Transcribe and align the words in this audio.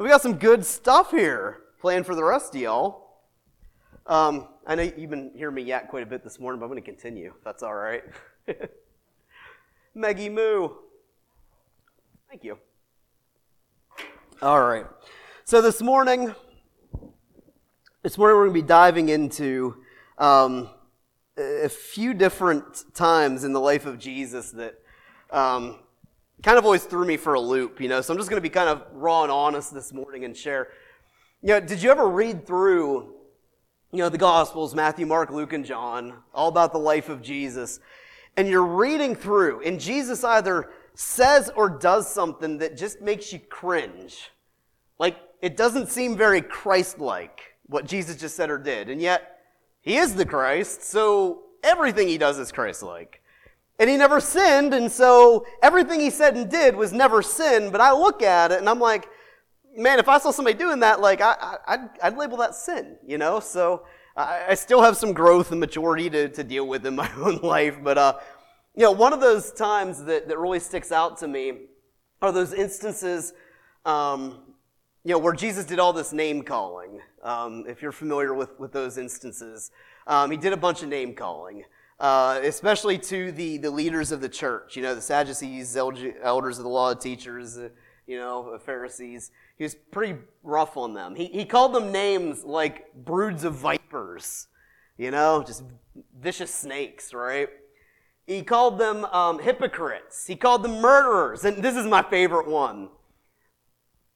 We 0.00 0.08
got 0.08 0.22
some 0.22 0.38
good 0.38 0.64
stuff 0.64 1.10
here 1.10 1.60
planned 1.78 2.06
for 2.06 2.14
the 2.14 2.24
rest 2.24 2.54
of 2.54 2.60
y'all. 2.62 3.18
Um, 4.06 4.48
I 4.66 4.74
know 4.74 4.90
you've 4.96 5.10
been 5.10 5.30
hearing 5.36 5.54
me 5.54 5.60
yak 5.60 5.90
quite 5.90 6.02
a 6.02 6.06
bit 6.06 6.24
this 6.24 6.40
morning, 6.40 6.58
but 6.58 6.64
I'm 6.64 6.70
going 6.70 6.82
to 6.82 6.90
continue, 6.90 7.34
that's 7.44 7.62
all 7.62 7.74
right. 7.74 8.02
Meggie 9.94 10.30
Moo. 10.30 10.70
Thank 12.30 12.44
you. 12.44 12.56
All 14.40 14.62
right. 14.62 14.86
So 15.44 15.60
this 15.60 15.82
morning, 15.82 16.34
this 18.02 18.16
morning 18.16 18.36
we're 18.38 18.44
going 18.46 18.54
to 18.56 18.62
be 18.62 18.66
diving 18.66 19.10
into 19.10 19.82
um, 20.16 20.70
a 21.36 21.68
few 21.68 22.14
different 22.14 22.84
times 22.94 23.44
in 23.44 23.52
the 23.52 23.60
life 23.60 23.84
of 23.84 23.98
Jesus 23.98 24.50
that 24.52 24.76
um, 25.30 25.80
kind 26.42 26.58
of 26.58 26.64
always 26.64 26.84
threw 26.84 27.06
me 27.06 27.16
for 27.16 27.34
a 27.34 27.40
loop, 27.40 27.80
you 27.80 27.88
know. 27.88 28.00
So 28.00 28.12
I'm 28.12 28.18
just 28.18 28.30
going 28.30 28.38
to 28.38 28.42
be 28.42 28.50
kind 28.50 28.68
of 28.68 28.84
raw 28.92 29.22
and 29.22 29.32
honest 29.32 29.72
this 29.74 29.92
morning 29.92 30.24
and 30.24 30.36
share. 30.36 30.68
You 31.42 31.48
know, 31.48 31.60
did 31.60 31.82
you 31.82 31.90
ever 31.90 32.08
read 32.08 32.46
through, 32.46 33.14
you 33.92 33.98
know, 33.98 34.08
the 34.08 34.18
Gospels, 34.18 34.74
Matthew, 34.74 35.06
Mark, 35.06 35.30
Luke, 35.30 35.52
and 35.52 35.64
John, 35.64 36.14
all 36.34 36.48
about 36.48 36.72
the 36.72 36.78
life 36.78 37.08
of 37.08 37.22
Jesus, 37.22 37.80
and 38.36 38.48
you're 38.48 38.64
reading 38.64 39.14
through, 39.14 39.62
and 39.62 39.80
Jesus 39.80 40.22
either 40.22 40.70
says 40.94 41.50
or 41.56 41.68
does 41.70 42.12
something 42.12 42.58
that 42.58 42.76
just 42.76 43.00
makes 43.00 43.32
you 43.32 43.38
cringe. 43.38 44.30
Like, 44.98 45.16
it 45.40 45.56
doesn't 45.56 45.88
seem 45.88 46.16
very 46.16 46.42
Christ 46.42 46.98
like 46.98 47.54
what 47.66 47.86
Jesus 47.86 48.16
just 48.16 48.36
said 48.36 48.50
or 48.50 48.58
did. 48.58 48.90
And 48.90 49.00
yet, 49.00 49.38
he 49.80 49.96
is 49.96 50.14
the 50.14 50.26
Christ, 50.26 50.82
so 50.82 51.42
everything 51.62 52.08
he 52.08 52.18
does 52.18 52.38
is 52.38 52.52
Christ 52.52 52.82
like. 52.82 53.19
And 53.80 53.88
he 53.88 53.96
never 53.96 54.20
sinned, 54.20 54.74
and 54.74 54.92
so 54.92 55.46
everything 55.62 56.00
he 56.00 56.10
said 56.10 56.36
and 56.36 56.50
did 56.50 56.76
was 56.76 56.92
never 56.92 57.22
sin. 57.22 57.72
But 57.72 57.80
I 57.80 57.92
look 57.92 58.20
at 58.20 58.52
it 58.52 58.58
and 58.58 58.68
I'm 58.68 58.78
like, 58.78 59.08
man, 59.74 59.98
if 59.98 60.06
I 60.06 60.18
saw 60.18 60.30
somebody 60.32 60.58
doing 60.58 60.80
that, 60.80 61.00
like, 61.00 61.22
I, 61.22 61.56
would 61.66 61.90
I'd 62.02 62.18
label 62.18 62.36
that 62.36 62.54
sin, 62.54 62.98
you 63.06 63.16
know? 63.16 63.40
So 63.40 63.86
I, 64.14 64.48
I, 64.50 64.54
still 64.54 64.82
have 64.82 64.98
some 64.98 65.14
growth 65.14 65.50
and 65.50 65.60
maturity 65.60 66.10
to, 66.10 66.28
to 66.28 66.44
deal 66.44 66.68
with 66.68 66.84
in 66.84 66.94
my 67.04 67.10
own 67.16 67.36
life. 67.36 67.78
But, 67.82 67.96
uh, 67.96 68.18
you 68.76 68.82
know, 68.82 68.90
one 68.90 69.14
of 69.14 69.20
those 69.22 69.50
times 69.50 70.04
that, 70.04 70.28
that 70.28 70.38
really 70.38 70.60
sticks 70.60 70.92
out 70.92 71.16
to 71.20 71.28
me 71.28 71.52
are 72.20 72.32
those 72.32 72.52
instances, 72.52 73.32
um, 73.86 74.42
you 75.04 75.12
know, 75.12 75.18
where 75.18 75.32
Jesus 75.32 75.64
did 75.64 75.78
all 75.78 75.94
this 75.94 76.12
name 76.12 76.42
calling. 76.42 77.00
Um, 77.22 77.64
if 77.66 77.80
you're 77.80 77.92
familiar 77.92 78.34
with, 78.34 78.60
with 78.60 78.74
those 78.74 78.98
instances, 78.98 79.70
um, 80.06 80.30
he 80.30 80.36
did 80.36 80.52
a 80.52 80.58
bunch 80.58 80.82
of 80.82 80.90
name 80.90 81.14
calling 81.14 81.64
uh, 82.00 82.40
especially 82.42 82.96
to 82.96 83.30
the, 83.30 83.58
the 83.58 83.70
leaders 83.70 84.10
of 84.10 84.22
the 84.22 84.28
church, 84.28 84.74
you 84.74 84.82
know, 84.82 84.94
the 84.94 85.02
Sadducees, 85.02 85.76
elders 85.76 86.58
of 86.58 86.64
the 86.64 86.70
law, 86.70 86.94
teachers, 86.94 87.58
uh, 87.58 87.68
you 88.06 88.16
know, 88.16 88.58
Pharisees. 88.64 89.30
He 89.58 89.64
was 89.64 89.74
pretty 89.74 90.18
rough 90.42 90.78
on 90.78 90.94
them. 90.94 91.14
He, 91.14 91.26
he 91.26 91.44
called 91.44 91.74
them 91.74 91.92
names 91.92 92.42
like 92.42 92.94
broods 92.94 93.44
of 93.44 93.54
vipers, 93.54 94.48
you 94.96 95.10
know, 95.10 95.44
just 95.46 95.62
vicious 96.18 96.52
snakes, 96.52 97.12
right? 97.12 97.50
He 98.26 98.42
called 98.42 98.78
them 98.78 99.04
um, 99.06 99.38
hypocrites. 99.38 100.26
He 100.26 100.36
called 100.36 100.62
them 100.62 100.80
murderers. 100.80 101.44
And 101.44 101.62
this 101.62 101.76
is 101.76 101.84
my 101.84 102.02
favorite 102.02 102.48
one. 102.48 102.88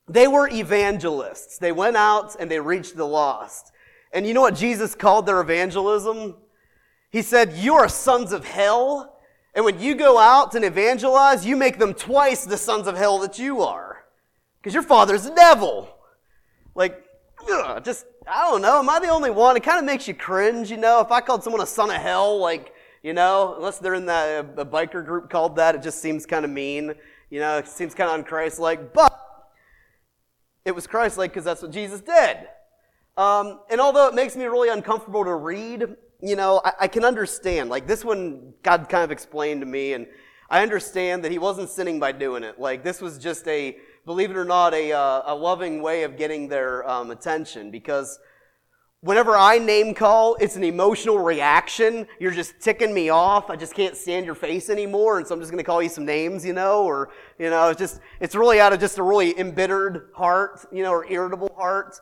They 0.09 0.27
were 0.27 0.49
evangelists. 0.49 1.59
They 1.59 1.73
went 1.73 1.97
out 1.97 2.35
and 2.39 2.51
they 2.51 2.61
reached 2.61 2.97
the 2.97 3.07
lost. 3.07 3.73
And 4.13 4.27
you 4.27 4.33
know 4.33 4.43
what 4.43 4.55
Jesus 4.55 4.95
called 4.95 5.27
their 5.27 5.41
evangelism? 5.41 6.37
He 7.15 7.23
said, 7.23 7.53
You 7.53 7.75
are 7.75 7.89
sons 7.89 8.33
of 8.33 8.45
hell. 8.45 9.21
And 9.55 9.65
when 9.65 9.79
you 9.79 9.95
go 9.95 10.19
out 10.19 10.57
and 10.57 10.65
evangelize, 10.65 11.47
you 11.47 11.55
make 11.55 11.79
them 11.79 11.95
twice 11.95 12.45
the 12.45 12.57
sons 12.57 12.89
of 12.89 12.97
hell 12.97 13.21
that 13.21 13.39
you 13.39 13.63
are. 13.63 14.05
Because 14.59 14.75
your 14.75 14.83
father's 14.83 15.23
the 15.23 15.31
devil. 15.31 15.97
Like, 16.75 17.05
ugh, 17.49 17.85
just, 17.85 18.05
I 18.27 18.51
don't 18.51 18.63
know. 18.63 18.81
Am 18.81 18.91
I 18.91 18.99
the 18.99 19.11
only 19.11 19.31
one? 19.31 19.57
It 19.57 19.63
kind 19.63 19.79
of 19.79 19.85
makes 19.85 20.09
you 20.09 20.15
cringe, 20.15 20.73
you 20.73 20.77
know? 20.77 20.99
If 21.03 21.13
I 21.13 21.21
called 21.21 21.45
someone 21.45 21.63
a 21.63 21.67
son 21.67 21.89
of 21.89 22.03
hell, 22.03 22.41
like, 22.41 22.75
you 23.05 23.13
know, 23.13 23.55
unless 23.59 23.79
they're 23.79 23.95
in 23.95 24.07
that, 24.07 24.45
a, 24.59 24.63
a 24.63 24.67
biker 24.67 25.07
group 25.07 25.31
called 25.31 25.55
that, 25.55 25.77
it 25.77 25.83
just 25.85 26.03
seems 26.03 26.27
kind 26.27 26.45
of 26.45 26.51
mean. 26.51 26.95
You 27.31 27.39
know, 27.39 27.59
it 27.59 27.69
seems 27.69 27.95
kind 27.95 28.11
of 28.11 28.27
unchrist-like. 28.27 28.93
But 28.93 29.17
it 30.65 30.75
was 30.75 30.89
Christ-like 30.89 31.31
because 31.31 31.45
that's 31.45 31.63
what 31.63 31.71
Jesus 31.71 32.01
did. 32.01 32.39
Um, 33.17 33.61
and 33.71 33.81
although 33.81 34.09
it 34.09 34.15
makes 34.15 34.35
me 34.35 34.47
really 34.47 34.69
uncomfortable 34.69 35.23
to 35.23 35.35
read, 35.37 35.95
you 36.25 36.37
know, 36.37 36.61
I, 36.65 36.73
I, 36.81 36.89
can 36.89 37.05
understand. 37.05 37.69
Like 37.69 37.87
this 37.87 38.05
one, 38.05 38.55
God 38.63 38.89
kind 38.89 39.05
of 39.05 39.11
explained 39.11 39.61
to 39.61 39.67
me, 39.67 39.93
and 39.93 40.07
I 40.49 40.63
understand 40.63 41.23
that 41.25 41.31
He 41.31 41.39
wasn't 41.39 41.69
sinning 41.69 42.01
by 42.01 42.13
doing 42.13 42.43
it. 42.43 42.59
Like 42.59 42.83
this 42.83 43.03
was 43.03 43.19
just 43.19 43.47
a, 43.47 43.77
believe 44.07 44.31
it 44.31 44.37
or 44.37 44.45
not, 44.47 44.73
a, 44.73 44.93
uh, 44.93 45.23
a 45.27 45.35
loving 45.35 45.83
way 45.83 46.03
of 46.03 46.17
getting 46.17 46.49
their 46.49 46.89
um, 46.89 47.11
attention 47.11 47.71
because 47.71 48.19
whenever 49.01 49.37
I 49.37 49.59
name 49.59 49.93
call, 49.93 50.37
it's 50.37 50.57
an 50.57 50.65
emotional 50.65 51.19
reaction. 51.19 52.07
You're 52.19 52.33
just 52.33 52.59
ticking 52.59 52.95
me 52.95 53.11
off. 53.11 53.51
I 53.51 53.57
just 53.57 53.75
can't 53.75 53.95
stand 53.95 54.25
your 54.25 54.35
face 54.35 54.71
anymore, 54.71 55.19
and 55.19 55.27
so 55.27 55.35
I'm 55.35 55.41
just 55.41 55.51
going 55.51 55.63
to 55.63 55.67
call 55.67 55.83
you 55.83 55.91
some 55.91 56.07
names, 56.07 56.43
you 56.43 56.55
know, 56.55 56.85
or 56.85 57.11
you 57.39 57.51
know, 57.51 57.69
it's 57.69 57.79
just 57.79 58.01
it's 58.19 58.35
really 58.35 58.61
out 58.61 58.73
of 58.73 58.81
just 58.81 58.97
a 58.97 59.03
really 59.03 59.39
embittered 59.39 60.09
heart, 60.17 60.65
you 60.73 60.83
know, 60.83 60.91
or 60.91 61.05
irritable 61.05 61.55
heart. 61.55 61.97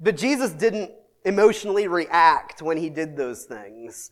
But 0.00 0.16
Jesus 0.16 0.52
didn't 0.52 0.90
emotionally 1.28 1.86
react 1.86 2.62
when 2.62 2.76
he 2.76 2.90
did 2.90 3.16
those 3.16 3.44
things. 3.44 4.10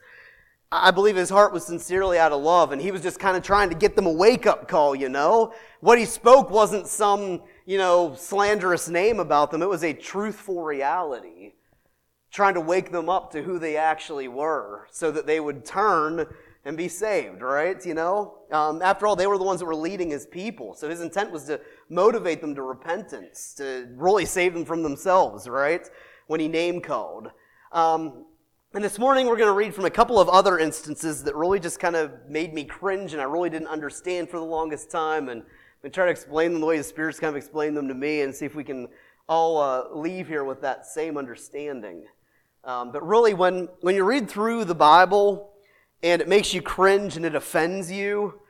I 0.71 0.91
believe 0.91 1.17
his 1.17 1.31
heart 1.31 1.53
was 1.53 1.65
sincerely 1.65 2.19
out 2.19 2.33
of 2.33 2.43
love, 2.43 2.73
and 2.73 2.83
he 2.83 2.91
was 2.91 3.01
just 3.01 3.21
kind 3.21 3.37
of 3.37 3.43
trying 3.43 3.71
to 3.71 3.77
get 3.77 3.97
them 3.97 4.07
a 4.07 4.13
wake 4.13 4.47
up 4.47 4.69
call, 4.69 4.95
you 4.95 5.09
know? 5.09 5.53
What 5.81 5.99
he 5.99 6.05
spoke 6.05 6.51
wasn't 6.51 6.89
some, 6.89 7.43
you 7.65 7.79
know, 7.79 8.15
slanderous 8.17 8.89
name 8.89 9.21
about 9.21 9.51
them, 9.51 9.63
it 9.63 9.69
was 9.69 9.85
a 9.85 9.93
truthful 9.93 10.63
reality. 10.63 11.53
Trying 12.33 12.55
to 12.55 12.61
wake 12.61 12.91
them 12.91 13.09
up 13.09 13.31
to 13.33 13.43
who 13.43 13.59
they 13.59 13.77
actually 13.77 14.29
were 14.29 14.89
so 14.91 15.11
that 15.13 15.27
they 15.27 15.41
would 15.41 15.65
turn 15.65 16.27
and 16.65 16.77
be 16.77 16.89
saved, 16.89 17.41
right? 17.41 17.87
You 17.87 17.95
know? 17.95 18.39
Um, 18.51 18.83
after 18.83 19.07
all, 19.07 19.15
they 19.15 19.29
were 19.29 19.39
the 19.39 19.45
ones 19.45 19.61
that 19.61 19.67
were 19.67 19.75
leading 19.75 20.11
his 20.11 20.27
people. 20.27 20.75
So 20.75 20.91
his 20.91 21.01
intent 21.01 21.31
was 21.31 21.45
to 21.45 21.61
motivate 21.89 22.41
them 22.41 22.57
to 22.57 22.63
repentance, 22.63 23.55
to 23.55 23.89
really 23.95 24.27
save 24.27 24.53
them 24.53 24.65
from 24.65 24.83
themselves, 24.83 25.49
right? 25.49 25.89
When 26.27 26.41
he 26.41 26.49
name 26.49 26.81
called. 26.81 27.31
Um, 27.73 28.25
and 28.75 28.85
this 28.85 28.99
morning 28.99 29.27
we're 29.27 29.37
going 29.37 29.49
to 29.49 29.55
read 29.55 29.75
from 29.75 29.85
a 29.85 29.91
couple 29.91 30.21
of 30.21 30.29
other 30.29 30.59
instances 30.59 31.25
that 31.25 31.35
really 31.35 31.61
just 31.61 31.81
kind 31.81 31.97
of 31.97 32.13
made 32.29 32.53
me 32.53 32.65
cringe 32.65 33.13
and 33.13 33.23
I 33.23 33.25
really 33.25 33.49
didn't 33.49 33.69
understand 33.69 34.29
for 34.29 34.39
the 34.39 34.45
longest 34.45 34.91
time. 34.91 35.29
And 35.29 35.43
I'm 35.83 35.91
try 35.91 36.05
to 36.05 36.11
explain 36.11 36.53
them 36.53 36.61
the 36.61 36.67
way 36.67 36.79
the 36.79 36.85
Spirit's 36.85 37.21
kind 37.21 37.31
of 37.31 37.37
explained 37.37 37.77
them 37.77 37.89
to 37.89 37.95
me 37.95 38.23
and 38.23 38.35
see 38.35 38.45
if 38.45 38.55
we 38.55 38.65
can 38.65 38.89
all 39.29 39.59
uh, 39.59 39.95
leave 39.95 40.29
here 40.29 40.45
with 40.45 40.61
that 40.63 40.87
same 40.87 41.17
understanding. 41.17 42.05
Um, 42.65 42.91
but 42.91 43.07
really, 43.07 43.35
when, 43.35 43.69
when 43.81 43.95
you 43.95 44.05
read 44.05 44.29
through 44.29 44.65
the 44.65 44.75
Bible 44.75 45.53
and 46.03 46.21
it 46.21 46.29
makes 46.29 46.53
you 46.53 46.61
cringe 46.61 47.17
and 47.17 47.25
it 47.25 47.35
offends 47.35 47.91
you, 47.91 48.41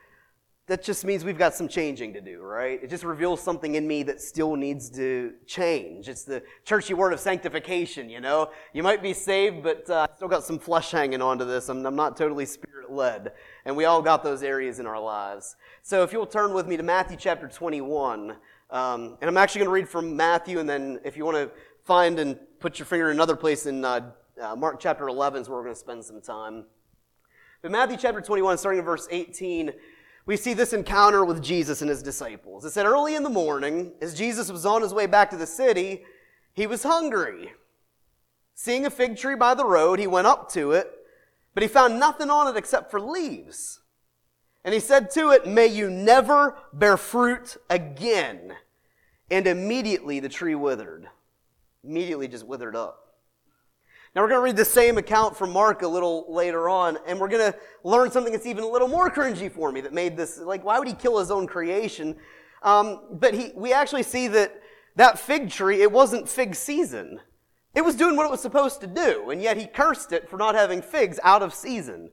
that 0.69 0.83
just 0.83 1.05
means 1.05 1.25
we've 1.25 1.39
got 1.39 1.55
some 1.55 1.69
changing 1.69 2.13
to 2.15 2.21
do, 2.21 2.43
right? 2.43 2.83
It 2.83 2.91
just 2.91 3.05
reveals 3.05 3.41
something 3.41 3.77
in 3.77 3.87
me 3.87 4.03
that 4.03 4.21
still 4.21 4.57
needs 4.57 4.91
to 4.91 5.35
change. 5.47 6.09
It's 6.09 6.25
the 6.25 6.43
churchy 6.65 6.93
word 6.93 7.13
of 7.13 7.21
sanctification, 7.21 8.11
you 8.11 8.21
know? 8.21 8.51
You 8.73 8.83
might 8.83 9.01
be 9.01 9.13
saved, 9.13 9.63
but 9.63 9.89
uh, 9.89 10.09
still 10.17 10.27
got 10.27 10.43
some 10.43 10.59
flesh 10.59 10.91
hanging 10.91 11.23
onto 11.23 11.45
this. 11.45 11.69
I'm, 11.69 11.87
I'm 11.87 11.95
not 11.95 12.17
totally 12.17 12.47
spirit 12.47 12.91
led. 12.91 13.33
And 13.65 13.77
we 13.77 13.85
all 13.85 14.03
got 14.03 14.25
those 14.25 14.43
areas 14.43 14.81
in 14.81 14.87
our 14.87 15.01
lives. 15.01 15.55
So 15.83 16.03
if 16.03 16.13
you'll 16.13 16.27
turn 16.27 16.53
with 16.53 16.67
me 16.67 16.77
to 16.77 16.83
Matthew 16.83 17.17
chapter 17.17 17.47
21, 17.47 18.37
um, 18.71 19.19
and 19.21 19.31
I'm 19.31 19.37
actually 19.37 19.61
going 19.61 19.69
to 19.69 19.75
read 19.75 19.89
from 19.89 20.17
Matthew, 20.17 20.59
and 20.59 20.69
then 20.69 20.99
if 21.05 21.17
you 21.17 21.25
want 21.25 21.37
to 21.37 21.51
find 21.85 22.19
and 22.19 22.37
put 22.59 22.81
your 22.81 22.87
finger 22.87 23.09
in 23.09 23.17
another 23.17 23.37
place 23.37 23.67
in 23.67 23.85
uh, 23.85 24.11
uh, 24.43 24.57
Mark 24.57 24.81
chapter 24.81 25.07
11 25.07 25.43
is 25.43 25.49
where 25.49 25.59
we're 25.59 25.65
going 25.65 25.75
to 25.77 25.81
spend 25.81 26.05
some 26.05 26.21
time. 26.21 26.65
But 27.63 27.71
Matthew 27.71 27.97
chapter 27.97 28.21
21, 28.21 28.59
starting 28.59 28.81
in 28.81 28.85
verse 28.85 29.07
18, 29.11 29.73
we 30.27 30.37
see 30.37 30.55
this 30.55 30.73
encounter 30.73 31.25
with 31.25 31.43
Jesus 31.43 31.81
and 31.81 31.89
his 31.89 32.03
disciples. 32.03 32.65
It 32.65 32.73
said, 32.73 32.85
Early 32.85 33.15
in 33.15 33.23
the 33.23 33.31
morning, 33.31 33.93
as 34.03 34.13
Jesus 34.13 34.51
was 34.51 34.67
on 34.67 34.83
his 34.83 34.93
way 34.93 35.07
back 35.07 35.31
to 35.31 35.37
the 35.37 35.47
city, 35.47 36.03
he 36.53 36.67
was 36.67 36.83
hungry. 36.83 37.53
Seeing 38.55 38.85
a 38.85 38.91
fig 38.91 39.17
tree 39.17 39.37
by 39.37 39.55
the 39.55 39.65
road, 39.65 40.01
he 40.01 40.07
went 40.07 40.27
up 40.27 40.51
to 40.53 40.73
it, 40.73 40.91
but 41.55 41.63
he 41.63 41.69
found 41.69 42.01
nothing 42.01 42.29
on 42.29 42.49
it 42.49 42.59
except 42.59 42.91
for 42.91 43.01
leaves. 43.01 43.81
And 44.65 44.75
he 44.75 44.81
said 44.81 45.11
to 45.13 45.31
it, 45.31 45.47
May 45.47 45.69
you 45.69 45.89
never 45.89 46.57
bear 46.73 46.97
fruit 46.97 47.57
again. 47.71 48.55
And 49.31 49.47
immediately 49.47 50.19
the 50.19 50.29
tree 50.29 50.57
withered. 50.57 51.09
Immediately 51.85 52.29
just 52.29 52.47
withered 52.47 52.75
up. 52.75 53.06
Now 54.17 54.23
we're 54.23 54.29
going 54.29 54.39
to 54.41 54.45
read 54.45 54.57
the 54.57 54.65
same 54.65 54.97
account 54.97 55.37
from 55.37 55.53
Mark 55.53 55.83
a 55.83 55.87
little 55.87 56.25
later 56.33 56.71
on, 56.71 56.97
and 57.07 57.21
we're 57.21 57.29
going 57.29 57.53
to 57.53 57.59
learn 57.85 58.11
something 58.11 58.33
that's 58.33 58.47
even 58.47 58.65
a 58.65 58.67
little 58.67 58.89
more 58.89 59.11
cringy 59.11 59.53
for 59.53 59.71
me 59.71 59.83
that 59.83 59.93
made 59.93 60.17
this, 60.17 60.39
like, 60.39 60.65
why 60.65 60.79
would 60.79 60.89
he 60.89 60.95
kill 60.95 61.19
his 61.19 61.31
own 61.31 61.47
creation? 61.47 62.17
Um, 62.63 63.01
but 63.13 63.35
he, 63.35 63.53
we 63.55 63.75
actually 63.75 64.05
see 64.05 64.27
that 64.29 64.59
that 64.95 65.19
fig 65.19 65.51
tree, 65.51 65.83
it 65.83 65.93
wasn't 65.93 66.27
fig 66.27 66.55
season. 66.55 67.21
It 67.75 67.85
was 67.85 67.95
doing 67.95 68.17
what 68.17 68.25
it 68.25 68.31
was 68.31 68.41
supposed 68.41 68.81
to 68.81 68.87
do, 68.87 69.29
and 69.29 69.43
yet 69.43 69.59
he 69.59 69.67
cursed 69.67 70.13
it 70.13 70.31
for 70.31 70.39
not 70.39 70.55
having 70.55 70.81
figs 70.81 71.21
out 71.23 71.43
of 71.43 71.53
season. 71.53 72.09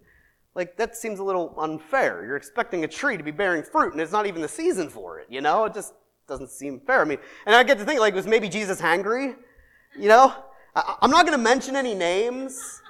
Like, 0.56 0.76
that 0.76 0.98
seems 0.98 1.20
a 1.20 1.24
little 1.24 1.56
unfair. 1.58 2.26
You're 2.26 2.36
expecting 2.36 2.84
a 2.84 2.88
tree 2.90 3.16
to 3.16 3.24
be 3.24 3.32
bearing 3.32 3.64
fruit, 3.64 3.94
and 3.94 4.02
it's 4.02 4.12
not 4.12 4.26
even 4.26 4.42
the 4.42 4.50
season 4.50 4.90
for 4.90 5.22
it, 5.22 5.28
you 5.30 5.40
know? 5.40 5.64
It 5.64 5.74
just 5.74 5.94
doesn't 6.28 6.50
seem 6.50 6.82
fair. 6.82 7.00
I 7.00 7.06
mean, 7.06 7.20
and 7.46 7.56
I 7.56 7.64
get 7.64 7.78
to 7.78 7.86
think, 7.86 8.02
like, 8.02 8.14
was 8.14 8.28
maybe 8.28 8.50
Jesus 8.50 8.82
hangry? 8.82 9.38
You 9.98 10.10
know? 10.10 10.36
I'm 10.76 11.12
not 11.12 11.26
going 11.26 11.38
to 11.38 11.44
mention 11.44 11.76
any 11.76 11.94
names. 11.94 12.82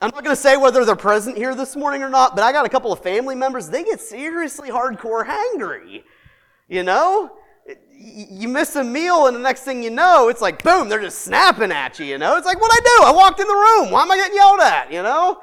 I'm 0.00 0.10
not 0.14 0.22
going 0.22 0.36
to 0.36 0.40
say 0.40 0.56
whether 0.56 0.84
they're 0.84 0.94
present 0.94 1.36
here 1.36 1.54
this 1.54 1.74
morning 1.74 2.02
or 2.02 2.08
not, 2.08 2.36
but 2.36 2.44
I 2.44 2.52
got 2.52 2.64
a 2.64 2.68
couple 2.68 2.92
of 2.92 3.02
family 3.02 3.34
members. 3.34 3.68
They 3.68 3.82
get 3.82 4.00
seriously 4.00 4.70
hardcore 4.70 5.26
hangry. 5.26 6.04
You 6.68 6.84
know? 6.84 7.32
You 7.92 8.48
miss 8.48 8.76
a 8.76 8.84
meal, 8.84 9.26
and 9.26 9.34
the 9.34 9.40
next 9.40 9.62
thing 9.62 9.82
you 9.82 9.90
know, 9.90 10.28
it's 10.28 10.40
like, 10.40 10.62
boom, 10.62 10.88
they're 10.88 11.00
just 11.00 11.22
snapping 11.22 11.72
at 11.72 11.98
you, 11.98 12.06
you 12.06 12.18
know? 12.18 12.36
It's 12.36 12.46
like, 12.46 12.60
what 12.60 12.70
I 12.72 12.80
do? 12.80 13.06
I 13.06 13.10
walked 13.10 13.40
in 13.40 13.48
the 13.48 13.54
room. 13.54 13.90
Why 13.90 14.02
am 14.02 14.10
I 14.10 14.16
getting 14.16 14.36
yelled 14.36 14.60
at, 14.60 14.92
you 14.92 15.02
know? 15.02 15.42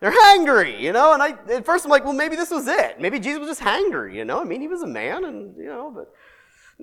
They're 0.00 0.10
hangry, 0.10 0.80
you 0.80 0.92
know? 0.92 1.12
And 1.12 1.22
I, 1.22 1.36
at 1.52 1.66
first 1.66 1.84
I'm 1.84 1.90
like, 1.90 2.04
well, 2.04 2.14
maybe 2.14 2.34
this 2.34 2.50
was 2.50 2.66
it. 2.66 2.98
Maybe 2.98 3.20
Jesus 3.20 3.40
was 3.40 3.50
just 3.50 3.60
hangry, 3.60 4.14
you 4.14 4.24
know? 4.24 4.40
I 4.40 4.44
mean, 4.44 4.62
he 4.62 4.68
was 4.68 4.82
a 4.82 4.86
man, 4.86 5.26
and, 5.26 5.54
you 5.58 5.66
know, 5.66 5.92
but 5.94 6.12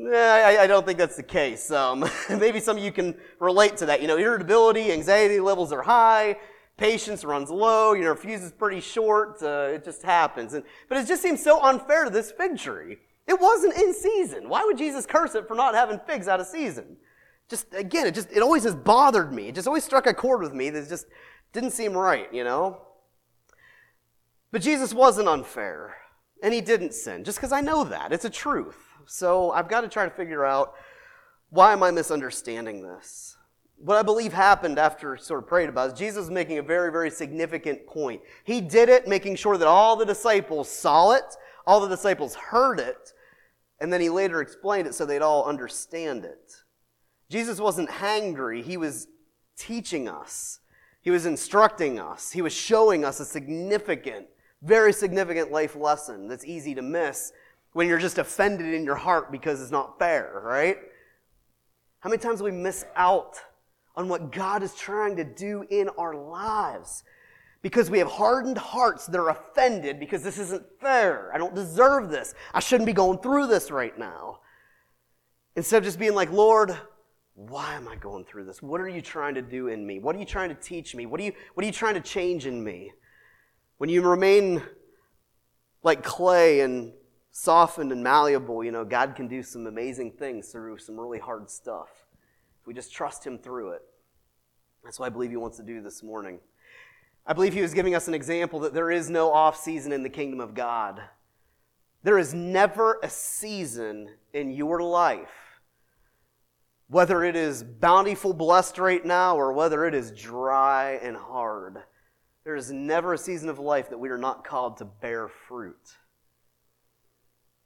I, 0.08 0.64
I 0.64 0.68
don't 0.68 0.86
think 0.86 0.98
that's 0.98 1.16
the 1.16 1.24
case. 1.24 1.72
Um, 1.72 2.10
maybe 2.30 2.60
some 2.60 2.78
of 2.78 2.84
you 2.84 2.92
can 2.92 3.16
relate 3.40 3.78
to 3.78 3.86
that. 3.88 4.02
You 4.02 4.08
know, 4.08 4.18
irritability, 4.18 4.92
anxiety 4.92 5.40
levels 5.40 5.72
are 5.72 5.82
high, 5.82 6.38
patience 6.78 7.26
runs 7.26 7.50
low, 7.50 7.94
your 7.94 8.16
fuse 8.16 8.42
is 8.42 8.52
pretty 8.52 8.80
short. 8.80 9.42
Uh, 9.42 9.70
it 9.74 9.84
just 9.84 10.04
happens. 10.04 10.54
And, 10.54 10.64
but 10.88 10.98
it 10.98 11.08
just 11.08 11.22
seems 11.22 11.44
so 11.44 11.62
unfair 11.62 12.06
to 12.06 12.10
this 12.10 12.32
fig 12.32 12.58
tree. 12.58 12.98
It 13.28 13.40
wasn't 13.40 13.78
in 13.78 13.94
season. 13.94 14.50
Why 14.50 14.64
would 14.66 14.78
Jesus 14.78 15.06
curse 15.06 15.36
it 15.36 15.48
for 15.48 15.54
not 15.54 15.76
having 15.76 16.00
figs 16.00 16.28
out 16.28 16.40
of 16.40 16.48
season? 16.48 16.98
Just 17.50 17.74
again, 17.74 18.08
it 18.08 18.14
just 18.14 18.32
it 18.32 18.42
always 18.42 18.64
has 18.64 18.76
bothered 18.76 19.34
me. 19.34 19.48
It 19.48 19.56
just 19.56 19.68
always 19.68 19.84
struck 19.84 20.08
a 20.08 20.14
chord 20.14 20.42
with 20.42 20.54
me 20.54 20.70
that 20.70 20.88
just 20.88 21.08
didn't 21.52 21.72
seem 21.72 21.94
right, 21.94 22.32
you 22.34 22.44
know. 22.44 22.82
But 24.52 24.62
Jesus 24.62 24.94
wasn't 24.94 25.28
unfair, 25.28 25.96
and 26.42 26.54
he 26.54 26.62
didn't 26.62 26.94
sin, 26.94 27.24
just 27.24 27.38
because 27.38 27.52
I 27.52 27.62
know 27.62 27.84
that. 27.84 28.12
It's 28.12 28.26
a 28.26 28.30
truth. 28.30 28.89
So 29.12 29.50
I've 29.52 29.68
got 29.68 29.82
to 29.82 29.88
try 29.88 30.06
to 30.06 30.12
figure 30.12 30.46
out 30.46 30.76
why 31.50 31.74
am 31.74 31.82
I 31.82 31.90
misunderstanding 31.90 32.84
this? 32.84 33.36
What 33.78 33.98
I 33.98 34.04
believe 34.04 34.34
happened 34.34 34.78
after 34.78 35.18
sort 35.18 35.42
of 35.42 35.50
prayed 35.50 35.68
about 35.68 35.94
is 35.94 36.00
Jesus 36.00 36.20
was 36.20 36.30
making 36.30 36.60
a 36.60 36.64
very, 36.64 36.92
very 36.92 37.10
significant 37.10 37.88
point. 37.88 38.22
He 38.44 38.62
did 38.62 38.88
it 38.88 39.08
making 39.08 39.38
sure 39.38 39.58
that 39.58 39.68
all 39.68 39.96
the 39.96 40.06
disciples 40.06 40.70
saw 40.70 41.14
it, 41.14 41.24
all 41.66 41.80
the 41.80 41.88
disciples 41.88 42.36
heard 42.36 42.80
it, 42.80 43.14
and 43.80 43.92
then 43.92 44.00
he 44.00 44.10
later 44.10 44.42
explained 44.42 44.86
it 44.88 44.94
so 44.94 45.08
they'd 45.08 45.24
all 45.24 45.46
understand 45.46 46.24
it. 46.24 46.58
Jesus 47.32 47.60
wasn't 47.60 47.90
hangry, 47.90 48.64
he 48.64 48.78
was 48.78 49.08
teaching 49.58 50.08
us. 50.08 50.60
He 51.02 51.10
was 51.10 51.26
instructing 51.26 52.00
us. 52.00 52.32
He 52.32 52.44
was 52.44 52.54
showing 52.54 53.04
us 53.04 53.20
a 53.20 53.26
significant 53.26 54.28
very 54.62 54.92
significant 54.92 55.52
life 55.52 55.76
lesson 55.76 56.28
that's 56.28 56.46
easy 56.46 56.76
to 56.76 56.82
miss 56.82 57.32
when 57.74 57.88
you're 57.88 58.00
just 58.00 58.18
offended 58.18 58.74
in 58.74 58.84
your 58.84 58.96
heart 58.96 59.32
because 59.32 59.62
it's 59.62 59.72
not 59.72 60.00
fair, 60.00 60.42
right? 60.44 60.78
How 62.00 62.10
many 62.10 62.22
times 62.22 62.40
do 62.40 62.46
we 62.46 62.52
miss 62.52 62.86
out 62.96 63.40
on 63.96 64.08
what 64.08 64.32
God 64.32 64.64
is 64.64 64.74
trying 64.76 65.16
to 65.18 65.24
do 65.24 65.66
in 65.70 65.90
our 65.98 66.16
lives 66.16 67.04
because 67.62 67.90
we 67.90 68.00
have 68.00 68.08
hardened 68.08 68.58
hearts 68.58 69.06
that 69.08 69.20
are 69.20 69.30
offended 69.30 70.00
because 70.00 70.24
this 70.24 70.38
isn't 70.38 70.66
fair. 70.80 71.32
I 71.34 71.38
don't 71.38 71.54
deserve 71.54 72.10
this. 72.10 72.34
I 72.54 72.60
shouldn't 72.62 72.86
be 72.86 72.94
going 72.94 73.20
through 73.20 73.48
this 73.48 73.70
right 73.70 73.98
now. 73.98 74.40
Instead 75.56 75.80
of 75.80 75.84
just 75.84 76.00
being 76.00 76.16
like, 76.16 76.32
Lord, 76.32 76.78
why 77.36 77.76
am 77.76 77.88
I 77.88 77.96
going 77.96 78.24
through 78.24 78.46
this? 78.46 78.62
What 78.62 78.80
are 78.80 78.88
you 78.88 79.02
trying 79.02 79.36
to 79.36 79.42
do 79.42 79.68
in 79.68 79.86
me? 79.86 80.00
What 80.00 80.16
are 80.16 80.20
you 80.20 80.26
trying 80.26 80.50
to 80.50 80.56
teach 80.56 80.96
me? 80.96 81.06
What 81.06 81.20
are 81.20 81.24
you, 81.24 81.34
what 81.54 81.64
are 81.64 81.68
you 81.68 81.74
trying 81.74 81.96
to 81.96 82.02
change 82.02 82.46
in 82.46 82.64
me? 82.64 82.92
When 83.78 83.90
you 83.90 84.02
remain 84.02 84.62
like 85.84 86.04
clay 86.04 86.62
and 86.62 86.94
softened 87.40 87.92
and 87.92 88.04
malleable, 88.04 88.64
you 88.64 88.72
know, 88.72 88.84
God 88.84 89.16
can 89.16 89.28
do 89.28 89.42
some 89.42 89.68
amazing 89.68 90.12
things 90.12 90.50
through 90.50 90.78
some 90.78 91.00
really 91.00 91.20
hard 91.20 91.50
stuff. 91.50 91.90
If 92.60 92.68
we 92.68 92.74
just 92.74 92.92
trust 92.92 93.26
Him 93.26 93.38
through 93.38 93.72
it. 93.72 93.82
That's 94.84 95.00
what 95.00 95.08
I 95.08 95.10
believe 95.10 95.30
He 95.30 95.38
wants 95.38 95.58
to 95.58 95.64
do 95.64 95.82
this 95.82 96.04
morning. 96.04 96.40
I 97.26 97.34
believe 97.34 97.54
He 97.54 97.62
was 97.62 97.74
giving 97.74 97.96
us 97.96 98.08
an 98.08 98.14
example 98.14 98.60
that 98.60 98.74
there 98.74 98.92
is 98.92 99.10
no 99.10 99.32
off 99.32 99.58
season 99.58 99.92
in 99.92 100.04
the 100.04 100.10
kingdom 100.10 100.40
of 100.40 100.54
God. 100.54 101.02
There 102.04 102.18
is 102.18 102.34
never 102.34 103.00
a 103.04 103.10
season 103.10 104.10
in 104.34 104.52
your 104.52 104.82
life, 104.82 105.62
whether 106.88 107.24
it 107.24 107.36
is 107.36 107.64
bountiful, 107.64 108.34
blessed 108.34 108.80
right 108.80 109.06
now, 109.06 109.36
or 109.36 109.54
whether 109.54 109.86
it 109.86 109.94
is 109.94 110.12
dry 110.12 111.00
and 111.02 111.16
hard 111.16 111.80
there 112.50 112.56
is 112.56 112.72
never 112.72 113.14
a 113.14 113.18
season 113.18 113.48
of 113.48 113.60
life 113.60 113.92
that 113.92 114.00
we 114.00 114.10
are 114.10 114.18
not 114.18 114.44
called 114.44 114.78
to 114.78 114.86
bear 114.86 115.28
fruit. 115.28 115.98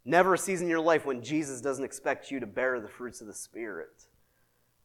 Never 0.05 0.33
a 0.33 0.37
season 0.37 0.65
in 0.65 0.69
your 0.69 0.81
life 0.81 1.05
when 1.05 1.21
Jesus 1.21 1.61
doesn't 1.61 1.83
expect 1.83 2.29
you 2.29 2.39
to 2.39 2.47
bear 2.47 2.79
the 2.79 2.89
fruits 2.89 3.21
of 3.21 3.27
the 3.27 3.33
Spirit. 3.33 4.05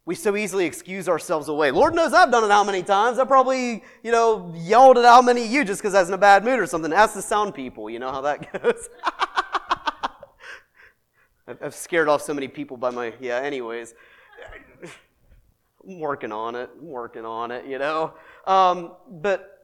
We 0.05 0.15
so 0.15 0.37
easily 0.37 0.65
excuse 0.65 1.09
ourselves 1.09 1.49
away. 1.49 1.71
Lord 1.71 1.95
knows 1.95 2.15
I've 2.15 2.31
done 2.31 2.45
it 2.45 2.51
how 2.51 2.65
many 2.65 2.83
times. 2.83 3.19
I 3.19 3.25
probably, 3.25 3.83
you 4.03 4.11
know, 4.11 4.55
yelled 4.57 4.97
at 4.97 5.05
how 5.05 5.21
many 5.21 5.45
of 5.45 5.51
you 5.51 5.65
just 5.65 5.83
because 5.83 5.95
I 5.95 6.01
was 6.01 6.09
in 6.09 6.15
a 6.15 6.19
bad 6.19 6.45
mood 6.45 6.61
or 6.61 6.67
something. 6.67 6.93
Ask 6.93 7.15
the 7.15 7.21
sound 7.21 7.55
people, 7.55 7.91
you 7.91 7.99
know 7.99 8.11
how 8.11 8.23
that 8.23 8.51
goes. 8.63 8.89
I've 11.61 11.75
scared 11.75 12.09
off 12.09 12.23
so 12.23 12.33
many 12.33 12.49
people 12.49 12.77
by 12.77 12.91
my, 12.91 13.13
yeah, 13.21 13.39
anyways. 13.39 13.95
I'm 15.87 15.99
working 16.01 16.33
on 16.33 16.55
it, 16.55 16.71
I'm 16.79 16.87
working 16.87 17.25
on 17.25 17.51
it, 17.51 17.67
you 17.67 17.79
know. 17.79 18.15
Um, 18.47 18.93
but 19.11 19.58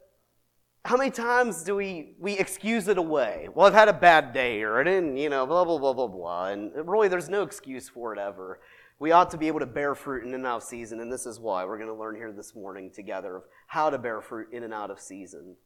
how 0.84 0.98
many 0.98 1.10
times 1.10 1.62
do 1.64 1.74
we, 1.74 2.14
we 2.20 2.34
excuse 2.34 2.88
it 2.88 2.98
away? 2.98 3.48
Well, 3.54 3.66
I've 3.66 3.72
had 3.72 3.88
a 3.88 3.92
bad 3.94 4.34
day, 4.34 4.62
or 4.62 4.78
I 4.78 4.84
didn't, 4.84 5.16
you 5.16 5.30
know, 5.30 5.46
blah, 5.46 5.64
blah, 5.64 5.78
blah, 5.78 5.94
blah, 5.94 6.08
blah. 6.08 6.48
And 6.48 6.72
really, 6.86 7.08
there's 7.08 7.30
no 7.30 7.42
excuse 7.42 7.88
for 7.88 8.12
it 8.12 8.18
ever. 8.18 8.60
We 8.98 9.10
ought 9.10 9.30
to 9.30 9.38
be 9.38 9.48
able 9.48 9.60
to 9.60 9.66
bear 9.66 9.94
fruit 9.94 10.26
in 10.26 10.34
and 10.34 10.46
out 10.46 10.58
of 10.58 10.62
season, 10.62 11.00
and 11.00 11.10
this 11.10 11.24
is 11.24 11.40
why 11.40 11.64
we're 11.64 11.78
going 11.78 11.88
to 11.88 11.94
learn 11.94 12.16
here 12.16 12.32
this 12.32 12.54
morning 12.54 12.90
together 12.90 13.36
of 13.36 13.44
how 13.66 13.88
to 13.88 13.96
bear 13.96 14.20
fruit 14.20 14.48
in 14.52 14.62
and 14.62 14.74
out 14.74 14.90
of 14.90 15.00
season. 15.00 15.56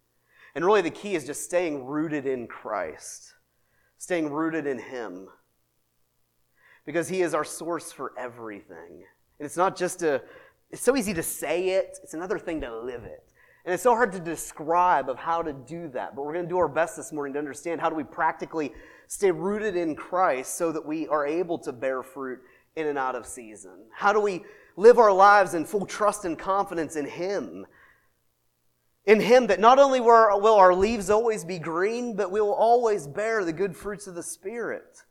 And 0.54 0.64
really, 0.64 0.82
the 0.82 0.90
key 0.90 1.16
is 1.16 1.26
just 1.26 1.42
staying 1.42 1.84
rooted 1.84 2.24
in 2.24 2.46
Christ, 2.46 3.34
staying 3.98 4.30
rooted 4.30 4.68
in 4.68 4.78
Him, 4.78 5.26
because 6.86 7.08
He 7.08 7.22
is 7.22 7.34
our 7.34 7.44
source 7.44 7.90
for 7.90 8.12
everything. 8.16 9.02
And 9.40 9.46
it's 9.46 9.56
not 9.56 9.76
just 9.76 10.02
a, 10.02 10.22
it's 10.70 10.80
so 10.80 10.96
easy 10.96 11.12
to 11.14 11.24
say 11.24 11.70
it, 11.70 11.98
it's 12.04 12.14
another 12.14 12.38
thing 12.38 12.60
to 12.60 12.80
live 12.80 13.02
it. 13.02 13.27
And 13.68 13.74
it's 13.74 13.82
so 13.82 13.94
hard 13.94 14.12
to 14.12 14.18
describe 14.18 15.10
of 15.10 15.18
how 15.18 15.42
to 15.42 15.52
do 15.52 15.88
that, 15.88 16.16
but 16.16 16.24
we're 16.24 16.32
going 16.32 16.46
to 16.46 16.48
do 16.48 16.56
our 16.56 16.68
best 16.68 16.96
this 16.96 17.12
morning 17.12 17.34
to 17.34 17.38
understand 17.38 17.82
how 17.82 17.90
do 17.90 17.96
we 17.96 18.02
practically 18.02 18.72
stay 19.08 19.30
rooted 19.30 19.76
in 19.76 19.94
Christ 19.94 20.56
so 20.56 20.72
that 20.72 20.86
we 20.86 21.06
are 21.08 21.26
able 21.26 21.58
to 21.58 21.70
bear 21.70 22.02
fruit 22.02 22.38
in 22.76 22.86
and 22.86 22.96
out 22.96 23.14
of 23.14 23.26
season. 23.26 23.84
How 23.92 24.14
do 24.14 24.20
we 24.20 24.42
live 24.76 24.98
our 24.98 25.12
lives 25.12 25.52
in 25.52 25.66
full 25.66 25.84
trust 25.84 26.24
and 26.24 26.38
confidence 26.38 26.96
in 26.96 27.04
Him? 27.04 27.66
In 29.04 29.20
Him 29.20 29.48
that 29.48 29.60
not 29.60 29.78
only 29.78 30.00
will 30.00 30.54
our 30.54 30.72
leaves 30.72 31.10
always 31.10 31.44
be 31.44 31.58
green, 31.58 32.16
but 32.16 32.30
we 32.30 32.40
will 32.40 32.54
always 32.54 33.06
bear 33.06 33.44
the 33.44 33.52
good 33.52 33.76
fruits 33.76 34.06
of 34.06 34.14
the 34.14 34.22
Spirit. 34.22 35.02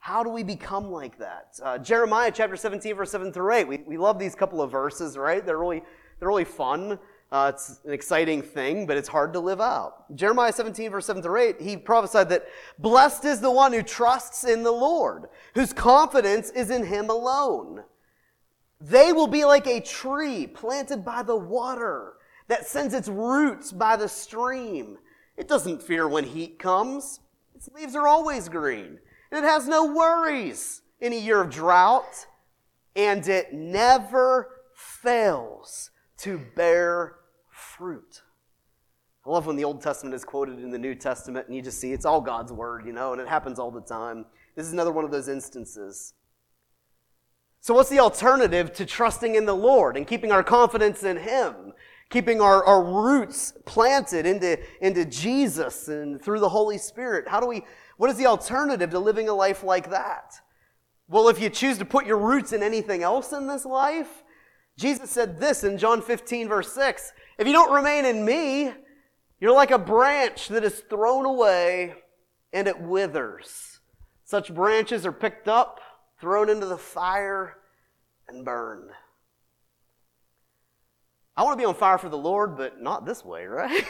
How 0.00 0.22
do 0.22 0.28
we 0.28 0.42
become 0.42 0.92
like 0.92 1.16
that? 1.16 1.58
Uh, 1.62 1.78
Jeremiah 1.78 2.30
chapter 2.30 2.56
17, 2.56 2.94
verse 2.94 3.10
7 3.10 3.32
through 3.32 3.54
8. 3.54 3.66
We, 3.66 3.78
we 3.86 3.96
love 3.96 4.18
these 4.18 4.34
couple 4.34 4.60
of 4.60 4.70
verses, 4.70 5.16
right? 5.16 5.42
They're 5.46 5.56
really, 5.56 5.82
they're 6.20 6.28
really 6.28 6.44
fun. 6.44 6.98
Uh, 7.32 7.50
it's 7.52 7.80
an 7.84 7.92
exciting 7.92 8.40
thing, 8.40 8.86
but 8.86 8.96
it's 8.96 9.08
hard 9.08 9.32
to 9.32 9.40
live 9.40 9.60
out. 9.60 10.14
Jeremiah 10.14 10.52
17, 10.52 10.90
verse 10.90 11.06
7 11.06 11.22
through 11.22 11.40
8, 11.40 11.60
he 11.60 11.76
prophesied 11.76 12.28
that 12.28 12.46
blessed 12.78 13.24
is 13.24 13.40
the 13.40 13.50
one 13.50 13.72
who 13.72 13.82
trusts 13.82 14.44
in 14.44 14.62
the 14.62 14.70
Lord, 14.70 15.24
whose 15.54 15.72
confidence 15.72 16.50
is 16.50 16.70
in 16.70 16.84
him 16.84 17.10
alone. 17.10 17.82
They 18.80 19.12
will 19.12 19.26
be 19.26 19.44
like 19.44 19.66
a 19.66 19.80
tree 19.80 20.46
planted 20.46 21.04
by 21.04 21.24
the 21.24 21.36
water 21.36 22.14
that 22.46 22.66
sends 22.66 22.94
its 22.94 23.08
roots 23.08 23.72
by 23.72 23.96
the 23.96 24.08
stream. 24.08 24.98
It 25.36 25.48
doesn't 25.48 25.82
fear 25.82 26.06
when 26.06 26.24
heat 26.24 26.60
comes. 26.60 27.20
Its 27.56 27.68
leaves 27.74 27.96
are 27.96 28.06
always 28.06 28.48
green. 28.48 28.98
And 29.32 29.44
it 29.44 29.48
has 29.48 29.66
no 29.66 29.92
worries 29.92 30.82
in 31.00 31.12
a 31.12 31.18
year 31.18 31.40
of 31.40 31.50
drought. 31.50 32.26
And 32.94 33.26
it 33.26 33.52
never 33.52 34.48
fails 34.74 35.90
to 36.18 36.40
bear 36.54 37.16
fruit. 37.50 38.22
I 39.26 39.30
love 39.30 39.46
when 39.46 39.56
the 39.56 39.64
Old 39.64 39.82
Testament 39.82 40.14
is 40.14 40.24
quoted 40.24 40.60
in 40.60 40.70
the 40.70 40.78
New 40.78 40.94
Testament 40.94 41.46
and 41.46 41.56
you 41.56 41.62
just 41.62 41.80
see 41.80 41.92
it's 41.92 42.06
all 42.06 42.20
God's 42.20 42.52
word, 42.52 42.86
you 42.86 42.92
know, 42.92 43.12
and 43.12 43.20
it 43.20 43.26
happens 43.26 43.58
all 43.58 43.70
the 43.70 43.80
time. 43.80 44.24
This 44.54 44.66
is 44.66 44.72
another 44.72 44.92
one 44.92 45.04
of 45.04 45.10
those 45.10 45.28
instances. 45.28 46.14
So, 47.60 47.74
what's 47.74 47.90
the 47.90 47.98
alternative 47.98 48.72
to 48.74 48.86
trusting 48.86 49.34
in 49.34 49.44
the 49.44 49.56
Lord 49.56 49.96
and 49.96 50.06
keeping 50.06 50.30
our 50.30 50.44
confidence 50.44 51.02
in 51.02 51.16
Him? 51.16 51.72
Keeping 52.08 52.40
our, 52.40 52.64
our 52.64 52.84
roots 52.84 53.52
planted 53.64 54.26
into, 54.26 54.56
into 54.80 55.04
Jesus 55.04 55.88
and 55.88 56.22
through 56.22 56.38
the 56.38 56.48
Holy 56.48 56.78
Spirit. 56.78 57.26
How 57.26 57.40
do 57.40 57.48
we, 57.48 57.64
what 57.96 58.08
is 58.08 58.16
the 58.16 58.26
alternative 58.26 58.90
to 58.90 59.00
living 59.00 59.28
a 59.28 59.34
life 59.34 59.64
like 59.64 59.90
that? 59.90 60.40
Well, 61.08 61.28
if 61.28 61.40
you 61.40 61.50
choose 61.50 61.78
to 61.78 61.84
put 61.84 62.06
your 62.06 62.18
roots 62.18 62.52
in 62.52 62.62
anything 62.62 63.02
else 63.02 63.32
in 63.32 63.48
this 63.48 63.64
life, 63.64 64.22
Jesus 64.78 65.10
said 65.10 65.40
this 65.40 65.64
in 65.64 65.78
John 65.78 66.02
15, 66.02 66.48
verse 66.48 66.72
6 66.72 67.12
If 67.38 67.46
you 67.46 67.52
don't 67.52 67.72
remain 67.72 68.04
in 68.04 68.24
me, 68.24 68.72
you're 69.40 69.52
like 69.52 69.70
a 69.70 69.78
branch 69.78 70.48
that 70.48 70.64
is 70.64 70.82
thrown 70.88 71.24
away 71.24 71.94
and 72.52 72.68
it 72.68 72.80
withers. 72.80 73.80
Such 74.24 74.54
branches 74.54 75.06
are 75.06 75.12
picked 75.12 75.48
up 75.48 75.80
thrown 76.20 76.48
into 76.48 76.66
the 76.66 76.78
fire, 76.78 77.56
and 78.28 78.44
burned. 78.44 78.90
I 81.36 81.42
want 81.44 81.58
to 81.58 81.62
be 81.62 81.66
on 81.66 81.74
fire 81.74 81.98
for 81.98 82.08
the 82.08 82.16
Lord, 82.16 82.56
but 82.56 82.80
not 82.80 83.04
this 83.04 83.24
way, 83.24 83.44
right? 83.46 83.84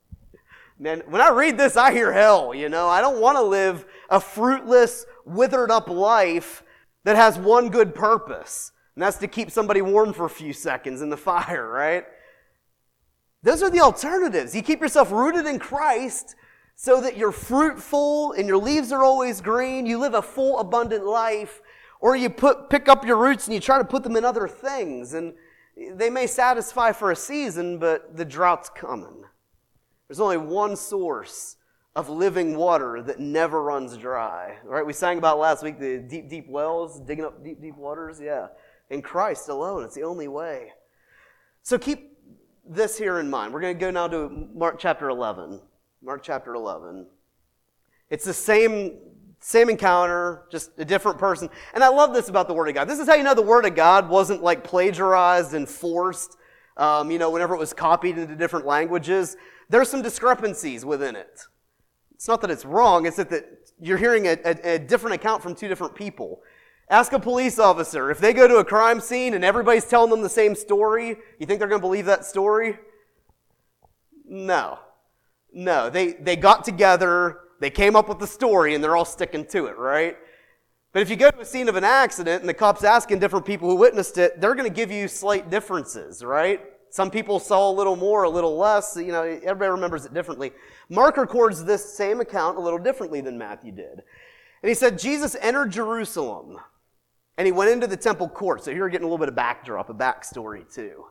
Man, 0.78 1.02
when 1.08 1.22
I 1.22 1.30
read 1.30 1.56
this, 1.56 1.76
I 1.76 1.90
hear 1.90 2.12
hell, 2.12 2.54
you 2.54 2.68
know. 2.68 2.88
I 2.88 3.00
don't 3.00 3.20
want 3.20 3.38
to 3.38 3.42
live 3.42 3.86
a 4.10 4.20
fruitless, 4.20 5.06
withered 5.24 5.70
up 5.70 5.88
life 5.88 6.62
that 7.04 7.16
has 7.16 7.38
one 7.38 7.70
good 7.70 7.94
purpose, 7.94 8.72
and 8.96 9.02
that's 9.02 9.18
to 9.18 9.28
keep 9.28 9.50
somebody 9.50 9.82
warm 9.82 10.14
for 10.14 10.24
a 10.24 10.30
few 10.30 10.52
seconds 10.52 11.02
in 11.02 11.10
the 11.10 11.16
fire, 11.18 11.68
right? 11.68 12.04
Those 13.42 13.62
are 13.62 13.70
the 13.70 13.80
alternatives. 13.80 14.56
You 14.56 14.62
keep 14.62 14.80
yourself 14.80 15.12
rooted 15.12 15.46
in 15.46 15.58
Christ 15.58 16.34
so 16.74 17.00
that 17.02 17.16
you're 17.16 17.30
fruitful 17.30 18.32
and 18.32 18.48
your 18.48 18.56
leaves 18.56 18.90
are 18.92 19.04
always 19.04 19.40
green. 19.40 19.86
You 19.86 19.98
live 19.98 20.14
a 20.14 20.22
full, 20.22 20.58
abundant 20.58 21.06
life. 21.06 21.60
Or 22.00 22.16
you 22.16 22.28
put, 22.28 22.68
pick 22.70 22.88
up 22.88 23.04
your 23.04 23.16
roots 23.16 23.46
and 23.46 23.54
you 23.54 23.60
try 23.60 23.78
to 23.78 23.84
put 23.84 24.02
them 24.02 24.16
in 24.16 24.24
other 24.24 24.48
things. 24.48 25.14
And 25.14 25.34
they 25.92 26.10
may 26.10 26.26
satisfy 26.26 26.92
for 26.92 27.10
a 27.10 27.16
season, 27.16 27.78
but 27.78 28.16
the 28.16 28.24
drought's 28.24 28.68
coming. 28.70 29.24
There's 30.08 30.20
only 30.20 30.38
one 30.38 30.76
source 30.76 31.56
of 31.94 32.10
living 32.10 32.56
water 32.56 33.02
that 33.02 33.20
never 33.20 33.62
runs 33.62 33.96
dry. 33.96 34.56
Right? 34.64 34.84
We 34.84 34.92
sang 34.92 35.18
about 35.18 35.38
last 35.38 35.62
week 35.62 35.78
the 35.78 35.98
deep, 35.98 36.28
deep 36.28 36.48
wells, 36.48 37.00
digging 37.00 37.24
up 37.24 37.44
deep, 37.44 37.60
deep 37.60 37.76
waters. 37.76 38.20
Yeah. 38.20 38.48
In 38.90 39.02
Christ 39.02 39.48
alone, 39.48 39.84
it's 39.84 39.94
the 39.94 40.04
only 40.04 40.28
way. 40.28 40.72
So 41.62 41.78
keep 41.78 42.18
this 42.68 42.96
here 42.96 43.18
in 43.18 43.28
mind. 43.28 43.52
We're 43.52 43.60
going 43.60 43.74
to 43.76 43.80
go 43.80 43.90
now 43.90 44.08
to 44.08 44.48
Mark 44.54 44.78
chapter 44.78 45.08
11. 45.08 45.60
Mark 46.02 46.22
chapter 46.22 46.54
11. 46.54 47.06
It's 48.10 48.24
the 48.24 48.34
same 48.34 48.98
same 49.40 49.68
encounter, 49.68 50.44
just 50.50 50.70
a 50.78 50.84
different 50.84 51.18
person. 51.18 51.48
And 51.74 51.84
I 51.84 51.88
love 51.88 52.14
this 52.14 52.28
about 52.28 52.48
the 52.48 52.54
Word 52.54 52.68
of 52.68 52.74
God. 52.74 52.88
This 52.88 52.98
is 52.98 53.06
how 53.06 53.14
you 53.14 53.22
know 53.22 53.34
the 53.34 53.42
Word 53.42 53.64
of 53.64 53.74
God 53.74 54.08
wasn't 54.08 54.42
like 54.42 54.64
plagiarized 54.64 55.54
and 55.54 55.68
forced, 55.68 56.36
um, 56.76 57.10
you 57.10 57.18
know, 57.18 57.30
whenever 57.30 57.54
it 57.54 57.58
was 57.58 57.72
copied 57.72 58.18
into 58.18 58.34
different 58.34 58.66
languages. 58.66 59.36
There's 59.68 59.88
some 59.88 60.02
discrepancies 60.02 60.84
within 60.84 61.14
it. 61.14 61.42
It's 62.14 62.26
not 62.26 62.40
that 62.40 62.50
it's 62.50 62.64
wrong, 62.64 63.06
it's 63.06 63.16
that, 63.18 63.44
you're 63.78 63.98
hearing 63.98 64.26
a, 64.26 64.38
a, 64.44 64.74
a 64.74 64.78
different 64.78 65.14
account 65.14 65.42
from 65.42 65.54
two 65.54 65.68
different 65.68 65.94
people. 65.94 66.40
Ask 66.88 67.12
a 67.12 67.18
police 67.18 67.58
officer 67.58 68.10
if 68.10 68.18
they 68.18 68.32
go 68.32 68.46
to 68.46 68.56
a 68.56 68.64
crime 68.64 69.00
scene 69.00 69.34
and 69.34 69.44
everybody's 69.44 69.86
telling 69.86 70.10
them 70.10 70.22
the 70.22 70.28
same 70.28 70.54
story, 70.54 71.16
you 71.38 71.46
think 71.46 71.58
they're 71.58 71.68
going 71.68 71.80
to 71.80 71.86
believe 71.86 72.06
that 72.06 72.24
story? 72.24 72.78
No. 74.24 74.78
No. 75.52 75.90
They, 75.90 76.12
they 76.12 76.36
got 76.36 76.64
together, 76.64 77.40
they 77.60 77.70
came 77.70 77.96
up 77.96 78.08
with 78.08 78.20
the 78.20 78.26
story 78.26 78.74
and 78.74 78.84
they're 78.84 78.96
all 78.96 79.04
sticking 79.04 79.44
to 79.46 79.66
it, 79.66 79.76
right? 79.76 80.16
But 80.92 81.02
if 81.02 81.10
you 81.10 81.16
go 81.16 81.30
to 81.30 81.40
a 81.40 81.44
scene 81.44 81.68
of 81.68 81.74
an 81.74 81.84
accident 81.84 82.40
and 82.40 82.48
the 82.48 82.54
cops 82.54 82.84
asking 82.84 83.18
different 83.18 83.44
people 83.44 83.68
who 83.68 83.76
witnessed 83.76 84.16
it, 84.16 84.40
they're 84.40 84.54
going 84.54 84.68
to 84.68 84.74
give 84.74 84.90
you 84.90 85.08
slight 85.08 85.50
differences, 85.50 86.24
right? 86.24 86.60
Some 86.90 87.10
people 87.10 87.40
saw 87.40 87.68
a 87.68 87.74
little 87.74 87.96
more, 87.96 88.22
a 88.22 88.30
little 88.30 88.56
less. 88.56 88.96
You 88.96 89.12
know, 89.12 89.22
everybody 89.22 89.70
remembers 89.70 90.06
it 90.06 90.14
differently. 90.14 90.52
Mark 90.88 91.16
records 91.16 91.64
this 91.64 91.96
same 91.96 92.20
account 92.20 92.56
a 92.56 92.60
little 92.60 92.78
differently 92.78 93.20
than 93.20 93.36
Matthew 93.36 93.72
did. 93.72 94.02
And 94.62 94.68
he 94.68 94.74
said, 94.74 94.98
Jesus 94.98 95.36
entered 95.42 95.70
Jerusalem 95.70 96.58
and 97.38 97.46
he 97.46 97.52
went 97.52 97.70
into 97.70 97.86
the 97.86 97.96
temple 97.96 98.28
court. 98.28 98.64
So 98.64 98.70
here 98.70 98.78
you're 98.78 98.88
getting 98.88 99.04
a 99.04 99.08
little 99.08 99.18
bit 99.18 99.28
of 99.28 99.34
backdrop, 99.34 99.90
a 99.90 99.94
backstory 99.94 100.72
too. 100.72 101.06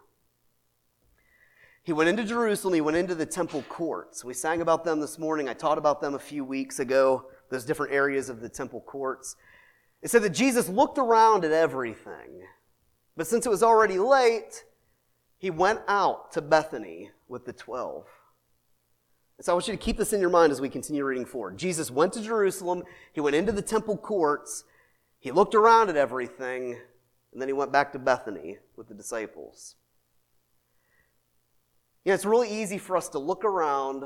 He 1.84 1.94
went 1.94 2.10
into 2.10 2.24
Jerusalem, 2.24 2.74
he 2.74 2.82
went 2.82 2.98
into 2.98 3.14
the 3.14 3.28
temple 3.28 3.64
courts. 3.70 4.26
We 4.26 4.34
sang 4.34 4.62
about 4.62 4.84
them 4.84 5.00
this 5.00 5.20
morning. 5.20 5.48
I 5.48 5.54
taught 5.54 5.78
about 5.78 6.02
them 6.02 6.16
a 6.16 6.20
few 6.20 6.44
weeks 6.44 6.80
ago, 6.80 7.26
those 7.52 7.64
different 7.64 7.94
areas 7.94 8.28
of 8.28 8.42
the 8.42 8.50
temple 8.50 8.82
courts. 8.82 9.36
It 10.02 10.10
said 10.10 10.24
that 10.24 10.32
Jesus 10.32 10.68
looked 10.68 10.98
around 10.98 11.46
at 11.46 11.52
everything. 11.52 12.42
But 13.16 13.28
since 13.28 13.46
it 13.46 13.50
was 13.50 13.64
already 13.64 14.00
late, 14.00 14.64
he 15.38 15.52
went 15.52 15.82
out 15.88 16.32
to 16.32 16.42
Bethany 16.42 17.12
with 17.28 17.46
the 17.46 17.54
twelve. 17.54 18.08
So 19.42 19.52
I 19.52 19.56
want 19.56 19.68
you 19.68 19.74
to 19.74 19.78
keep 19.78 19.98
this 19.98 20.14
in 20.14 20.22
your 20.22 20.30
mind 20.30 20.52
as 20.52 20.62
we 20.62 20.70
continue 20.70 21.04
reading 21.04 21.26
forward. 21.26 21.58
Jesus 21.58 21.92
went 21.92 22.14
to 22.14 22.22
Jerusalem, 22.22 22.84
he 23.14 23.22
went 23.22 23.36
into 23.36 23.52
the 23.52 23.62
temple 23.62 23.98
courts, 23.98 24.64
he 25.26 25.32
looked 25.32 25.56
around 25.56 25.90
at 25.90 25.98
everything, 25.98 26.78
and 27.34 27.42
then 27.42 27.50
he 27.50 27.54
went 27.54 27.72
back 27.72 27.92
to 27.92 27.98
Bethany 27.98 28.60
with 28.78 28.90
the 28.90 28.94
disciples. 28.94 29.74
You 32.04 32.12
know, 32.12 32.14
it's 32.14 32.26
really 32.26 32.62
easy 32.62 32.78
for 32.78 32.96
us 32.96 33.10
to 33.10 33.18
look 33.18 33.44
around 33.44 34.04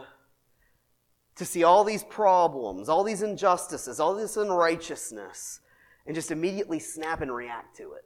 to 1.35 1.43
see 1.43 1.65
all 1.65 1.83
these 1.83 2.05
problems, 2.05 2.87
all 2.87 3.03
these 3.03 3.21
injustices, 3.21 3.99
all 3.99 4.15
this 4.15 4.37
unrighteousness, 4.37 5.59
and 6.05 6.15
just 6.15 6.31
immediately 6.31 6.79
snap 6.79 7.19
and 7.19 7.35
react 7.35 7.75
to 7.75 7.91
it. 7.91 8.05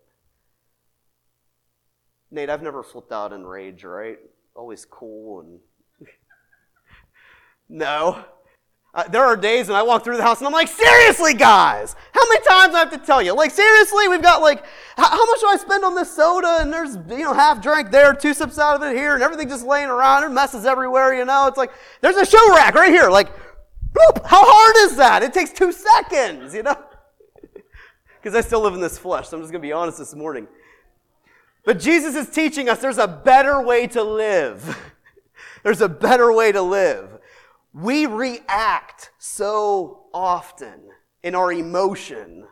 Nate, 2.31 2.49
I've 2.49 2.63
never 2.63 2.81
flipped 2.81 3.11
out 3.11 3.31
in 3.31 3.45
rage, 3.45 3.83
right? 3.83 4.17
Always 4.55 4.85
cool 4.85 5.41
and. 5.41 5.59
no. 7.69 8.25
Uh, 8.95 9.07
there 9.07 9.23
are 9.23 9.35
days 9.35 9.67
when 9.67 9.75
I 9.75 9.81
walk 9.81 10.03
through 10.03 10.17
the 10.17 10.23
house 10.23 10.37
and 10.37 10.45
I'm 10.45 10.53
like, 10.53 10.67
seriously, 10.67 11.33
guys, 11.33 11.95
how 12.11 12.21
many 12.29 12.45
times 12.45 12.75
I 12.75 12.79
have 12.79 12.91
to 12.91 12.99
tell 12.99 13.23
you? 13.23 13.33
Like, 13.33 13.49
seriously, 13.49 14.07
we've 14.07 14.21
got 14.21 14.43
like, 14.43 14.63
how, 14.95 15.09
how, 15.09 15.25
much 15.25 15.39
do 15.39 15.47
I 15.47 15.57
spend 15.57 15.83
on 15.83 15.95
this 15.95 16.15
soda? 16.15 16.59
And 16.61 16.71
there's, 16.71 16.95
you 17.09 17.23
know, 17.23 17.33
half 17.33 17.59
drink 17.59 17.89
there, 17.89 18.13
two 18.13 18.35
sips 18.35 18.59
out 18.59 18.75
of 18.75 18.83
it 18.83 18.95
here, 18.95 19.15
and 19.15 19.23
everything 19.23 19.49
just 19.49 19.65
laying 19.65 19.89
around. 19.89 20.25
and 20.25 20.35
messes 20.35 20.65
everywhere, 20.65 21.15
you 21.15 21.25
know. 21.25 21.47
It's 21.47 21.57
like, 21.57 21.71
there's 22.01 22.17
a 22.17 22.25
show 22.25 22.53
rack 22.53 22.75
right 22.75 22.91
here. 22.91 23.09
Like, 23.09 23.29
boop, 23.93 24.23
how 24.25 24.43
hard 24.45 24.91
is 24.91 24.97
that? 24.97 25.23
It 25.23 25.33
takes 25.33 25.49
two 25.49 25.71
seconds, 25.71 26.53
you 26.53 26.63
know? 26.63 26.75
Because 28.21 28.37
I 28.37 28.39
still 28.47 28.61
live 28.61 28.73
in 28.73 28.79
this 28.79 28.97
flesh, 28.97 29.27
so 29.27 29.35
I'm 29.35 29.43
just 29.43 29.51
going 29.51 29.61
to 29.61 29.67
be 29.67 29.73
honest 29.73 29.97
this 29.97 30.15
morning. 30.15 30.47
But 31.65 31.77
Jesus 31.77 32.15
is 32.15 32.29
teaching 32.29 32.69
us 32.69 32.79
there's 32.79 32.97
a 32.97 33.05
better 33.07 33.61
way 33.61 33.85
to 33.87 34.01
live. 34.01 34.93
there's 35.63 35.81
a 35.81 35.89
better 35.89 36.31
way 36.31 36.53
to 36.53 36.61
live. 36.61 37.19
We 37.73 38.05
react 38.05 39.11
so 39.17 40.05
often 40.13 40.79
in 41.23 41.35
our 41.35 41.51
emotion. 41.51 42.45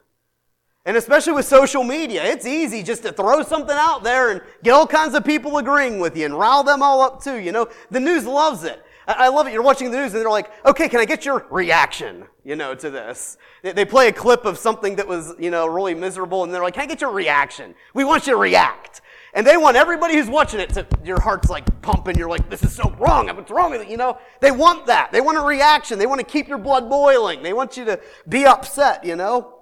And 0.83 0.97
especially 0.97 1.33
with 1.33 1.45
social 1.45 1.83
media, 1.83 2.23
it's 2.25 2.47
easy 2.47 2.81
just 2.81 3.03
to 3.03 3.11
throw 3.11 3.43
something 3.43 3.75
out 3.77 4.03
there 4.03 4.31
and 4.31 4.41
get 4.63 4.71
all 4.71 4.87
kinds 4.87 5.13
of 5.13 5.23
people 5.23 5.57
agreeing 5.57 5.99
with 5.99 6.17
you 6.17 6.25
and 6.25 6.37
rile 6.37 6.63
them 6.63 6.81
all 6.81 7.01
up 7.01 7.23
too. 7.23 7.37
You 7.37 7.51
know, 7.51 7.69
the 7.91 7.99
news 7.99 8.25
loves 8.25 8.63
it. 8.63 8.83
I 9.07 9.29
love 9.29 9.47
it. 9.47 9.53
You're 9.53 9.61
watching 9.61 9.91
the 9.91 9.97
news 9.97 10.13
and 10.13 10.21
they're 10.21 10.29
like, 10.29 10.49
okay, 10.65 10.87
can 10.89 10.99
I 10.99 11.05
get 11.05 11.25
your 11.25 11.45
reaction, 11.51 12.25
you 12.43 12.55
know, 12.55 12.73
to 12.75 12.89
this? 12.89 13.37
They 13.61 13.85
play 13.85 14.07
a 14.07 14.11
clip 14.11 14.45
of 14.45 14.57
something 14.57 14.95
that 14.95 15.07
was, 15.07 15.33
you 15.37 15.51
know, 15.51 15.67
really 15.67 15.93
miserable 15.93 16.43
and 16.43 16.53
they're 16.53 16.63
like, 16.63 16.75
can 16.75 16.83
I 16.83 16.87
get 16.87 17.01
your 17.01 17.11
reaction? 17.11 17.75
We 17.93 18.03
want 18.03 18.25
you 18.25 18.33
to 18.33 18.39
react. 18.39 19.01
And 19.33 19.47
they 19.47 19.55
want 19.55 19.77
everybody 19.77 20.15
who's 20.15 20.29
watching 20.29 20.59
it 20.59 20.73
to, 20.73 20.85
your 21.03 21.19
heart's 21.19 21.49
like 21.49 21.81
pumping. 21.81 22.17
You're 22.17 22.29
like, 22.29 22.49
this 22.49 22.63
is 22.63 22.73
so 22.73 22.93
wrong. 22.99 23.27
What's 23.27 23.51
wrong 23.51 23.71
with 23.71 23.81
it? 23.81 23.89
You 23.89 23.97
know, 23.97 24.17
they 24.41 24.51
want 24.51 24.87
that. 24.87 25.11
They 25.11 25.21
want 25.21 25.37
a 25.37 25.41
reaction. 25.41 25.97
They 25.99 26.05
want 26.05 26.19
to 26.19 26.25
keep 26.25 26.47
your 26.47 26.57
blood 26.57 26.89
boiling. 26.89 27.41
They 27.41 27.53
want 27.53 27.77
you 27.77 27.85
to 27.85 27.99
be 28.27 28.45
upset, 28.45 29.05
you 29.05 29.15
know? 29.15 29.57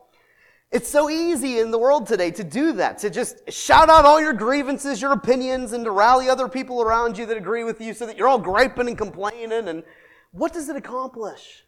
It's 0.72 0.88
so 0.88 1.10
easy 1.10 1.60
in 1.60 1.72
the 1.72 1.80
world 1.80 2.06
today 2.06 2.30
to 2.32 2.44
do 2.44 2.74
that, 2.74 3.00
to 3.00 3.10
just 3.10 3.52
shout 3.52 3.90
out 3.90 4.06
all 4.06 4.22
your 4.22 4.34
grievances, 4.34 5.02
your 5.02 5.14
opinions, 5.14 5.74
and 5.74 5.84
to 5.86 5.92
rally 5.92 6.30
other 6.30 6.48
people 6.48 6.82
around 6.82 7.18
you 7.18 7.26
that 7.26 7.38
agree 7.38 7.64
with 7.64 7.82
you 7.82 7.94
so 7.96 8.06
that 8.06 8.18
you're 8.18 8.28
all 8.28 8.38
griping 8.38 8.88
and 8.88 8.98
complaining. 8.98 9.68
And 9.68 9.84
what 10.32 10.54
does 10.54 10.70
it 10.70 10.76
accomplish? 10.76 11.64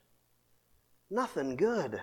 Nothing 1.10 1.56
good. 1.56 2.00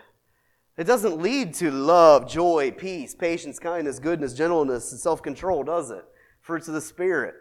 It 0.79 0.87
doesn't 0.87 1.21
lead 1.21 1.55
to 1.55 1.73
love, 1.73 2.31
joy, 2.31 2.71
peace, 2.71 3.13
patience, 3.13 3.59
kindness, 3.59 3.99
goodness, 3.99 4.33
gentleness, 4.33 4.93
and 4.93 5.01
self 5.01 5.21
control, 5.21 5.65
does 5.65 5.91
it? 5.91 6.05
Fruits 6.41 6.69
of 6.69 6.75
the 6.75 6.81
Spirit. 6.81 7.35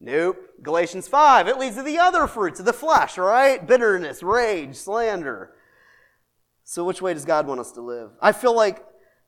Nope. 0.00 0.38
Galatians 0.62 1.06
5, 1.06 1.46
it 1.46 1.58
leads 1.58 1.76
to 1.76 1.82
the 1.82 1.98
other 1.98 2.26
fruits 2.26 2.60
of 2.60 2.66
the 2.66 2.72
flesh, 2.72 3.18
right? 3.18 3.64
Bitterness, 3.64 4.22
rage, 4.22 4.76
slander. 4.76 5.52
So, 6.64 6.84
which 6.84 7.02
way 7.02 7.12
does 7.12 7.26
God 7.26 7.46
want 7.46 7.60
us 7.60 7.70
to 7.72 7.82
live? 7.82 8.12
I 8.22 8.32
feel 8.32 8.56
like 8.56 8.82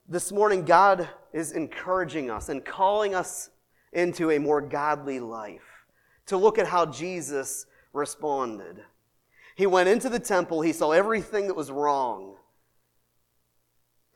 this 0.08 0.32
morning 0.32 0.64
God 0.64 1.06
is 1.34 1.52
encouraging 1.52 2.30
us 2.30 2.48
and 2.48 2.64
calling 2.64 3.14
us 3.14 3.50
into 3.92 4.30
a 4.30 4.38
more 4.38 4.62
godly 4.62 5.20
life, 5.20 5.84
to 6.24 6.38
look 6.38 6.58
at 6.58 6.68
how 6.68 6.86
Jesus 6.86 7.66
responded. 7.92 8.78
He 9.56 9.66
went 9.66 9.90
into 9.90 10.08
the 10.08 10.18
temple, 10.18 10.62
he 10.62 10.72
saw 10.72 10.92
everything 10.92 11.48
that 11.48 11.54
was 11.54 11.70
wrong 11.70 12.36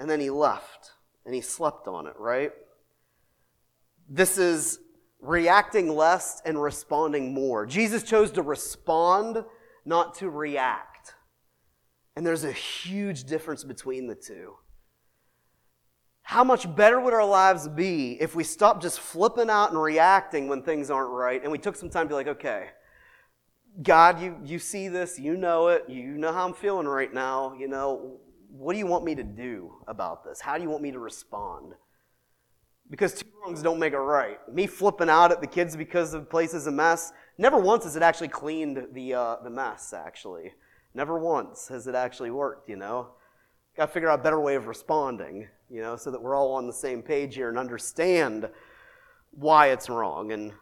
and 0.00 0.08
then 0.08 0.18
he 0.18 0.30
left 0.30 0.92
and 1.26 1.34
he 1.34 1.42
slept 1.42 1.86
on 1.86 2.06
it, 2.06 2.14
right? 2.18 2.52
This 4.08 4.38
is 4.38 4.80
reacting 5.20 5.94
less 5.94 6.40
and 6.46 6.60
responding 6.60 7.34
more. 7.34 7.66
Jesus 7.66 8.02
chose 8.02 8.30
to 8.32 8.42
respond, 8.42 9.44
not 9.84 10.14
to 10.16 10.30
react. 10.30 11.14
And 12.16 12.26
there's 12.26 12.44
a 12.44 12.52
huge 12.52 13.24
difference 13.24 13.62
between 13.62 14.06
the 14.06 14.14
two. 14.14 14.54
How 16.22 16.44
much 16.44 16.74
better 16.74 16.98
would 16.98 17.12
our 17.12 17.26
lives 17.26 17.68
be 17.68 18.16
if 18.20 18.34
we 18.34 18.42
stopped 18.42 18.80
just 18.80 19.00
flipping 19.00 19.50
out 19.50 19.70
and 19.70 19.80
reacting 19.80 20.48
when 20.48 20.62
things 20.62 20.90
aren't 20.90 21.10
right 21.10 21.42
and 21.42 21.52
we 21.52 21.58
took 21.58 21.76
some 21.76 21.90
time 21.90 22.06
to 22.06 22.08
be 22.08 22.14
like, 22.14 22.28
okay, 22.28 22.68
God, 23.82 24.20
you, 24.20 24.38
you 24.44 24.58
see 24.58 24.88
this, 24.88 25.18
you 25.18 25.36
know 25.36 25.68
it, 25.68 25.84
you 25.88 26.16
know 26.16 26.32
how 26.32 26.46
I'm 26.46 26.54
feeling 26.54 26.88
right 26.88 27.12
now, 27.12 27.54
you 27.58 27.68
know, 27.68 28.20
what 28.52 28.72
do 28.72 28.78
you 28.78 28.86
want 28.86 29.04
me 29.04 29.14
to 29.14 29.22
do 29.22 29.74
about 29.86 30.24
this? 30.24 30.40
How 30.40 30.56
do 30.56 30.62
you 30.62 30.70
want 30.70 30.82
me 30.82 30.92
to 30.92 30.98
respond? 30.98 31.74
Because 32.90 33.14
two 33.14 33.26
wrongs 33.40 33.62
don't 33.62 33.78
make 33.78 33.92
a 33.92 34.00
right. 34.00 34.38
Me 34.52 34.66
flipping 34.66 35.08
out 35.08 35.30
at 35.30 35.40
the 35.40 35.46
kids 35.46 35.76
because 35.76 36.12
the 36.12 36.20
place 36.20 36.54
is 36.54 36.66
a 36.66 36.72
mess, 36.72 37.12
never 37.38 37.58
once 37.58 37.84
has 37.84 37.96
it 37.96 38.02
actually 38.02 38.28
cleaned 38.28 38.88
the, 38.92 39.14
uh, 39.14 39.36
the 39.44 39.50
mess, 39.50 39.92
actually. 39.92 40.52
Never 40.94 41.18
once 41.18 41.68
has 41.68 41.86
it 41.86 41.94
actually 41.94 42.32
worked, 42.32 42.68
you 42.68 42.76
know? 42.76 43.08
Got 43.76 43.86
to 43.86 43.92
figure 43.92 44.10
out 44.10 44.18
a 44.18 44.22
better 44.22 44.40
way 44.40 44.56
of 44.56 44.66
responding, 44.66 45.46
you 45.70 45.80
know, 45.80 45.94
so 45.94 46.10
that 46.10 46.20
we're 46.20 46.34
all 46.34 46.52
on 46.52 46.66
the 46.66 46.72
same 46.72 47.02
page 47.02 47.36
here 47.36 47.48
and 47.48 47.56
understand 47.56 48.50
why 49.30 49.68
it's 49.68 49.88
wrong 49.88 50.32
and 50.32 50.52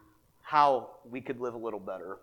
how 0.42 0.90
we 1.08 1.22
could 1.22 1.40
live 1.40 1.54
a 1.54 1.58
little 1.58 1.80
better. 1.80 2.18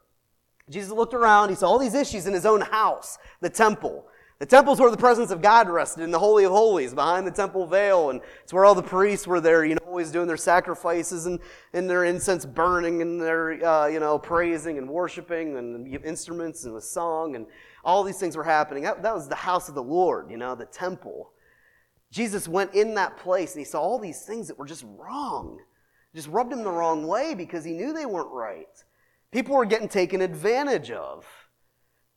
Jesus 0.69 0.91
looked 0.91 1.15
around, 1.15 1.50
he 1.50 1.55
saw 1.55 1.67
all 1.67 1.79
these 1.79 1.95
issues 1.95 2.27
in 2.27 2.34
his 2.34 2.45
own 2.45 2.62
house, 2.62 3.17
the 3.41 3.50
temple. 3.50 4.05
The 4.39 4.46
temple's 4.46 4.82
where 4.82 4.92
the 4.92 4.98
presence 4.98 5.32
of 5.32 5.42
God 5.42 5.70
rested 5.70 6.04
in 6.04 6.12
the 6.12 6.20
Holy 6.20 6.44
of 6.44 6.51
Holies, 6.51 6.94
behind 6.94 7.25
the 7.25 7.32
temple 7.32 7.65
veil, 7.65 8.10
and 8.10 8.20
it's 8.44 8.51
where 8.51 8.65
all 8.65 8.75
the 8.75 8.84
priests 8.84 9.25
were 9.25 9.39
there, 9.39 9.63
you 9.63 9.75
know, 9.75 9.86
always 9.88 10.12
doing 10.12 10.27
their 10.27 10.36
sacrifices 10.36 11.25
and, 11.25 11.39
and 11.72 11.89
their 11.89 12.04
incense 12.04 12.46
burning 12.46 13.01
and 13.01 13.22
their, 13.22 13.65
uh, 13.65 13.88
you 13.88 14.01
know, 14.01 14.20
praising 14.20 14.77
and 14.77 14.89
worshiping 14.89 15.56
and 15.56 15.88
instruments 16.04 16.65
and 16.65 16.75
the 16.75 16.82
song 16.82 17.36
and 17.38 17.46
all 17.86 18.04
these 18.04 18.20
things 18.20 18.36
were 18.36 18.44
happening. 18.44 18.84
That, 18.84 19.01
that 19.04 19.13
was 19.13 19.30
the 19.30 19.36
house 19.36 19.70
of 19.70 19.75
the 19.75 19.84
Lord, 19.84 20.30
you 20.30 20.36
know, 20.36 20.54
the 20.54 20.65
temple. 20.65 21.32
Jesus 22.12 22.46
went 22.46 22.74
in 22.74 22.94
that 22.96 23.15
place 23.15 23.54
and 23.54 23.60
he 23.60 23.65
saw 23.65 23.80
all 23.80 24.00
these 24.00 24.24
things 24.24 24.50
that 24.50 24.60
were 24.60 24.65
just 24.65 24.84
wrong, 24.98 25.60
just 26.13 26.27
rubbed 26.27 26.51
him 26.51 26.63
the 26.63 26.72
wrong 26.72 27.08
way 27.08 27.36
because 27.36 27.63
he 27.63 27.72
knew 27.72 27.94
they 27.94 28.06
weren't 28.06 28.32
right. 28.32 28.68
People 29.32 29.56
were 29.56 29.65
getting 29.65 29.88
taken 29.88 30.22
advantage 30.22 30.92
of. 30.92 31.25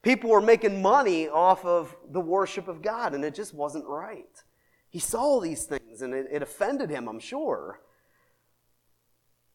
People 0.02 0.31
were 0.31 0.40
making 0.40 0.81
money 0.81 1.28
off 1.28 1.64
of 1.64 1.95
the 2.11 2.21
worship 2.21 2.69
of 2.69 2.83
God, 2.83 3.14
and 3.14 3.25
it 3.25 3.35
just 3.35 3.52
wasn't 3.52 3.87
right. 3.87 4.43
He 4.88 4.99
saw 4.99 5.40
these 5.40 5.64
things, 5.64 6.02
and 6.02 6.14
it, 6.14 6.26
it 6.31 6.43
offended 6.43 6.90
him, 6.90 7.09
I'm 7.09 7.19
sure. 7.19 7.81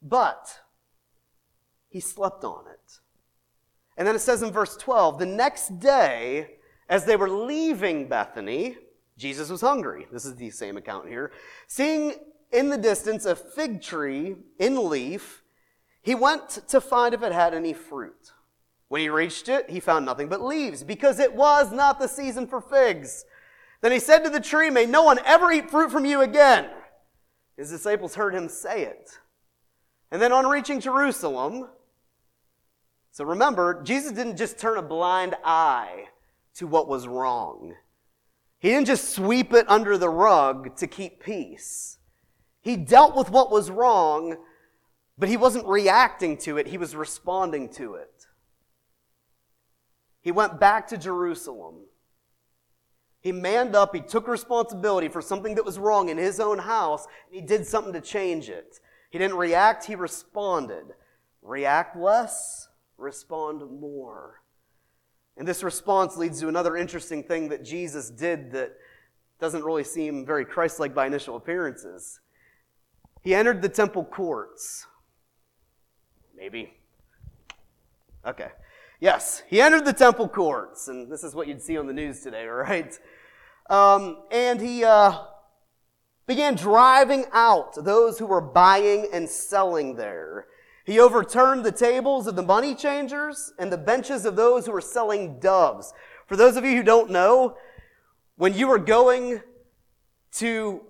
But 0.01 0.59
he 1.89 1.99
slept 1.99 2.43
on 2.43 2.65
it. 2.67 2.99
And 3.97 4.07
then 4.07 4.15
it 4.15 4.19
says 4.19 4.41
in 4.41 4.51
verse 4.51 4.75
12 4.75 5.19
the 5.19 5.25
next 5.25 5.79
day, 5.79 6.57
as 6.89 7.05
they 7.05 7.15
were 7.15 7.29
leaving 7.29 8.07
Bethany, 8.07 8.77
Jesus 9.17 9.49
was 9.49 9.61
hungry. 9.61 10.07
This 10.11 10.25
is 10.25 10.35
the 10.35 10.49
same 10.49 10.77
account 10.77 11.07
here. 11.07 11.31
Seeing 11.67 12.13
in 12.51 12.69
the 12.69 12.77
distance 12.77 13.25
a 13.25 13.35
fig 13.35 13.81
tree 13.81 14.35
in 14.59 14.89
leaf, 14.89 15.43
he 16.01 16.15
went 16.15 16.49
to 16.67 16.81
find 16.81 17.13
if 17.13 17.23
it 17.23 17.31
had 17.31 17.53
any 17.53 17.73
fruit. 17.73 18.33
When 18.93 19.01
he 19.01 19.09
reached 19.09 19.49
it, 19.49 19.71
he 19.71 19.79
found 19.79 20.05
nothing 20.05 20.27
but 20.27 20.45
leaves, 20.45 20.83
because 20.83 21.17
it 21.17 21.33
was 21.33 21.71
not 21.71 21.97
the 21.97 22.05
season 22.05 22.45
for 22.45 22.61
figs. 22.61 23.25
Then 23.81 23.91
he 23.91 23.97
said 23.97 24.19
to 24.19 24.29
the 24.29 24.39
tree, 24.39 24.69
May 24.69 24.85
no 24.85 25.01
one 25.01 25.17
ever 25.25 25.51
eat 25.51 25.71
fruit 25.71 25.91
from 25.91 26.05
you 26.05 26.21
again. 26.21 26.69
His 27.57 27.71
disciples 27.71 28.13
heard 28.13 28.35
him 28.35 28.47
say 28.47 28.83
it. 28.83 29.17
And 30.11 30.21
then 30.21 30.31
on 30.31 30.45
reaching 30.45 30.79
Jerusalem, 30.79 31.69
so 33.09 33.25
remember, 33.25 33.81
Jesus 33.81 34.11
didn't 34.11 34.37
just 34.37 34.59
turn 34.59 34.77
a 34.77 34.83
blind 34.83 35.33
eye 35.43 36.09
to 36.57 36.67
what 36.67 36.87
was 36.87 37.07
wrong. 37.07 37.73
He 38.59 38.69
didn't 38.69 38.85
just 38.85 39.15
sweep 39.15 39.53
it 39.53 39.67
under 39.67 39.97
the 39.97 40.11
rug 40.11 40.75
to 40.75 40.85
keep 40.85 41.19
peace. 41.19 41.97
He 42.61 42.77
dealt 42.77 43.15
with 43.15 43.31
what 43.31 43.49
was 43.49 43.71
wrong 43.71 44.37
but 45.17 45.29
he 45.29 45.37
wasn't 45.37 45.65
reacting 45.67 46.37
to 46.37 46.57
it, 46.57 46.67
he 46.67 46.77
was 46.77 46.95
responding 46.95 47.69
to 47.69 47.95
it. 47.95 48.12
He 50.23 50.31
went 50.31 50.59
back 50.59 50.87
to 50.87 50.97
Jerusalem. 50.97 51.75
He 53.19 53.31
manned 53.31 53.75
up, 53.75 53.93
he 53.93 54.01
took 54.01 54.27
responsibility 54.27 55.07
for 55.07 55.21
something 55.21 55.55
that 55.55 55.65
was 55.65 55.77
wrong 55.77 56.09
in 56.09 56.17
his 56.17 56.39
own 56.39 56.57
house, 56.57 57.05
and 57.27 57.35
he 57.35 57.41
did 57.41 57.67
something 57.67 57.93
to 57.93 58.01
change 58.01 58.49
it. 58.49 58.79
He 59.11 59.19
didn't 59.19 59.37
react, 59.37 59.85
he 59.85 59.95
responded. 59.95 60.85
React 61.41 61.97
less, 61.97 62.69
respond 62.97 63.61
more. 63.79 64.41
And 65.37 65.47
this 65.47 65.63
response 65.63 66.17
leads 66.17 66.39
to 66.39 66.47
another 66.47 66.75
interesting 66.75 67.23
thing 67.23 67.49
that 67.49 67.63
Jesus 67.63 68.09
did 68.09 68.51
that 68.51 68.73
doesn't 69.39 69.63
really 69.63 69.83
seem 69.83 70.25
very 70.25 70.45
Christ 70.45 70.79
like 70.79 70.93
by 70.93 71.05
initial 71.05 71.35
appearances. 71.35 72.19
He 73.21 73.35
entered 73.35 73.61
the 73.61 73.69
temple 73.69 74.05
courts. 74.05 74.85
Maybe. 76.35 76.73
Okay. 78.25 78.49
Yes, 79.03 79.43
he 79.49 79.59
entered 79.59 79.83
the 79.83 79.91
temple 79.91 80.29
courts, 80.29 80.87
and 80.87 81.11
this 81.11 81.25
is 81.25 81.35
what 81.35 81.49
you'd 81.49 81.61
see 81.61 81.77
on 81.77 81.87
the 81.87 81.93
news 81.93 82.21
today, 82.21 82.45
right? 82.47 82.97
Um, 83.69 84.19
and 84.31 84.61
he 84.61 84.85
uh, 84.85 85.25
began 86.25 86.55
driving 86.55 87.25
out 87.33 87.75
those 87.83 88.17
who 88.17 88.25
were 88.25 88.39
buying 88.39 89.09
and 89.11 89.27
selling 89.27 89.97
there. 89.97 90.45
He 90.85 91.01
overturned 91.01 91.65
the 91.65 91.71
tables 91.73 92.27
of 92.27 92.37
the 92.37 92.43
money 92.43 92.73
changers 92.75 93.51
and 93.59 93.73
the 93.73 93.77
benches 93.77 94.25
of 94.25 94.37
those 94.37 94.67
who 94.67 94.71
were 94.71 94.79
selling 94.79 95.37
doves. 95.37 95.93
For 96.25 96.37
those 96.37 96.55
of 96.55 96.63
you 96.63 96.77
who 96.77 96.83
don't 96.83 97.11
know, 97.11 97.57
when 98.37 98.53
you 98.53 98.69
were 98.69 98.79
going 98.79 99.41
to 100.35 100.81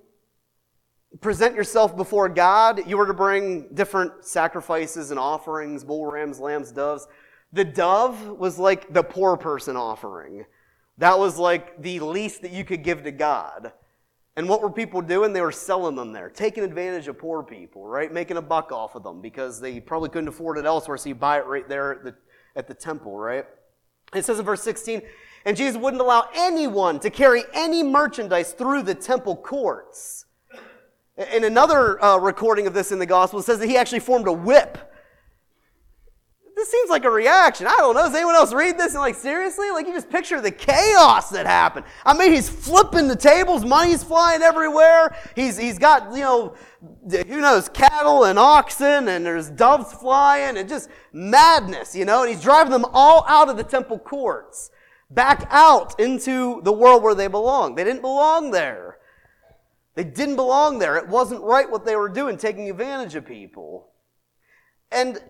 present 1.19 1.55
yourself 1.55 1.97
before 1.97 2.29
God, 2.29 2.81
you 2.85 2.95
were 2.95 3.07
to 3.07 3.13
bring 3.15 3.69
different 3.73 4.23
sacrifices 4.23 5.09
and 5.09 5.19
offerings, 5.19 5.83
bull 5.83 6.05
rams, 6.05 6.39
lambs, 6.39 6.71
doves. 6.71 7.07
The 7.53 7.63
dove 7.63 8.27
was 8.27 8.59
like 8.59 8.91
the 8.91 9.03
poor 9.03 9.37
person 9.37 9.77
offering. 9.77 10.45
That 10.97 11.17
was 11.17 11.37
like 11.37 11.81
the 11.81 11.99
least 11.99 12.41
that 12.41 12.51
you 12.51 12.65
could 12.65 12.83
give 12.83 13.03
to 13.03 13.11
God. 13.11 13.71
And 14.35 14.49
what 14.49 14.61
were 14.61 14.71
people 14.71 15.01
doing? 15.01 15.31
They 15.31 15.41
were 15.41 15.51
selling 15.51 15.95
them 15.95 16.11
there, 16.11 16.29
taking 16.29 16.63
advantage 16.63 17.07
of 17.07 17.19
poor 17.19 17.43
people, 17.43 17.87
right? 17.87 18.11
Making 18.11 18.37
a 18.37 18.41
buck 18.41 18.71
off 18.71 18.95
of 18.95 19.03
them 19.03 19.21
because 19.21 19.61
they 19.61 19.79
probably 19.79 20.09
couldn't 20.09 20.27
afford 20.27 20.57
it 20.57 20.65
elsewhere, 20.65 20.97
so 20.97 21.09
you 21.09 21.15
buy 21.15 21.37
it 21.37 21.45
right 21.45 21.67
there 21.69 21.91
at 21.91 22.03
the, 22.03 22.15
at 22.55 22.67
the 22.67 22.73
temple, 22.73 23.17
right? 23.17 23.45
It 24.15 24.25
says 24.25 24.39
in 24.39 24.45
verse 24.45 24.63
16, 24.63 25.03
and 25.45 25.55
Jesus 25.55 25.79
wouldn't 25.79 26.01
allow 26.01 26.29
anyone 26.33 26.99
to 27.01 27.11
carry 27.11 27.43
any 27.53 27.83
merchandise 27.83 28.53
through 28.53 28.83
the 28.83 28.95
temple 28.95 29.35
courts. 29.35 30.25
In 31.31 31.43
another 31.43 32.03
uh, 32.03 32.17
recording 32.17 32.65
of 32.65 32.73
this 32.73 32.91
in 32.91 32.97
the 32.97 33.05
gospel, 33.05 33.39
it 33.39 33.43
says 33.43 33.59
that 33.59 33.69
he 33.69 33.77
actually 33.77 33.99
formed 33.99 34.27
a 34.27 34.33
whip. 34.33 34.92
This 36.63 36.71
seems 36.71 36.89
like 36.89 37.03
a 37.03 37.09
reaction. 37.09 37.67
I 37.67 37.75
don't 37.75 37.93
know. 37.93 38.03
Does 38.03 38.15
anyone 38.15 38.35
else 38.35 38.53
read 38.53 38.77
this 38.77 38.93
and 38.93 39.01
like, 39.01 39.15
seriously? 39.15 39.69
Like, 39.71 39.85
you 39.85 39.91
just 39.91 40.09
picture 40.09 40.39
the 40.39 40.49
chaos 40.49 41.29
that 41.31 41.45
happened. 41.45 41.85
I 42.05 42.17
mean, 42.17 42.31
he's 42.31 42.47
flipping 42.47 43.09
the 43.09 43.17
tables, 43.17 43.65
money's 43.65 44.01
flying 44.01 44.41
everywhere. 44.41 45.13
He's, 45.35 45.57
he's 45.57 45.77
got, 45.77 46.13
you 46.13 46.21
know, 46.21 46.55
who 47.11 47.41
knows, 47.41 47.67
cattle 47.67 48.23
and 48.23 48.39
oxen, 48.39 49.09
and 49.09 49.25
there's 49.25 49.49
doves 49.49 49.91
flying, 49.91 50.55
and 50.55 50.69
just 50.69 50.89
madness, 51.11 51.97
you 51.97 52.05
know, 52.05 52.21
and 52.23 52.31
he's 52.31 52.41
driving 52.41 52.71
them 52.71 52.85
all 52.93 53.25
out 53.27 53.49
of 53.49 53.57
the 53.57 53.63
temple 53.65 53.99
courts, 53.99 54.71
back 55.09 55.45
out 55.49 55.99
into 55.99 56.61
the 56.61 56.71
world 56.71 57.03
where 57.03 57.13
they 57.13 57.27
belong. 57.27 57.75
They 57.75 57.83
didn't 57.83 58.01
belong 58.01 58.51
there. 58.51 58.99
They 59.95 60.05
didn't 60.05 60.37
belong 60.37 60.79
there. 60.79 60.95
It 60.95 61.09
wasn't 61.09 61.41
right 61.41 61.69
what 61.69 61.83
they 61.83 61.97
were 61.97 62.07
doing, 62.07 62.37
taking 62.37 62.69
advantage 62.69 63.15
of 63.15 63.25
people. 63.25 63.89
And, 64.93 65.21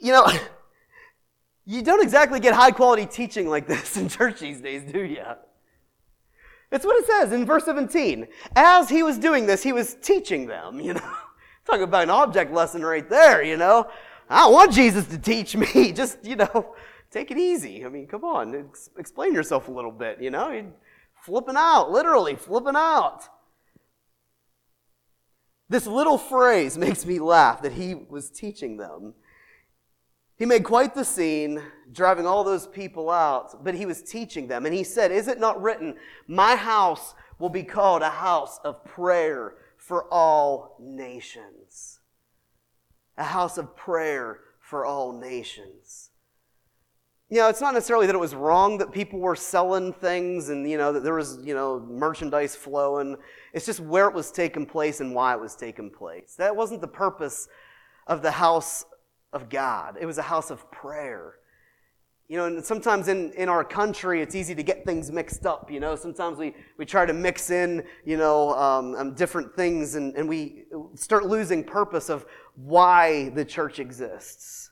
you 0.00 0.10
know, 0.10 0.26
you 1.66 1.82
don't 1.82 2.02
exactly 2.02 2.38
get 2.38 2.54
high 2.54 2.70
quality 2.70 3.04
teaching 3.04 3.48
like 3.48 3.66
this 3.68 3.96
in 3.96 4.08
church 4.08 4.40
these 4.40 4.60
days, 4.60 4.90
do 4.90 5.04
you? 5.04 5.24
It's 6.72 6.84
what 6.84 6.96
it 6.96 7.06
says 7.06 7.32
in 7.32 7.44
verse 7.44 7.64
17. 7.64 8.26
As 8.54 8.88
he 8.88 9.02
was 9.02 9.18
doing 9.18 9.46
this, 9.46 9.62
he 9.62 9.72
was 9.72 9.94
teaching 10.00 10.46
them, 10.46 10.80
you 10.80 10.94
know. 10.94 11.12
Talk 11.64 11.80
about 11.80 12.04
an 12.04 12.10
object 12.10 12.52
lesson 12.52 12.82
right 12.82 13.08
there, 13.08 13.42
you 13.42 13.56
know. 13.56 13.88
I 14.28 14.40
don't 14.40 14.52
want 14.52 14.72
Jesus 14.72 15.06
to 15.08 15.18
teach 15.18 15.56
me. 15.56 15.92
Just, 15.94 16.24
you 16.24 16.36
know, 16.36 16.74
take 17.10 17.30
it 17.30 17.38
easy. 17.38 17.84
I 17.84 17.88
mean, 17.88 18.06
come 18.06 18.24
on, 18.24 18.54
ex- 18.54 18.90
explain 18.98 19.34
yourself 19.34 19.68
a 19.68 19.72
little 19.72 19.92
bit, 19.92 20.20
you 20.20 20.30
know. 20.30 20.50
You're 20.50 20.72
flipping 21.22 21.56
out, 21.56 21.90
literally 21.90 22.36
flipping 22.36 22.76
out. 22.76 23.28
This 25.68 25.86
little 25.86 26.18
phrase 26.18 26.78
makes 26.78 27.04
me 27.04 27.18
laugh 27.18 27.62
that 27.62 27.72
he 27.72 27.94
was 27.94 28.30
teaching 28.30 28.76
them. 28.76 29.14
He 30.36 30.46
made 30.46 30.64
quite 30.64 30.94
the 30.94 31.04
scene, 31.04 31.62
driving 31.92 32.26
all 32.26 32.44
those 32.44 32.66
people 32.66 33.10
out, 33.10 33.64
but 33.64 33.74
he 33.74 33.86
was 33.86 34.02
teaching 34.02 34.48
them. 34.48 34.66
And 34.66 34.74
he 34.74 34.84
said, 34.84 35.10
Is 35.10 35.28
it 35.28 35.40
not 35.40 35.60
written, 35.60 35.96
My 36.28 36.56
house 36.56 37.14
will 37.38 37.48
be 37.48 37.62
called 37.62 38.02
a 38.02 38.10
house 38.10 38.58
of 38.64 38.84
prayer 38.84 39.54
for 39.78 40.12
all 40.12 40.76
nations? 40.80 42.00
A 43.16 43.24
house 43.24 43.56
of 43.56 43.74
prayer 43.76 44.40
for 44.60 44.84
all 44.84 45.12
nations 45.12 46.10
you 47.28 47.38
know, 47.38 47.48
it's 47.48 47.60
not 47.60 47.74
necessarily 47.74 48.06
that 48.06 48.14
it 48.14 48.20
was 48.20 48.36
wrong 48.36 48.78
that 48.78 48.92
people 48.92 49.18
were 49.18 49.34
selling 49.34 49.92
things 49.92 50.48
and, 50.48 50.68
you 50.68 50.78
know, 50.78 50.92
that 50.92 51.02
there 51.02 51.14
was, 51.14 51.40
you 51.42 51.54
know, 51.54 51.80
merchandise 51.80 52.54
flowing. 52.54 53.16
It's 53.52 53.66
just 53.66 53.80
where 53.80 54.06
it 54.08 54.14
was 54.14 54.30
taking 54.30 54.64
place 54.64 55.00
and 55.00 55.12
why 55.12 55.34
it 55.34 55.40
was 55.40 55.56
taking 55.56 55.90
place. 55.90 56.36
That 56.38 56.54
wasn't 56.54 56.82
the 56.82 56.88
purpose 56.88 57.48
of 58.06 58.22
the 58.22 58.30
house 58.30 58.84
of 59.32 59.48
God. 59.48 59.96
It 60.00 60.06
was 60.06 60.18
a 60.18 60.22
house 60.22 60.50
of 60.50 60.70
prayer. 60.70 61.34
You 62.28 62.38
know, 62.38 62.46
and 62.46 62.64
sometimes 62.64 63.06
in, 63.06 63.32
in 63.34 63.48
our 63.48 63.62
country, 63.62 64.20
it's 64.20 64.34
easy 64.34 64.54
to 64.56 64.62
get 64.62 64.84
things 64.84 65.12
mixed 65.12 65.46
up. 65.46 65.70
You 65.70 65.78
know, 65.78 65.94
sometimes 65.94 66.38
we, 66.38 66.56
we 66.76 66.84
try 66.84 67.06
to 67.06 67.12
mix 67.12 67.50
in, 67.50 67.84
you 68.04 68.16
know, 68.16 68.52
um, 68.54 68.96
um, 68.96 69.14
different 69.14 69.54
things 69.54 69.94
and, 69.94 70.16
and 70.16 70.28
we 70.28 70.64
start 70.94 71.26
losing 71.26 71.62
purpose 71.62 72.08
of 72.08 72.26
why 72.56 73.28
the 73.30 73.44
church 73.44 73.78
exists. 73.78 74.70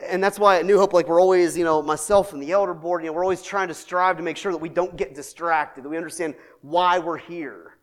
And 0.00 0.22
that's 0.22 0.38
why 0.38 0.58
at 0.58 0.66
New 0.66 0.76
Hope, 0.76 0.92
like 0.92 1.06
we're 1.06 1.20
always, 1.20 1.56
you 1.56 1.62
know, 1.62 1.80
myself 1.80 2.32
and 2.32 2.42
the 2.42 2.50
elder 2.50 2.74
board, 2.74 3.02
you 3.02 3.06
know, 3.06 3.12
we're 3.12 3.22
always 3.22 3.42
trying 3.42 3.68
to 3.68 3.74
strive 3.74 4.16
to 4.16 4.24
make 4.24 4.36
sure 4.36 4.50
that 4.50 4.58
we 4.58 4.68
don't 4.68 4.96
get 4.96 5.14
distracted, 5.14 5.84
that 5.84 5.88
we 5.88 5.96
understand 5.96 6.34
why 6.62 6.98
we're 6.98 7.16
here. 7.16 7.78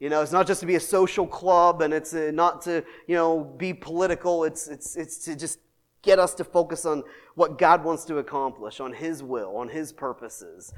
You 0.00 0.10
know, 0.10 0.22
it's 0.22 0.32
not 0.32 0.46
just 0.46 0.60
to 0.60 0.66
be 0.66 0.74
a 0.74 0.80
social 0.80 1.26
club 1.26 1.80
and 1.80 1.94
it's 1.94 2.12
uh, 2.14 2.30
not 2.34 2.62
to, 2.62 2.84
you 3.06 3.14
know, 3.14 3.44
be 3.44 3.72
political. 3.72 4.44
It's, 4.44 4.66
it's, 4.68 4.96
it's 4.96 5.18
to 5.24 5.36
just 5.36 5.58
get 6.02 6.18
us 6.18 6.34
to 6.34 6.44
focus 6.44 6.84
on 6.84 7.02
what 7.34 7.58
God 7.58 7.84
wants 7.84 8.04
to 8.06 8.18
accomplish, 8.18 8.80
on 8.80 8.92
His 8.92 9.22
will, 9.22 9.56
on 9.56 9.68
His 9.68 9.92
purposes. 9.92 10.72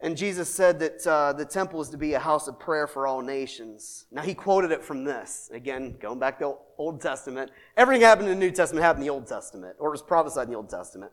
And 0.00 0.16
Jesus 0.16 0.48
said 0.48 0.78
that 0.78 1.06
uh, 1.06 1.32
the 1.32 1.44
temple 1.44 1.80
is 1.80 1.88
to 1.90 1.96
be 1.96 2.14
a 2.14 2.20
house 2.20 2.46
of 2.46 2.60
prayer 2.60 2.86
for 2.86 3.06
all 3.06 3.20
nations. 3.20 4.06
Now, 4.12 4.22
he 4.22 4.32
quoted 4.32 4.70
it 4.70 4.84
from 4.84 5.02
this. 5.02 5.50
Again, 5.52 5.96
going 5.98 6.20
back 6.20 6.38
to 6.38 6.44
the 6.44 6.58
Old 6.78 7.00
Testament. 7.00 7.50
Everything 7.76 8.02
happened 8.02 8.28
in 8.28 8.38
the 8.38 8.46
New 8.46 8.52
Testament 8.52 8.84
happened 8.84 9.02
in 9.02 9.08
the 9.08 9.12
Old 9.12 9.26
Testament, 9.26 9.74
or 9.80 9.90
was 9.90 10.00
prophesied 10.00 10.46
in 10.46 10.52
the 10.52 10.56
Old 10.56 10.70
Testament. 10.70 11.10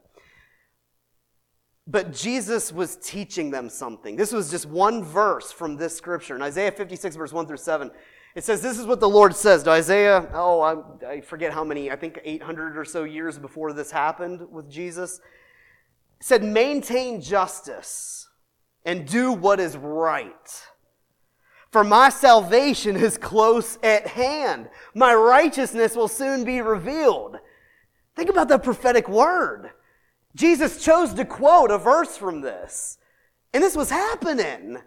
But 1.88 2.13
Jesus 2.13 2.71
was 2.71 2.98
teaching 2.98 3.52
them 3.52 3.69
something. 3.69 4.15
This 4.15 4.32
was 4.32 4.50
just 4.50 4.65
one 4.65 5.04
verse 5.04 5.52
from 5.52 5.76
this 5.76 5.95
scripture. 5.95 6.36
In 6.36 6.41
Isaiah 6.41 6.71
56, 6.71 7.15
verse 7.15 7.32
1 7.32 7.45
through 7.45 7.58
7, 7.58 7.91
it 8.36 8.43
says, 8.43 8.62
This 8.62 8.80
is 8.80 8.88
what 8.88 9.00
the 9.00 9.10
Lord 9.10 9.36
says 9.36 9.63
to 9.63 9.69
Isaiah. 9.69 10.28
Oh, 10.34 10.62
I, 10.62 11.08
I 11.08 11.21
forget 11.21 11.54
how 11.54 11.63
many, 11.63 11.91
I 11.91 11.95
think 11.95 12.19
800 12.24 12.78
or 12.78 12.86
so 12.86 13.04
years 13.04 13.38
before 13.38 13.71
this 13.71 13.91
happened 13.91 14.41
with 14.52 14.69
Jesus. 14.69 15.19
It 16.19 16.26
said, 16.26 16.43
Maintain 16.43 17.21
justice 17.21 18.30
and 18.84 19.08
do 19.08 19.32
what 19.32 19.60
is 19.60 19.78
right. 19.78 20.65
For 21.71 21.84
my 21.84 22.10
salvation 22.10 22.95
is 22.95 23.17
close 23.17 23.78
at 23.84 24.08
hand. 24.08 24.69
My 24.95 25.13
righteousness 25.13 25.95
will 25.95 26.08
soon 26.08 26.45
be 26.45 26.62
revealed. 26.62 27.38
Think 28.15 28.30
about 28.30 28.48
the 28.48 28.58
prophetic 28.58 29.08
word. 29.08 29.71
Jesus 30.36 30.84
chose 30.84 31.13
to 31.15 31.26
quote 31.26 31.71
a 31.71 31.78
verse 31.78 32.15
from 32.17 32.41
this. 32.41 32.98
And 33.54 33.63
this 33.63 33.76
was 33.76 33.89
happening 33.89 34.78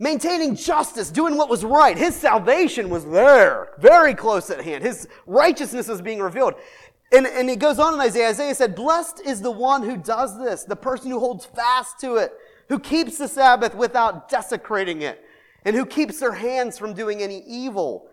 maintaining 0.00 0.56
justice, 0.56 1.10
doing 1.10 1.36
what 1.36 1.50
was 1.50 1.62
right. 1.62 1.96
His 1.96 2.16
salvation 2.16 2.88
was 2.88 3.04
there, 3.04 3.74
very 3.78 4.14
close 4.14 4.50
at 4.50 4.64
hand. 4.64 4.82
His 4.82 5.06
righteousness 5.26 5.86
was 5.86 6.00
being 6.00 6.20
revealed. 6.20 6.54
And, 7.12 7.26
and 7.26 7.48
he 7.50 7.56
goes 7.56 7.78
on 7.78 7.94
in 7.94 8.00
Isaiah. 8.00 8.30
Isaiah 8.30 8.54
said, 8.54 8.74
Blessed 8.74 9.20
is 9.20 9.42
the 9.42 9.50
one 9.50 9.82
who 9.82 9.96
does 9.96 10.38
this, 10.38 10.64
the 10.64 10.76
person 10.76 11.10
who 11.10 11.20
holds 11.20 11.44
fast 11.44 12.00
to 12.00 12.16
it, 12.16 12.32
who 12.68 12.78
keeps 12.78 13.18
the 13.18 13.28
Sabbath 13.28 13.74
without 13.74 14.28
desecrating 14.28 15.02
it, 15.02 15.22
and 15.64 15.76
who 15.76 15.84
keeps 15.84 16.18
their 16.18 16.32
hands 16.32 16.78
from 16.78 16.94
doing 16.94 17.20
any 17.20 17.42
evil. 17.46 18.08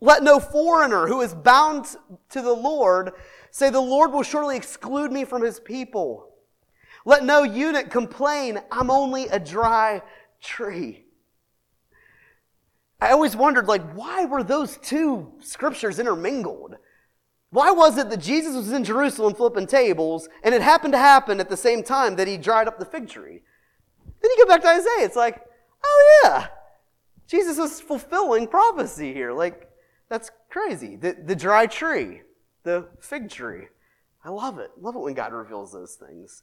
Let 0.00 0.22
no 0.22 0.38
foreigner 0.38 1.06
who 1.06 1.22
is 1.22 1.32
bound 1.32 1.86
to 2.30 2.42
the 2.42 2.52
Lord 2.52 3.12
say, 3.54 3.70
The 3.70 3.80
Lord 3.80 4.12
will 4.12 4.24
surely 4.24 4.56
exclude 4.56 5.12
me 5.12 5.24
from 5.24 5.42
his 5.42 5.60
people. 5.60 6.28
Let 7.06 7.24
no 7.24 7.44
eunuch 7.44 7.88
complain, 7.88 8.58
I'm 8.70 8.90
only 8.90 9.28
a 9.28 9.38
dry 9.38 10.02
tree. 10.40 11.04
I 13.00 13.12
always 13.12 13.36
wondered, 13.36 13.68
like, 13.68 13.92
why 13.92 14.24
were 14.24 14.42
those 14.42 14.76
two 14.78 15.32
scriptures 15.38 16.00
intermingled? 16.00 16.76
Why 17.50 17.70
was 17.70 17.96
it 17.96 18.10
that 18.10 18.20
Jesus 18.20 18.56
was 18.56 18.72
in 18.72 18.82
Jerusalem 18.82 19.34
flipping 19.34 19.68
tables, 19.68 20.28
and 20.42 20.52
it 20.52 20.62
happened 20.62 20.92
to 20.94 20.98
happen 20.98 21.38
at 21.38 21.48
the 21.48 21.56
same 21.56 21.84
time 21.84 22.16
that 22.16 22.26
he 22.26 22.36
dried 22.36 22.66
up 22.66 22.80
the 22.80 22.84
fig 22.84 23.08
tree? 23.08 23.40
Then 24.20 24.30
you 24.36 24.44
go 24.44 24.48
back 24.48 24.62
to 24.62 24.68
Isaiah, 24.68 25.04
it's 25.04 25.16
like, 25.16 25.44
oh 25.84 26.20
yeah, 26.24 26.48
Jesus 27.28 27.58
was 27.58 27.80
fulfilling 27.80 28.48
prophecy 28.48 29.12
here. 29.12 29.32
Like, 29.32 29.70
that's 30.08 30.32
crazy. 30.50 30.96
The, 30.96 31.16
the 31.24 31.36
dry 31.36 31.66
tree, 31.66 32.22
the 32.64 32.88
fig 33.00 33.30
tree. 33.30 33.68
I 34.24 34.30
love 34.30 34.58
it. 34.58 34.70
Love 34.80 34.96
it 34.96 35.00
when 35.00 35.14
God 35.14 35.32
reveals 35.32 35.72
those 35.72 35.94
things. 35.94 36.42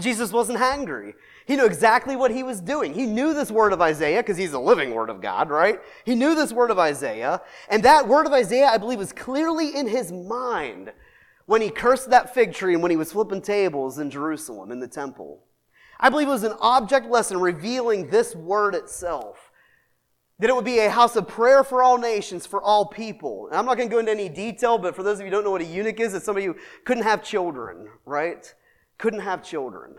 Jesus 0.00 0.30
wasn't 0.30 0.58
hangry. 0.58 1.14
He 1.46 1.56
knew 1.56 1.64
exactly 1.64 2.16
what 2.16 2.30
he 2.30 2.42
was 2.42 2.60
doing. 2.60 2.92
He 2.92 3.06
knew 3.06 3.32
this 3.32 3.50
word 3.50 3.72
of 3.72 3.80
Isaiah 3.80 4.22
because 4.22 4.36
he's 4.36 4.52
a 4.52 4.58
living 4.58 4.94
word 4.94 5.08
of 5.08 5.22
God, 5.22 5.48
right? 5.48 5.80
He 6.04 6.14
knew 6.14 6.34
this 6.34 6.52
word 6.52 6.70
of 6.70 6.78
Isaiah. 6.78 7.40
And 7.70 7.82
that 7.82 8.06
word 8.06 8.26
of 8.26 8.32
Isaiah, 8.32 8.66
I 8.66 8.76
believe, 8.76 8.98
was 8.98 9.12
clearly 9.12 9.74
in 9.74 9.88
his 9.88 10.12
mind 10.12 10.92
when 11.46 11.62
he 11.62 11.70
cursed 11.70 12.10
that 12.10 12.34
fig 12.34 12.52
tree 12.52 12.74
and 12.74 12.82
when 12.82 12.90
he 12.90 12.96
was 12.96 13.12
flipping 13.12 13.40
tables 13.40 13.98
in 13.98 14.10
Jerusalem 14.10 14.70
in 14.70 14.80
the 14.80 14.88
temple. 14.88 15.44
I 15.98 16.10
believe 16.10 16.28
it 16.28 16.32
was 16.32 16.42
an 16.42 16.56
object 16.60 17.06
lesson 17.08 17.40
revealing 17.40 18.10
this 18.10 18.34
word 18.34 18.74
itself. 18.74 19.45
That 20.38 20.50
it 20.50 20.54
would 20.54 20.66
be 20.66 20.80
a 20.80 20.90
house 20.90 21.16
of 21.16 21.26
prayer 21.26 21.64
for 21.64 21.82
all 21.82 21.96
nations, 21.96 22.46
for 22.46 22.60
all 22.60 22.86
people. 22.86 23.46
And 23.48 23.56
I'm 23.56 23.64
not 23.64 23.76
going 23.76 23.88
to 23.88 23.92
go 23.92 24.00
into 24.00 24.12
any 24.12 24.28
detail, 24.28 24.76
but 24.76 24.94
for 24.94 25.02
those 25.02 25.14
of 25.14 25.20
you 25.20 25.26
who 25.26 25.30
don't 25.30 25.44
know 25.44 25.50
what 25.50 25.62
a 25.62 25.64
eunuch 25.64 25.98
is, 25.98 26.12
it's 26.12 26.26
somebody 26.26 26.46
who 26.46 26.56
couldn't 26.84 27.04
have 27.04 27.22
children, 27.22 27.88
right? 28.04 28.54
couldn't 28.98 29.20
have 29.20 29.42
children. 29.42 29.96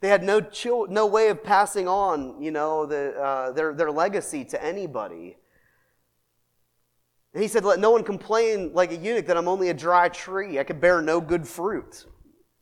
They 0.00 0.08
had 0.08 0.22
no, 0.22 0.40
chil- 0.40 0.86
no 0.88 1.06
way 1.06 1.28
of 1.28 1.42
passing 1.42 1.88
on, 1.88 2.40
you 2.40 2.50
know, 2.50 2.86
the, 2.86 3.14
uh, 3.18 3.52
their, 3.52 3.74
their 3.74 3.90
legacy 3.90 4.44
to 4.46 4.64
anybody. 4.64 5.36
And 7.34 7.42
he 7.42 7.48
said, 7.48 7.64
Let 7.64 7.80
no 7.80 7.90
one 7.90 8.04
complain 8.04 8.72
like 8.74 8.92
a 8.92 8.96
eunuch 8.96 9.26
that 9.26 9.36
I'm 9.36 9.48
only 9.48 9.70
a 9.70 9.74
dry 9.74 10.08
tree. 10.08 10.58
I 10.58 10.64
can 10.64 10.78
bear 10.78 11.02
no 11.02 11.20
good 11.20 11.46
fruit. 11.46 12.06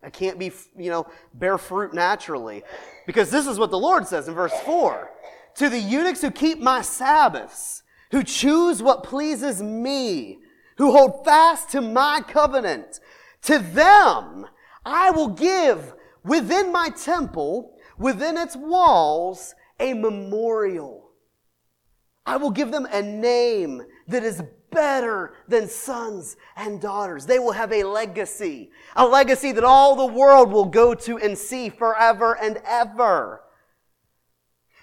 I 0.03 0.11
can't 0.11 0.39
be, 0.39 0.53
you 0.77 0.91
know, 0.91 1.07
bear 1.35 1.59
fruit 1.59 1.93
naturally. 1.93 2.63
Because 3.07 3.31
this 3.31 3.47
is 3.47 3.59
what 3.59 3.71
the 3.71 3.79
Lord 3.79 4.07
says 4.07 4.29
in 4.29 4.35
verse 4.35 4.53
4 4.65 5.11
To 5.57 5.69
the 5.71 5.79
eunuchs 5.79 6.21
who 6.21 6.31
keep 6.31 6.61
my 6.61 6.83
Sabbaths, 6.83 7.83
who 8.11 8.23
choose 8.23 8.83
what 8.83 9.03
pleases 9.03 9.63
me, 9.63 10.39
who 10.77 10.93
hold 10.93 11.25
fast 11.25 11.71
to 11.71 11.81
my 11.81 12.21
covenant, 12.27 13.01
to 13.43 13.59
them 13.59 14.47
I 14.85 15.11
will 15.11 15.29
give 15.29 15.95
within 16.25 16.73
my 16.73 16.91
temple, 16.91 17.77
within 17.99 18.37
its 18.37 18.55
walls, 18.55 19.55
a 19.81 19.95
memorial. 19.95 21.11
I 22.27 22.37
will 22.37 22.51
give 22.51 22.71
them 22.71 22.87
a 22.91 23.01
name 23.01 23.83
that 24.09 24.25
is 24.25 24.43
better 24.71 25.35
than 25.49 25.69
sons 25.69 26.37
and 26.57 26.81
daughters. 26.81 27.25
They 27.25 27.39
will 27.39 27.53
have 27.53 27.73
a 27.73 27.85
legacy, 27.85 28.71
a 28.95 29.07
legacy 29.07 29.53
that 29.53 29.65
all 29.65 29.97
the 29.97 30.13
world 30.13 30.51
will 30.51 30.67
go 30.67 30.95
to 30.95 31.19
and 31.19 31.39
see 31.39 31.71
forever 31.71 32.37
and 32.37 32.61
ever. 32.67 33.41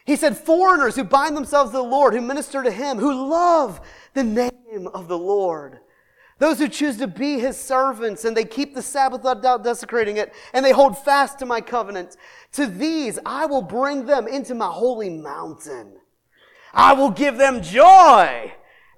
He 0.06 0.16
said, 0.16 0.38
foreigners 0.38 0.96
who 0.96 1.04
bind 1.04 1.38
themselves 1.38 1.72
to 1.72 1.78
the 1.78 1.84
Lord, 1.84 2.14
who 2.14 2.22
minister 2.22 2.62
to 2.62 2.72
Him, 2.72 2.98
who 2.98 3.30
love 3.30 3.80
the 4.14 4.24
name 4.24 4.88
of 4.94 5.08
the 5.08 5.18
Lord. 5.18 5.80
Those 6.40 6.60
who 6.60 6.68
choose 6.68 6.98
to 6.98 7.08
be 7.08 7.40
his 7.40 7.58
servants 7.58 8.26
and 8.26 8.36
they 8.36 8.44
keep 8.44 8.74
the 8.74 8.82
Sabbath 8.82 9.24
without 9.24 9.64
desecrating 9.64 10.18
it 10.18 10.34
and 10.54 10.66
they 10.66 10.72
hold 10.72 10.98
fast 10.98 11.40
to 11.40 11.46
my 11.46 11.62
covenant. 11.62 12.18
To 12.54 12.66
these 12.66 13.18
I 13.26 13.46
will 13.46 13.62
bring 13.62 14.06
them 14.06 14.28
into 14.28 14.54
my 14.54 14.68
holy 14.68 15.10
mountain. 15.10 15.94
I 16.74 16.94
will 16.94 17.12
give 17.12 17.38
them 17.38 17.62
joy 17.62 18.54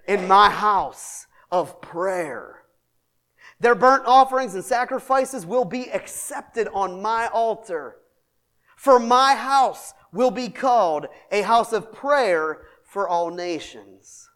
in 0.08 0.28
my 0.28 0.50
house 0.50 1.28
of 1.52 1.82
prayer. 1.82 2.64
Their 3.60 3.76
burnt 3.76 4.06
offerings 4.06 4.56
and 4.56 4.64
sacrifices 4.64 5.46
will 5.46 5.66
be 5.66 5.92
accepted 5.92 6.68
on 6.74 7.02
my 7.02 7.28
altar. 7.28 7.98
For 8.76 9.00
my 9.00 9.36
house 9.36 9.94
will 10.12 10.32
be 10.32 10.50
called 10.50 11.08
a 11.32 11.42
house 11.42 11.74
of 11.74 11.92
prayer 11.92 12.62
for 12.84 13.08
all 13.08 13.30
nations. 13.30 14.30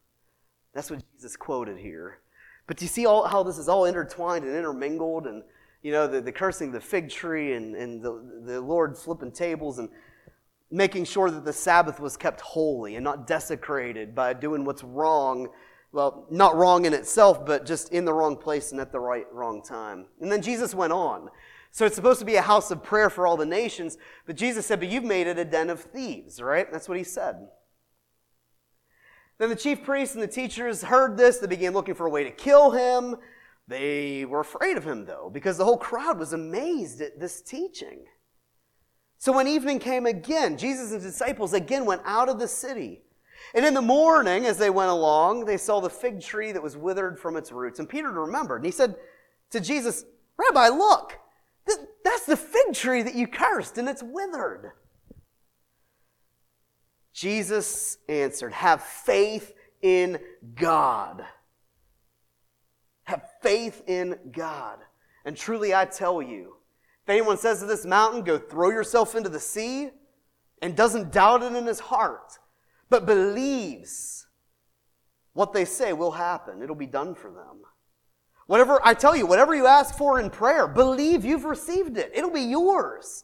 That's 0.73 0.91
what 0.91 1.03
Jesus 1.15 1.36
quoted 1.36 1.77
here. 1.77 2.19
But 2.67 2.82
you 2.82 2.88
see 2.88 3.05
all, 3.05 3.25
how 3.25 3.43
this 3.43 3.58
is 3.58 3.67
all 3.67 3.86
intertwined 3.86 4.45
and 4.45 4.55
intermingled 4.55 5.25
and, 5.25 5.43
you 5.82 5.91
know, 5.91 6.08
the, 6.08 6.21
the 6.21 6.32
cursing 6.32 6.71
the 6.71 6.79
fig 6.79 7.10
tree 7.10 7.53
and, 7.53 7.75
and 7.75 8.03
the, 8.03 8.43
the 8.45 8.62
Lord 8.62 8.97
flipping 8.97 9.32
tables 9.32 9.79
and 9.79 9.89
making 10.69 11.05
sure 11.05 11.32
that 11.32 11.45
the 11.45 11.53
Sabbath 11.53 11.99
was 11.99 12.15
kept 12.15 12.41
holy 12.41 12.95
and 12.95 13.03
not 13.03 13.25
desecrated 13.25 14.13
by 14.13 14.34
doing 14.34 14.65
what's 14.65 14.84
wrong. 14.84 15.47
Well, 15.91 16.27
not 16.29 16.55
wrong 16.55 16.86
in 16.86 16.93
itself, 16.93 17.43
but 17.43 17.65
just 17.65 17.91
in 17.91 18.05
the 18.05 18.13
wrong 18.13 18.36
place 18.36 18.71
and 18.71 18.79
at 18.79 18.91
the 18.91 18.99
right 18.99 19.25
wrong 19.34 19.63
time. 19.63 20.05
And 20.21 20.32
then 20.32 20.43
Jesus 20.43 20.75
went 20.75 20.93
on. 20.93 21.29
So 21.71 21.86
it's 21.86 21.95
supposed 21.95 22.19
to 22.19 22.25
be 22.25 22.36
a 22.36 22.41
house 22.41 22.71
of 22.71 22.84
prayer 22.84 23.10
for 23.10 23.27
all 23.27 23.38
the 23.38 23.45
nations, 23.45 23.97
but 24.25 24.36
Jesus 24.36 24.65
said, 24.65 24.79
But 24.79 24.89
you've 24.89 25.03
made 25.03 25.27
it 25.27 25.38
a 25.38 25.45
den 25.45 25.69
of 25.69 25.82
thieves, 25.82 26.41
right? 26.41 26.71
That's 26.71 26.89
what 26.89 26.97
he 26.97 27.03
said. 27.03 27.47
Then 29.38 29.49
the 29.49 29.55
chief 29.55 29.84
priests 29.84 30.15
and 30.15 30.23
the 30.23 30.27
teachers 30.27 30.84
heard 30.84 31.15
this. 31.15 31.38
They 31.38 31.47
began 31.47 31.73
looking 31.73 31.95
for 31.95 32.05
a 32.05 32.10
way 32.10 32.25
to 32.25 32.32
kill 32.32 32.71
him. 32.71 33.15
They 33.67 34.25
were 34.25 34.41
afraid 34.41 34.77
of 34.77 34.84
him, 34.84 35.05
though, 35.05 35.29
because 35.32 35.58
the 35.58 35.63
whole 35.63 35.77
crowd 35.77 36.19
was 36.19 36.34
amazed 36.34 37.01
at 37.01 37.19
this 37.19 37.41
teaching. 37.41 38.05
So 39.19 39.32
when 39.32 39.47
evening 39.47 39.79
came 39.79 40.05
again, 40.05 40.58
Jesus 40.58 40.91
and 40.91 41.01
his 41.01 41.13
disciples 41.13 41.53
again 41.53 41.86
went 41.86 42.01
out 42.03 42.29
of 42.29 42.39
the 42.39 42.47
city. 42.47 43.01
And 43.53 43.65
in 43.65 43.73
the 43.73 43.82
morning, 43.82 44.45
as 44.45 44.58
they 44.58 44.69
went 44.69 44.89
along, 44.89 45.45
they 45.45 45.58
saw 45.58 45.79
the 45.79 45.89
fig 45.89 46.21
tree 46.21 46.51
that 46.51 46.63
was 46.63 46.75
withered 46.75 47.19
from 47.19 47.38
its 47.38 47.51
roots. 47.51 47.79
And 47.79 47.88
Peter 47.88 48.12
remembered, 48.12 48.58
and 48.58 48.65
he 48.65 48.71
said 48.71 48.95
to 49.51 49.60
Jesus, 49.60 50.03
Rabbi, 50.38 50.69
look, 50.69 51.19
that's 52.03 52.25
the 52.25 52.38
fig 52.38 52.73
tree 52.73 53.01
that 53.01 53.15
you 53.15 53.27
cursed 53.27 53.77
and 53.77 53.88
it's 53.88 54.03
withered. 54.03 54.71
Jesus 57.13 57.97
answered, 58.08 58.53
Have 58.53 58.82
faith 58.82 59.53
in 59.82 60.19
God. 60.55 61.25
Have 63.03 63.27
faith 63.41 63.82
in 63.88 64.17
God. 64.32 64.79
And 65.25 65.36
truly, 65.36 65.73
I 65.73 65.86
tell 65.86 66.21
you, 66.21 66.55
if 67.03 67.10
anyone 67.10 67.38
says 67.38 67.60
to 67.60 67.65
this 67.65 67.86
mountain, 67.86 68.23
Go 68.23 68.38
throw 68.38 68.69
yourself 68.69 69.15
into 69.15 69.29
the 69.29 69.39
sea, 69.39 69.89
and 70.62 70.75
doesn't 70.75 71.12
doubt 71.12 71.43
it 71.43 71.53
in 71.53 71.65
his 71.65 71.79
heart, 71.79 72.38
but 72.89 73.05
believes 73.05 74.27
what 75.34 75.53
they 75.53 75.65
say 75.65 75.93
will 75.93 76.12
happen, 76.12 76.62
it'll 76.62 76.75
be 76.75 76.86
done 76.86 77.15
for 77.15 77.32
them. 77.32 77.62
Whatever, 78.49 78.81
I 78.83 78.95
tell 78.95 79.15
you, 79.15 79.27
whatever 79.27 79.53
you 79.53 79.67
ask 79.67 79.95
for 79.95 80.19
in 80.19 80.31
prayer, 80.31 80.67
believe 80.67 81.23
you've 81.23 81.45
received 81.45 81.99
it. 81.99 82.12
It'll 82.15 82.31
be 82.31 82.41
yours. 82.41 83.23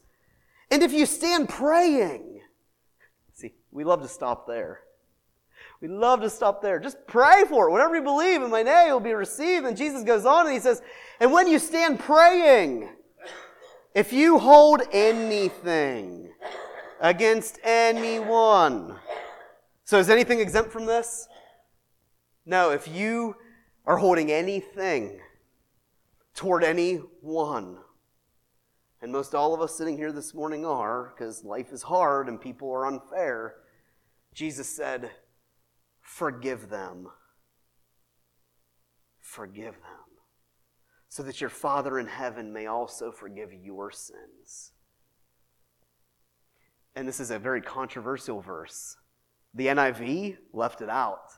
And 0.69 0.83
if 0.83 0.93
you 0.93 1.07
stand 1.07 1.49
praying, 1.49 2.41
see, 3.33 3.55
we 3.71 3.83
love 3.83 4.03
to 4.03 4.07
stop 4.07 4.45
there. 4.45 4.81
We 5.81 5.87
love 5.87 6.21
to 6.21 6.29
stop 6.29 6.61
there. 6.61 6.77
Just 6.77 7.07
pray 7.07 7.43
for 7.49 7.67
it. 7.67 7.71
Whatever 7.71 7.95
you 7.95 8.03
believe 8.03 8.43
in 8.43 8.51
my 8.51 8.61
name 8.61 8.91
will 8.91 8.99
be 8.99 9.15
received. 9.15 9.65
And 9.65 9.75
Jesus 9.75 10.03
goes 10.03 10.27
on 10.27 10.45
and 10.45 10.53
he 10.53 10.59
says, 10.59 10.83
and 11.19 11.31
when 11.31 11.47
you 11.47 11.57
stand 11.57 11.99
praying, 11.99 12.87
if 13.95 14.13
you 14.13 14.37
hold 14.37 14.83
anything 14.91 16.29
against 17.01 17.57
anyone. 17.63 18.95
So 19.85 19.97
is 19.97 20.11
anything 20.11 20.39
exempt 20.39 20.71
from 20.71 20.85
this? 20.85 21.27
No, 22.45 22.69
if 22.69 22.87
you 22.87 23.37
are 23.85 23.97
holding 23.97 24.31
anything 24.31 25.19
toward 26.33 26.63
anyone, 26.63 27.77
and 29.01 29.11
most 29.11 29.35
all 29.35 29.53
of 29.53 29.61
us 29.61 29.77
sitting 29.77 29.97
here 29.97 30.11
this 30.11 30.33
morning 30.33 30.65
are, 30.65 31.13
because 31.15 31.43
life 31.43 31.71
is 31.71 31.83
hard 31.83 32.27
and 32.27 32.41
people 32.41 32.71
are 32.71 32.87
unfair, 32.87 33.55
Jesus 34.33 34.67
said, 34.67 35.11
Forgive 36.01 36.69
them. 36.69 37.07
Forgive 39.19 39.73
them. 39.73 40.05
So 41.07 41.23
that 41.23 41.41
your 41.41 41.49
Father 41.49 41.97
in 41.99 42.07
heaven 42.07 42.51
may 42.51 42.67
also 42.67 43.11
forgive 43.11 43.53
your 43.53 43.91
sins. 43.91 44.71
And 46.95 47.07
this 47.07 47.19
is 47.19 47.31
a 47.31 47.39
very 47.39 47.61
controversial 47.61 48.41
verse. 48.41 48.97
The 49.53 49.67
NIV 49.67 50.37
left 50.53 50.81
it 50.81 50.89
out 50.89 51.31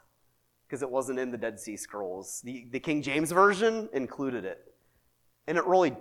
because 0.68 0.82
it 0.82 0.90
wasn't 0.90 1.18
in 1.18 1.32
the 1.32 1.38
Dead 1.38 1.60
Sea 1.60 1.78
Scrolls. 1.78 2.42
The, 2.44 2.68
the 2.72 2.80
King 2.80 3.02
James 3.02 3.32
Version 3.32 3.88
included 3.94 4.44
it. 4.44 4.74
And 5.48 5.58
it 5.58 5.66
really, 5.66 5.96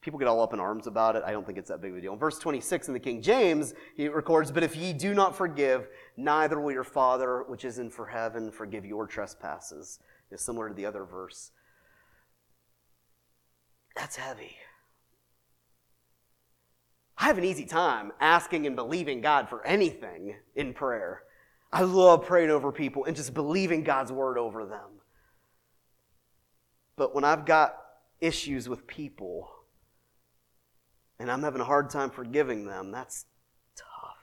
people 0.00 0.20
get 0.20 0.28
all 0.28 0.40
up 0.40 0.54
in 0.54 0.60
arms 0.60 0.86
about 0.86 1.16
it. 1.16 1.24
I 1.26 1.32
don't 1.32 1.44
think 1.44 1.58
it's 1.58 1.68
that 1.68 1.80
big 1.80 1.90
of 1.90 1.98
a 1.98 2.00
deal. 2.00 2.12
In 2.12 2.18
verse 2.18 2.38
26 2.38 2.88
in 2.88 2.94
the 2.94 3.00
King 3.00 3.20
James, 3.20 3.74
he 3.96 4.06
records, 4.08 4.52
But 4.52 4.62
if 4.62 4.76
ye 4.76 4.92
do 4.92 5.14
not 5.14 5.36
forgive, 5.36 5.88
neither 6.16 6.60
will 6.60 6.72
your 6.72 6.84
Father 6.84 7.42
which 7.48 7.64
is 7.64 7.80
in 7.80 7.90
for 7.90 8.06
heaven 8.06 8.52
forgive 8.52 8.84
your 8.86 9.06
trespasses. 9.06 9.98
It's 10.30 10.44
similar 10.44 10.68
to 10.68 10.74
the 10.74 10.86
other 10.86 11.04
verse. 11.04 11.50
That's 13.96 14.16
heavy. 14.16 14.56
I 17.18 17.24
have 17.24 17.38
an 17.38 17.44
easy 17.44 17.64
time 17.64 18.12
asking 18.20 18.66
and 18.66 18.76
believing 18.76 19.22
God 19.22 19.48
for 19.48 19.66
anything 19.66 20.36
in 20.54 20.74
prayer. 20.74 21.22
I 21.72 21.82
love 21.82 22.24
praying 22.24 22.50
over 22.50 22.72
people 22.72 23.04
and 23.04 23.16
just 23.16 23.34
believing 23.34 23.82
God's 23.82 24.12
word 24.12 24.38
over 24.38 24.64
them. 24.64 25.00
But 26.96 27.14
when 27.14 27.24
I've 27.24 27.44
got 27.44 27.76
issues 28.20 28.68
with 28.68 28.86
people 28.86 29.50
and 31.18 31.30
I'm 31.30 31.42
having 31.42 31.60
a 31.60 31.64
hard 31.64 31.90
time 31.90 32.10
forgiving 32.10 32.66
them, 32.66 32.90
that's 32.90 33.26
tough. 33.74 34.16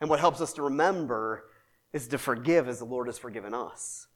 And 0.00 0.08
what 0.08 0.20
helps 0.20 0.40
us 0.40 0.52
to 0.54 0.62
remember 0.62 1.44
is 1.92 2.08
to 2.08 2.18
forgive 2.18 2.68
as 2.68 2.78
the 2.78 2.84
Lord 2.84 3.08
has 3.08 3.18
forgiven 3.18 3.54
us. 3.54 4.06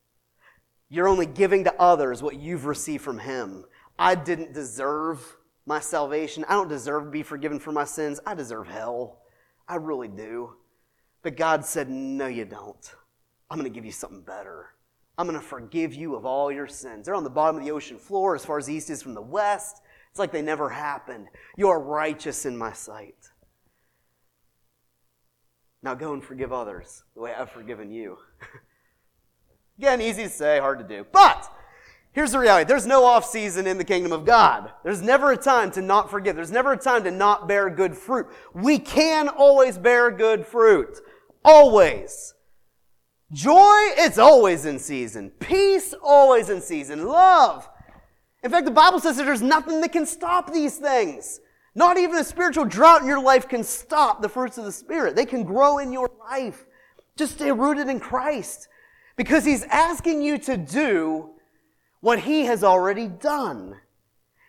You're 0.88 1.08
only 1.08 1.26
giving 1.26 1.64
to 1.64 1.74
others 1.80 2.22
what 2.22 2.36
you've 2.36 2.66
received 2.66 3.02
from 3.02 3.18
Him. 3.18 3.64
I 3.98 4.14
didn't 4.14 4.52
deserve 4.52 5.36
my 5.66 5.80
salvation. 5.80 6.44
I 6.48 6.52
don't 6.52 6.68
deserve 6.68 7.04
to 7.04 7.10
be 7.10 7.22
forgiven 7.22 7.58
for 7.58 7.72
my 7.72 7.84
sins. 7.84 8.20
I 8.26 8.34
deserve 8.34 8.68
hell. 8.68 9.20
I 9.66 9.76
really 9.76 10.08
do. 10.08 10.54
But 11.24 11.36
God 11.36 11.64
said, 11.64 11.90
No, 11.90 12.28
you 12.28 12.44
don't. 12.44 12.94
I'm 13.50 13.58
going 13.58 13.70
to 13.70 13.74
give 13.74 13.84
you 13.84 13.92
something 13.92 14.20
better. 14.20 14.68
I'm 15.16 15.26
going 15.26 15.40
to 15.40 15.44
forgive 15.44 15.94
you 15.94 16.14
of 16.14 16.26
all 16.26 16.52
your 16.52 16.68
sins. 16.68 17.06
They're 17.06 17.14
on 17.14 17.24
the 17.24 17.30
bottom 17.30 17.56
of 17.56 17.64
the 17.64 17.70
ocean 17.70 17.98
floor 17.98 18.34
as 18.34 18.44
far 18.44 18.58
as 18.58 18.68
east 18.68 18.90
is 18.90 19.02
from 19.02 19.14
the 19.14 19.22
west. 19.22 19.80
It's 20.10 20.18
like 20.18 20.32
they 20.32 20.42
never 20.42 20.68
happened. 20.68 21.28
You 21.56 21.68
are 21.68 21.80
righteous 21.80 22.46
in 22.46 22.56
my 22.56 22.72
sight. 22.72 23.16
Now 25.82 25.94
go 25.94 26.12
and 26.12 26.22
forgive 26.22 26.52
others 26.52 27.04
the 27.14 27.22
way 27.22 27.32
I've 27.32 27.50
forgiven 27.50 27.90
you. 27.90 28.18
Again, 29.78 30.00
easy 30.00 30.24
to 30.24 30.28
say, 30.28 30.58
hard 30.58 30.78
to 30.78 30.84
do. 30.84 31.06
But 31.10 31.50
here's 32.12 32.32
the 32.32 32.38
reality 32.38 32.66
there's 32.66 32.86
no 32.86 33.04
off 33.04 33.24
season 33.24 33.66
in 33.66 33.78
the 33.78 33.84
kingdom 33.84 34.12
of 34.12 34.24
God. 34.24 34.72
There's 34.82 35.02
never 35.02 35.32
a 35.32 35.36
time 35.36 35.70
to 35.72 35.82
not 35.82 36.10
forgive, 36.10 36.36
there's 36.36 36.52
never 36.52 36.72
a 36.72 36.78
time 36.78 37.04
to 37.04 37.10
not 37.10 37.48
bear 37.48 37.70
good 37.70 37.96
fruit. 37.96 38.26
We 38.52 38.78
can 38.78 39.28
always 39.28 39.78
bear 39.78 40.10
good 40.10 40.46
fruit. 40.46 41.00
Always. 41.44 42.34
Joy, 43.32 43.92
it's 43.98 44.18
always 44.18 44.64
in 44.64 44.78
season. 44.78 45.30
Peace, 45.40 45.94
always 46.02 46.48
in 46.50 46.60
season. 46.60 47.06
Love. 47.06 47.68
In 48.42 48.50
fact, 48.50 48.64
the 48.64 48.70
Bible 48.70 49.00
says 49.00 49.16
that 49.16 49.24
there's 49.24 49.42
nothing 49.42 49.80
that 49.80 49.92
can 49.92 50.06
stop 50.06 50.52
these 50.52 50.76
things. 50.76 51.40
Not 51.74 51.98
even 51.98 52.16
a 52.16 52.24
spiritual 52.24 52.64
drought 52.64 53.02
in 53.02 53.08
your 53.08 53.22
life 53.22 53.48
can 53.48 53.64
stop 53.64 54.22
the 54.22 54.28
fruits 54.28 54.58
of 54.58 54.64
the 54.64 54.72
Spirit. 54.72 55.16
They 55.16 55.26
can 55.26 55.42
grow 55.42 55.78
in 55.78 55.92
your 55.92 56.10
life. 56.20 56.64
Just 57.16 57.34
stay 57.34 57.50
rooted 57.50 57.88
in 57.88 57.98
Christ. 57.98 58.68
Because 59.16 59.44
He's 59.44 59.64
asking 59.64 60.22
you 60.22 60.38
to 60.38 60.56
do 60.56 61.30
what 62.00 62.20
He 62.20 62.44
has 62.44 62.62
already 62.62 63.08
done. 63.08 63.76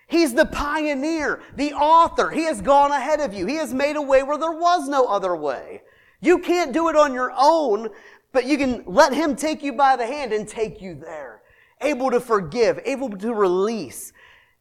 He's 0.08 0.36
the 0.36 0.46
pioneer, 0.46 1.42
the 1.56 1.74
author. 1.74 2.30
He 2.30 2.44
has 2.44 2.62
gone 2.62 2.92
ahead 2.92 3.22
of 3.22 3.34
you. 3.34 3.48
He 3.48 3.56
has 3.56 3.74
made 3.74 3.96
a 3.96 4.02
way 4.02 4.22
where 4.22 4.38
there 4.38 4.52
was 4.52 4.88
no 4.88 5.08
other 5.08 5.36
way. 5.36 5.82
You 6.22 6.40
can't 6.40 6.74
do 6.74 6.90
it 6.90 6.96
on 6.96 7.14
your 7.14 7.34
own, 7.38 7.90
but 8.32 8.46
you 8.46 8.58
can 8.58 8.84
let 8.86 9.14
Him 9.14 9.36
take 9.36 9.64
you 9.64 9.74
by 9.74 9.96
the 9.96 10.06
hand 10.06 10.34
and 10.34 10.48
take 10.48 10.82
you 10.82 10.96
there. 10.96 11.42
Able 11.82 12.12
to 12.12 12.20
forgive, 12.20 12.80
able 12.86 13.10
to 13.10 13.34
release, 13.34 14.14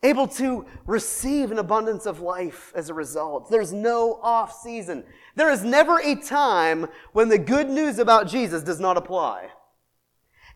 able 0.02 0.28
to 0.28 0.66
receive 0.86 1.50
an 1.50 1.58
abundance 1.58 2.06
of 2.06 2.20
life 2.20 2.72
as 2.74 2.90
a 2.90 2.94
result. 2.94 3.50
There's 3.50 3.72
no 3.72 4.20
off 4.22 4.52
season. 4.52 5.04
There 5.34 5.50
is 5.50 5.64
never 5.64 5.98
a 5.98 6.16
time 6.16 6.86
when 7.12 7.28
the 7.28 7.38
good 7.38 7.70
news 7.70 7.98
about 7.98 8.28
Jesus 8.28 8.62
does 8.62 8.80
not 8.80 8.96
apply. 8.96 9.48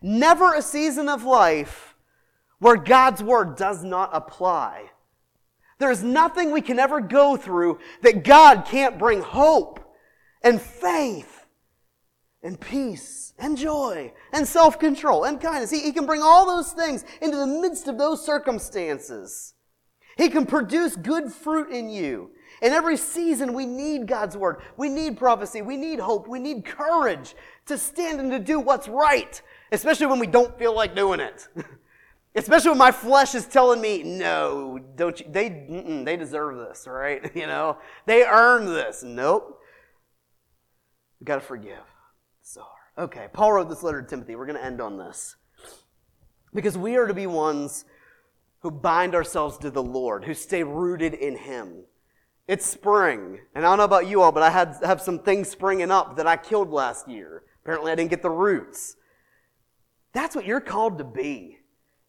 Never 0.01 0.53
a 0.53 0.61
season 0.61 1.09
of 1.09 1.23
life 1.23 1.95
where 2.59 2.77
God's 2.77 3.23
word 3.23 3.55
does 3.55 3.83
not 3.83 4.09
apply. 4.13 4.91
There's 5.77 6.03
nothing 6.03 6.51
we 6.51 6.61
can 6.61 6.77
ever 6.77 6.99
go 6.99 7.37
through 7.37 7.79
that 8.01 8.23
God 8.23 8.65
can't 8.65 8.99
bring 8.99 9.21
hope 9.21 9.78
and 10.41 10.61
faith 10.61 11.45
and 12.41 12.59
peace 12.59 13.33
and 13.37 13.57
joy 13.57 14.13
and 14.31 14.47
self 14.47 14.79
control 14.79 15.23
and 15.25 15.41
kindness. 15.41 15.71
He, 15.71 15.81
he 15.81 15.91
can 15.91 16.05
bring 16.05 16.21
all 16.21 16.45
those 16.45 16.71
things 16.71 17.03
into 17.21 17.37
the 17.37 17.47
midst 17.47 17.87
of 17.87 17.97
those 17.97 18.25
circumstances. 18.25 19.53
He 20.17 20.29
can 20.29 20.45
produce 20.45 20.95
good 20.95 21.31
fruit 21.31 21.71
in 21.71 21.89
you. 21.89 22.31
In 22.61 22.73
every 22.73 22.97
season, 22.97 23.53
we 23.53 23.65
need 23.65 24.05
God's 24.05 24.35
word. 24.35 24.57
We 24.75 24.89
need 24.89 25.17
prophecy. 25.17 25.61
We 25.61 25.77
need 25.77 25.99
hope. 25.99 26.27
We 26.27 26.39
need 26.39 26.65
courage 26.65 27.35
to 27.67 27.77
stand 27.77 28.19
and 28.19 28.31
to 28.31 28.39
do 28.39 28.59
what's 28.59 28.89
right, 28.89 29.41
especially 29.71 30.07
when 30.07 30.19
we 30.19 30.27
don't 30.27 30.57
feel 30.59 30.75
like 30.75 30.93
doing 30.93 31.21
it. 31.21 31.47
especially 32.35 32.71
when 32.71 32.79
my 32.79 32.91
flesh 32.91 33.33
is 33.33 33.45
telling 33.45 33.79
me, 33.79 34.03
no, 34.03 34.79
don't 34.95 35.19
you, 35.19 35.25
they, 35.29 36.03
they 36.03 36.17
deserve 36.17 36.57
this, 36.57 36.85
right? 36.85 37.31
You 37.35 37.47
know, 37.47 37.77
they 38.05 38.25
earned 38.25 38.67
this. 38.67 39.03
Nope. 39.03 39.58
We've 41.19 41.27
got 41.27 41.35
to 41.35 41.41
forgive. 41.41 41.83
So. 42.41 42.63
Okay, 42.97 43.27
Paul 43.31 43.53
wrote 43.53 43.69
this 43.69 43.83
letter 43.83 44.01
to 44.01 44.07
Timothy. 44.07 44.35
We're 44.35 44.45
going 44.45 44.57
to 44.57 44.65
end 44.65 44.81
on 44.81 44.97
this. 44.97 45.35
Because 46.53 46.77
we 46.77 46.97
are 46.97 47.07
to 47.07 47.13
be 47.13 47.27
ones 47.27 47.85
who 48.61 48.71
bind 48.71 49.15
ourselves 49.15 49.57
to 49.59 49.71
the 49.71 49.83
Lord, 49.83 50.25
who 50.25 50.33
stay 50.33 50.63
rooted 50.63 51.13
in 51.13 51.37
Him. 51.37 51.83
It's 52.47 52.65
spring, 52.65 53.39
and 53.53 53.65
I 53.65 53.69
don't 53.69 53.77
know 53.77 53.83
about 53.83 54.07
you 54.07 54.21
all, 54.21 54.31
but 54.31 54.43
I 54.43 54.49
had 54.49 54.75
have 54.83 55.01
some 55.01 55.19
things 55.19 55.49
springing 55.49 55.91
up 55.91 56.17
that 56.17 56.27
I 56.27 56.35
killed 56.35 56.71
last 56.71 57.07
year. 57.07 57.43
Apparently, 57.63 57.91
I 57.91 57.95
didn't 57.95 58.09
get 58.09 58.23
the 58.23 58.31
roots. 58.31 58.95
That's 60.13 60.35
what 60.35 60.45
you're 60.45 60.59
called 60.59 60.97
to 60.97 61.03
be. 61.03 61.59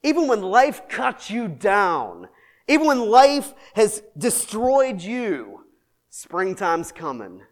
Even 0.03 0.27
when 0.27 0.41
life 0.41 0.89
cuts 0.89 1.31
you 1.31 1.47
down, 1.47 2.29
even 2.67 2.87
when 2.87 3.11
life 3.11 3.53
has 3.75 4.03
destroyed 4.17 5.03
you, 5.03 5.67
springtime's 6.09 6.91
coming. 6.91 7.43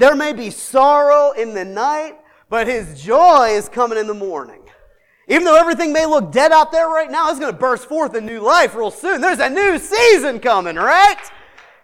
There 0.00 0.16
may 0.16 0.32
be 0.32 0.48
sorrow 0.48 1.32
in 1.32 1.52
the 1.52 1.62
night, 1.62 2.16
but 2.48 2.66
his 2.66 3.02
joy 3.02 3.50
is 3.50 3.68
coming 3.68 3.98
in 3.98 4.06
the 4.06 4.14
morning. 4.14 4.62
Even 5.28 5.44
though 5.44 5.60
everything 5.60 5.92
may 5.92 6.06
look 6.06 6.32
dead 6.32 6.52
out 6.52 6.72
there 6.72 6.88
right 6.88 7.10
now, 7.10 7.28
it's 7.28 7.38
going 7.38 7.52
to 7.52 7.58
burst 7.58 7.86
forth 7.86 8.14
a 8.14 8.20
new 8.20 8.40
life 8.40 8.74
real 8.74 8.90
soon. 8.90 9.20
There's 9.20 9.40
a 9.40 9.50
new 9.50 9.78
season 9.78 10.40
coming, 10.40 10.76
right? 10.76 11.20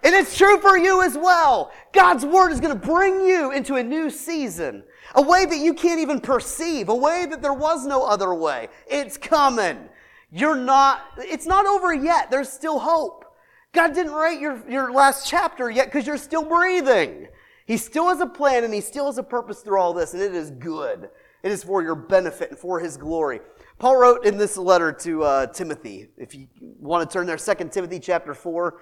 And 0.02 0.14
it's 0.14 0.35
true 0.35 0.59
for 0.62 0.79
you 0.79 1.02
as 1.02 1.18
well. 1.18 1.70
God's 1.92 2.24
word 2.24 2.52
is 2.52 2.59
going 2.59 2.72
to 2.72 2.87
bring 2.87 3.20
you 3.20 3.52
into 3.52 3.74
a 3.74 3.83
new 3.83 4.09
season, 4.09 4.83
a 5.14 5.20
way 5.20 5.44
that 5.44 5.59
you 5.59 5.74
can't 5.74 6.00
even 6.00 6.18
perceive, 6.18 6.88
a 6.88 6.94
way 6.94 7.26
that 7.29 7.42
there 7.42 7.52
was 7.52 7.85
no 7.85 8.07
other 8.07 8.33
way. 8.33 8.68
It's 8.87 9.18
coming. 9.18 9.90
You're 10.33 10.57
not, 10.57 11.02
it's 11.18 11.44
not 11.44 11.66
over 11.66 11.92
yet. 11.92 12.31
There's 12.31 12.48
still 12.48 12.79
hope. 12.79 13.26
God 13.74 13.92
didn't 13.92 14.12
write 14.12 14.40
your, 14.40 14.64
your 14.70 14.90
last 14.90 15.29
chapter 15.29 15.68
yet 15.68 15.88
because 15.88 16.07
you're 16.07 16.16
still 16.16 16.46
breathing. 16.46 17.29
He 17.66 17.76
still 17.76 18.09
has 18.09 18.20
a 18.20 18.26
plan 18.26 18.64
and 18.64 18.72
he 18.72 18.81
still 18.81 19.07
has 19.07 19.18
a 19.18 19.22
purpose 19.22 19.61
through 19.61 19.81
all 19.81 19.92
this, 19.92 20.14
and 20.14 20.22
it 20.22 20.35
is 20.35 20.50
good. 20.52 21.11
It 21.42 21.52
is 21.52 21.62
for 21.62 21.83
your 21.83 21.94
benefit 21.94 22.50
and 22.50 22.59
for 22.59 22.81
his 22.81 22.96
glory. 22.96 23.40
Paul 23.79 23.96
wrote 23.96 24.24
in 24.24 24.38
this 24.38 24.57
letter 24.57 24.92
to 24.92 25.22
uh, 25.22 25.46
Timothy, 25.48 26.09
if 26.16 26.35
you 26.35 26.48
want 26.61 27.09
to 27.09 27.12
turn 27.12 27.26
there, 27.26 27.37
2 27.37 27.68
Timothy 27.68 28.00
chapter 28.00 28.35
4. 28.35 28.81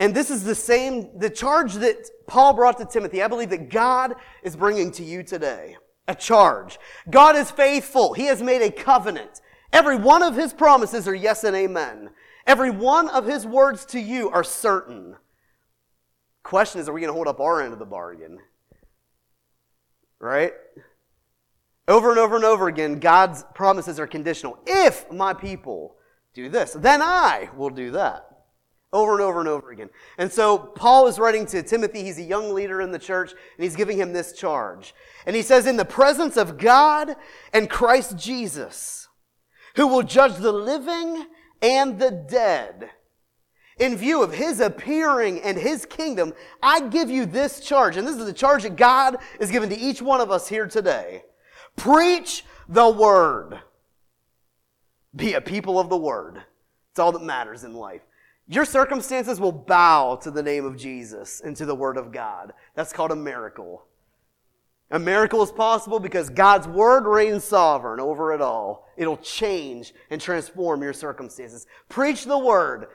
And 0.00 0.14
this 0.14 0.30
is 0.30 0.44
the 0.44 0.54
same, 0.54 1.18
the 1.18 1.30
charge 1.30 1.74
that 1.74 2.08
Paul 2.26 2.54
brought 2.54 2.78
to 2.78 2.84
Timothy. 2.84 3.22
I 3.22 3.28
believe 3.28 3.50
that 3.50 3.68
God 3.68 4.14
is 4.42 4.54
bringing 4.54 4.92
to 4.92 5.04
you 5.04 5.22
today. 5.22 5.76
A 6.06 6.14
charge. 6.14 6.78
God 7.10 7.36
is 7.36 7.50
faithful. 7.50 8.14
He 8.14 8.26
has 8.26 8.42
made 8.42 8.62
a 8.62 8.70
covenant. 8.70 9.40
Every 9.72 9.96
one 9.96 10.22
of 10.22 10.36
his 10.36 10.52
promises 10.52 11.08
are 11.08 11.14
yes 11.14 11.44
and 11.44 11.56
amen. 11.56 12.10
Every 12.46 12.70
one 12.70 13.08
of 13.10 13.26
his 13.26 13.44
words 13.44 13.84
to 13.86 14.00
you 14.00 14.30
are 14.30 14.44
certain. 14.44 15.16
Question 16.48 16.80
is, 16.80 16.88
are 16.88 16.94
we 16.94 17.02
going 17.02 17.10
to 17.10 17.14
hold 17.14 17.28
up 17.28 17.40
our 17.40 17.60
end 17.60 17.74
of 17.74 17.78
the 17.78 17.84
bargain? 17.84 18.38
Right? 20.18 20.54
Over 21.86 22.08
and 22.08 22.18
over 22.18 22.36
and 22.36 22.44
over 22.46 22.68
again, 22.68 23.00
God's 23.00 23.44
promises 23.54 24.00
are 24.00 24.06
conditional. 24.06 24.58
If 24.66 25.12
my 25.12 25.34
people 25.34 25.96
do 26.32 26.48
this, 26.48 26.72
then 26.72 27.02
I 27.02 27.50
will 27.54 27.68
do 27.68 27.90
that. 27.90 28.30
Over 28.94 29.12
and 29.12 29.20
over 29.20 29.40
and 29.40 29.48
over 29.50 29.70
again. 29.70 29.90
And 30.16 30.32
so 30.32 30.56
Paul 30.56 31.06
is 31.06 31.18
writing 31.18 31.44
to 31.48 31.62
Timothy. 31.62 32.02
He's 32.02 32.18
a 32.18 32.22
young 32.22 32.54
leader 32.54 32.80
in 32.80 32.92
the 32.92 32.98
church, 32.98 33.32
and 33.32 33.62
he's 33.62 33.76
giving 33.76 33.98
him 33.98 34.14
this 34.14 34.32
charge. 34.32 34.94
And 35.26 35.36
he 35.36 35.42
says, 35.42 35.66
In 35.66 35.76
the 35.76 35.84
presence 35.84 36.38
of 36.38 36.56
God 36.56 37.14
and 37.52 37.68
Christ 37.68 38.16
Jesus, 38.16 39.06
who 39.76 39.86
will 39.86 40.02
judge 40.02 40.36
the 40.36 40.52
living 40.52 41.26
and 41.60 41.98
the 41.98 42.10
dead, 42.10 42.88
in 43.78 43.96
view 43.96 44.22
of 44.22 44.32
his 44.32 44.60
appearing 44.60 45.40
and 45.42 45.56
his 45.56 45.86
kingdom, 45.86 46.32
I 46.62 46.88
give 46.88 47.10
you 47.10 47.26
this 47.26 47.60
charge. 47.60 47.96
And 47.96 48.06
this 48.06 48.16
is 48.16 48.26
the 48.26 48.32
charge 48.32 48.64
that 48.64 48.76
God 48.76 49.18
is 49.38 49.50
given 49.50 49.68
to 49.70 49.78
each 49.78 50.02
one 50.02 50.20
of 50.20 50.30
us 50.30 50.48
here 50.48 50.66
today. 50.66 51.24
Preach 51.76 52.44
the 52.68 52.88
word. 52.88 53.60
Be 55.14 55.34
a 55.34 55.40
people 55.40 55.78
of 55.78 55.88
the 55.88 55.96
word. 55.96 56.42
It's 56.90 56.98
all 56.98 57.12
that 57.12 57.22
matters 57.22 57.64
in 57.64 57.74
life. 57.74 58.02
Your 58.48 58.64
circumstances 58.64 59.38
will 59.38 59.52
bow 59.52 60.16
to 60.22 60.30
the 60.30 60.42
name 60.42 60.64
of 60.64 60.76
Jesus 60.76 61.40
and 61.40 61.54
to 61.56 61.66
the 61.66 61.74
word 61.74 61.96
of 61.96 62.12
God. 62.12 62.52
That's 62.74 62.92
called 62.92 63.10
a 63.10 63.16
miracle. 63.16 63.84
A 64.90 64.98
miracle 64.98 65.42
is 65.42 65.52
possible 65.52 66.00
because 66.00 66.30
God's 66.30 66.66
word 66.66 67.04
reigns 67.04 67.44
sovereign 67.44 68.00
over 68.00 68.32
it 68.32 68.40
all. 68.40 68.88
It'll 68.96 69.18
change 69.18 69.92
and 70.08 70.18
transform 70.18 70.82
your 70.82 70.94
circumstances. 70.94 71.66
Preach 71.90 72.24
the 72.24 72.38
word. 72.38 72.86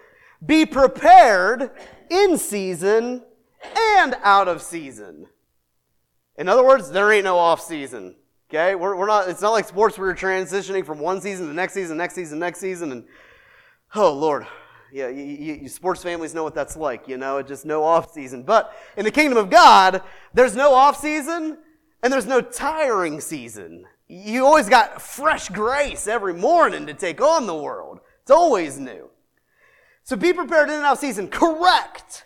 Be 0.45 0.65
prepared 0.65 1.71
in 2.09 2.37
season 2.37 3.23
and 3.77 4.15
out 4.23 4.47
of 4.47 4.61
season. 4.61 5.27
In 6.37 6.49
other 6.49 6.63
words, 6.63 6.91
there 6.91 7.11
ain't 7.11 7.23
no 7.23 7.37
off 7.37 7.61
season. 7.61 8.15
Okay? 8.49 8.75
We're, 8.75 8.95
we're 8.95 9.07
not, 9.07 9.29
it's 9.29 9.41
not 9.41 9.51
like 9.51 9.67
sports 9.67 9.97
where 9.97 10.07
you're 10.07 10.15
transitioning 10.15 10.85
from 10.85 10.99
one 10.99 11.21
season 11.21 11.47
to 11.47 11.53
next 11.53 11.73
season, 11.73 11.97
next 11.97 12.15
season, 12.15 12.39
next 12.39 12.59
season, 12.59 12.91
and 12.91 13.05
oh 13.95 14.13
Lord. 14.13 14.45
Yeah, 14.91 15.07
you, 15.07 15.23
you, 15.23 15.53
you 15.55 15.69
sports 15.69 16.03
families 16.03 16.35
know 16.35 16.43
what 16.43 16.53
that's 16.53 16.77
like, 16.77 17.07
you 17.07 17.17
know, 17.17 17.37
it's 17.37 17.49
just 17.49 17.65
no 17.65 17.83
off 17.83 18.11
season. 18.11 18.43
But 18.43 18.77
in 18.95 19.05
the 19.05 19.11
kingdom 19.11 19.39
of 19.39 19.49
God, 19.49 20.03
there's 20.35 20.55
no 20.55 20.75
off 20.75 20.99
season 20.99 21.57
and 22.03 22.13
there's 22.13 22.27
no 22.27 22.41
tiring 22.41 23.19
season. 23.19 23.85
You 24.07 24.45
always 24.45 24.69
got 24.69 25.01
fresh 25.01 25.49
grace 25.49 26.05
every 26.05 26.35
morning 26.35 26.85
to 26.85 26.93
take 26.93 27.21
on 27.21 27.47
the 27.47 27.55
world. 27.55 28.01
It's 28.21 28.29
always 28.29 28.77
new. 28.77 29.09
So 30.03 30.15
be 30.15 30.33
prepared 30.33 30.69
in 30.69 30.75
and 30.75 30.83
out 30.83 30.99
season. 30.99 31.29
Correct, 31.29 32.25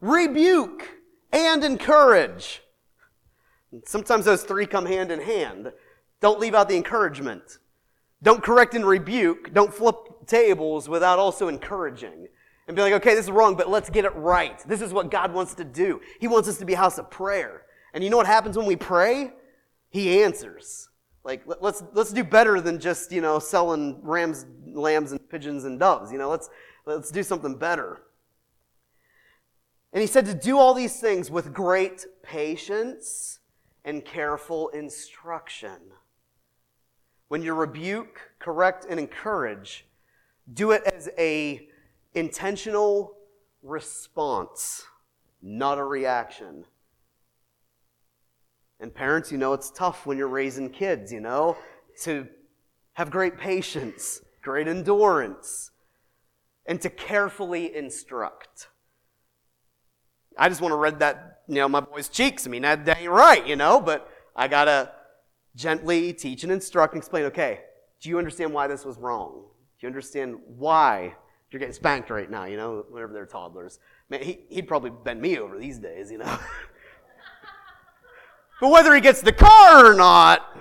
rebuke, 0.00 0.88
and 1.32 1.64
encourage. 1.64 2.62
Sometimes 3.84 4.24
those 4.24 4.44
three 4.44 4.66
come 4.66 4.86
hand 4.86 5.10
in 5.10 5.20
hand. 5.20 5.72
Don't 6.20 6.40
leave 6.40 6.54
out 6.54 6.68
the 6.68 6.76
encouragement. 6.76 7.58
Don't 8.22 8.42
correct 8.42 8.74
and 8.74 8.86
rebuke. 8.86 9.52
Don't 9.52 9.74
flip 9.74 9.96
tables 10.26 10.88
without 10.88 11.18
also 11.18 11.48
encouraging. 11.48 12.28
And 12.66 12.74
be 12.74 12.82
like, 12.82 12.94
okay, 12.94 13.14
this 13.14 13.26
is 13.26 13.30
wrong, 13.30 13.56
but 13.56 13.68
let's 13.68 13.90
get 13.90 14.04
it 14.04 14.14
right. 14.16 14.58
This 14.66 14.80
is 14.80 14.92
what 14.92 15.10
God 15.10 15.32
wants 15.32 15.54
to 15.54 15.64
do. 15.64 16.00
He 16.18 16.26
wants 16.26 16.48
us 16.48 16.58
to 16.58 16.64
be 16.64 16.72
a 16.72 16.78
house 16.78 16.98
of 16.98 17.10
prayer. 17.10 17.62
And 17.92 18.02
you 18.02 18.10
know 18.10 18.16
what 18.16 18.26
happens 18.26 18.56
when 18.56 18.66
we 18.66 18.76
pray? 18.76 19.32
He 19.90 20.22
answers. 20.22 20.88
Like, 21.22 21.42
let's, 21.60 21.82
let's 21.92 22.12
do 22.12 22.24
better 22.24 22.60
than 22.60 22.78
just, 22.78 23.12
you 23.12 23.20
know, 23.20 23.38
selling 23.38 24.00
rams, 24.02 24.46
lambs, 24.64 25.12
and 25.12 25.28
pigeons 25.28 25.64
and 25.64 25.78
doves. 25.78 26.12
You 26.12 26.18
know, 26.18 26.30
let's, 26.30 26.48
Let's 26.86 27.10
do 27.10 27.24
something 27.24 27.56
better. 27.56 28.00
And 29.92 30.00
he 30.00 30.06
said 30.06 30.26
to 30.26 30.34
do 30.34 30.58
all 30.58 30.72
these 30.72 31.00
things 31.00 31.30
with 31.30 31.52
great 31.52 32.06
patience 32.22 33.40
and 33.84 34.04
careful 34.04 34.68
instruction. 34.68 35.78
When 37.28 37.42
you 37.42 37.54
rebuke, 37.54 38.20
correct, 38.38 38.86
and 38.88 39.00
encourage, 39.00 39.86
do 40.52 40.70
it 40.70 40.82
as 40.84 41.08
a 41.18 41.68
intentional 42.14 43.16
response, 43.62 44.84
not 45.42 45.78
a 45.78 45.84
reaction. 45.84 46.64
And 48.78 48.94
parents, 48.94 49.32
you 49.32 49.38
know 49.38 49.54
it's 49.54 49.70
tough 49.70 50.06
when 50.06 50.18
you're 50.18 50.28
raising 50.28 50.70
kids, 50.70 51.12
you 51.12 51.20
know, 51.20 51.56
to 52.02 52.28
have 52.92 53.10
great 53.10 53.38
patience, 53.38 54.20
great 54.42 54.68
endurance, 54.68 55.72
and 56.66 56.80
to 56.82 56.90
carefully 56.90 57.74
instruct. 57.74 58.68
I 60.38 60.48
just 60.48 60.60
want 60.60 60.72
to 60.72 60.76
read 60.76 60.98
that, 60.98 61.42
you 61.48 61.56
know, 61.56 61.68
my 61.68 61.80
boy's 61.80 62.08
cheeks. 62.08 62.46
I 62.46 62.50
mean, 62.50 62.62
that, 62.62 62.84
that 62.86 62.98
ain't 62.98 63.10
right, 63.10 63.46
you 63.46 63.56
know, 63.56 63.80
but 63.80 64.10
I 64.34 64.48
got 64.48 64.66
to 64.66 64.90
gently 65.54 66.12
teach 66.12 66.42
and 66.42 66.52
instruct 66.52 66.94
and 66.94 67.00
explain, 67.00 67.24
okay, 67.24 67.60
do 68.00 68.08
you 68.10 68.18
understand 68.18 68.52
why 68.52 68.66
this 68.66 68.84
was 68.84 68.98
wrong? 68.98 69.44
Do 69.78 69.86
you 69.86 69.88
understand 69.88 70.36
why 70.46 71.14
you're 71.50 71.60
getting 71.60 71.74
spanked 71.74 72.10
right 72.10 72.30
now, 72.30 72.44
you 72.44 72.56
know, 72.56 72.84
whenever 72.90 73.12
they're 73.12 73.26
toddlers? 73.26 73.78
Man, 74.10 74.22
he, 74.22 74.40
he'd 74.50 74.68
probably 74.68 74.90
bend 74.90 75.20
me 75.20 75.38
over 75.38 75.58
these 75.58 75.78
days, 75.78 76.10
you 76.10 76.18
know. 76.18 76.38
but 78.60 78.70
whether 78.70 78.94
he 78.94 79.00
gets 79.00 79.22
the 79.22 79.32
car 79.32 79.86
or 79.86 79.94
not, 79.94 80.56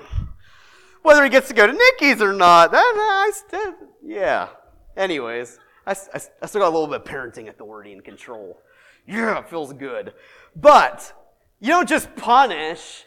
whether 1.02 1.24
he 1.24 1.30
gets 1.30 1.50
to 1.50 1.54
go 1.54 1.68
to 1.68 1.74
Nikki's 1.74 2.22
or 2.22 2.34
not, 2.34 2.72
that, 2.72 2.78
I 2.80 3.32
still, 3.36 3.74
yeah. 4.04 4.48
Anyways, 4.96 5.60
I, 5.86 5.92
I, 5.92 6.22
I 6.42 6.46
still 6.46 6.62
got 6.62 6.70
a 6.70 6.76
little 6.78 6.88
bit 6.88 7.02
of 7.02 7.04
parenting 7.04 7.50
authority 7.50 7.94
and 7.94 8.04
control. 8.04 8.62
Yeah, 9.08 9.40
it 9.40 9.50
feels 9.50 9.74
good. 9.74 10.14
But 10.56 11.14
you 11.60 11.70
don't 11.70 11.88
just 11.88 12.16
punish. 12.16 13.04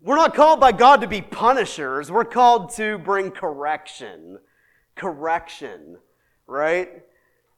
We're 0.00 0.16
not 0.16 0.34
called 0.34 0.60
by 0.60 0.72
God 0.72 1.00
to 1.00 1.08
be 1.08 1.22
punishers. 1.22 2.10
We're 2.10 2.24
called 2.24 2.70
to 2.76 2.98
bring 2.98 3.30
correction. 3.30 4.38
Correction, 4.94 5.98
right? 6.46 7.02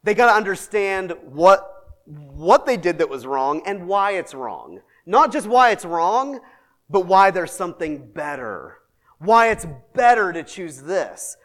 They 0.02 0.14
got 0.14 0.26
to 0.26 0.36
understand 0.36 1.14
what 1.24 1.76
what 2.06 2.66
they 2.66 2.76
did 2.76 2.98
that 2.98 3.08
was 3.08 3.24
wrong 3.24 3.62
and 3.66 3.86
why 3.86 4.12
it's 4.12 4.34
wrong. 4.34 4.80
Not 5.06 5.30
just 5.30 5.46
why 5.46 5.70
it's 5.70 5.84
wrong, 5.84 6.40
but 6.88 7.06
why 7.06 7.30
there's 7.30 7.52
something 7.52 8.10
better. 8.12 8.78
Why 9.18 9.50
it's 9.50 9.66
better 9.94 10.32
to 10.32 10.42
choose 10.42 10.82
this. 10.82 11.36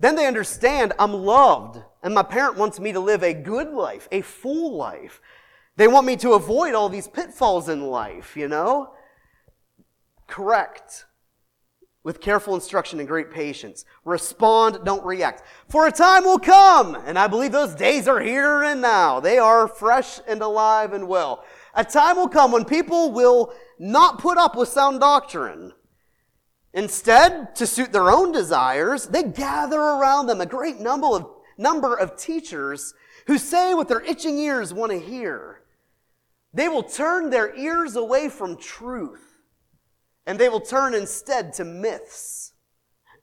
Then 0.00 0.16
they 0.16 0.26
understand 0.26 0.92
I'm 0.98 1.14
loved 1.14 1.82
and 2.02 2.14
my 2.14 2.22
parent 2.22 2.56
wants 2.56 2.80
me 2.80 2.92
to 2.92 3.00
live 3.00 3.22
a 3.22 3.34
good 3.34 3.72
life, 3.72 4.08
a 4.10 4.20
full 4.20 4.76
life. 4.76 5.20
They 5.76 5.88
want 5.88 6.06
me 6.06 6.16
to 6.16 6.32
avoid 6.32 6.74
all 6.74 6.88
these 6.88 7.08
pitfalls 7.08 7.68
in 7.68 7.86
life, 7.86 8.36
you 8.36 8.48
know? 8.48 8.94
Correct. 10.26 11.06
With 12.04 12.20
careful 12.20 12.54
instruction 12.54 12.98
and 12.98 13.08
great 13.08 13.30
patience. 13.30 13.84
Respond, 14.04 14.80
don't 14.84 15.04
react. 15.04 15.42
For 15.68 15.86
a 15.86 15.92
time 15.92 16.24
will 16.24 16.38
come, 16.38 16.96
and 17.06 17.18
I 17.18 17.28
believe 17.28 17.52
those 17.52 17.74
days 17.74 18.08
are 18.08 18.20
here 18.20 18.62
and 18.62 18.80
now. 18.80 19.20
They 19.20 19.38
are 19.38 19.68
fresh 19.68 20.20
and 20.26 20.42
alive 20.42 20.92
and 20.92 21.06
well. 21.06 21.44
A 21.74 21.84
time 21.84 22.16
will 22.16 22.28
come 22.28 22.50
when 22.50 22.64
people 22.64 23.12
will 23.12 23.52
not 23.78 24.18
put 24.18 24.36
up 24.36 24.56
with 24.56 24.68
sound 24.68 25.00
doctrine 25.00 25.72
Instead, 26.74 27.54
to 27.56 27.66
suit 27.66 27.92
their 27.92 28.10
own 28.10 28.32
desires, 28.32 29.06
they 29.06 29.22
gather 29.22 29.78
around 29.78 30.26
them 30.26 30.40
a 30.40 30.46
great 30.46 30.80
number 30.80 31.06
of, 31.06 31.30
number 31.56 31.94
of 31.94 32.16
teachers 32.16 32.94
who 33.26 33.38
say 33.38 33.74
what 33.74 33.88
their 33.88 34.00
itching 34.00 34.38
ears 34.38 34.72
want 34.74 34.92
to 34.92 34.98
hear. 34.98 35.62
They 36.54 36.68
will 36.68 36.82
turn 36.82 37.30
their 37.30 37.56
ears 37.56 37.96
away 37.96 38.28
from 38.28 38.56
truth 38.56 39.32
and 40.26 40.38
they 40.38 40.48
will 40.48 40.60
turn 40.60 40.94
instead 40.94 41.52
to 41.54 41.64
myths. 41.64 42.52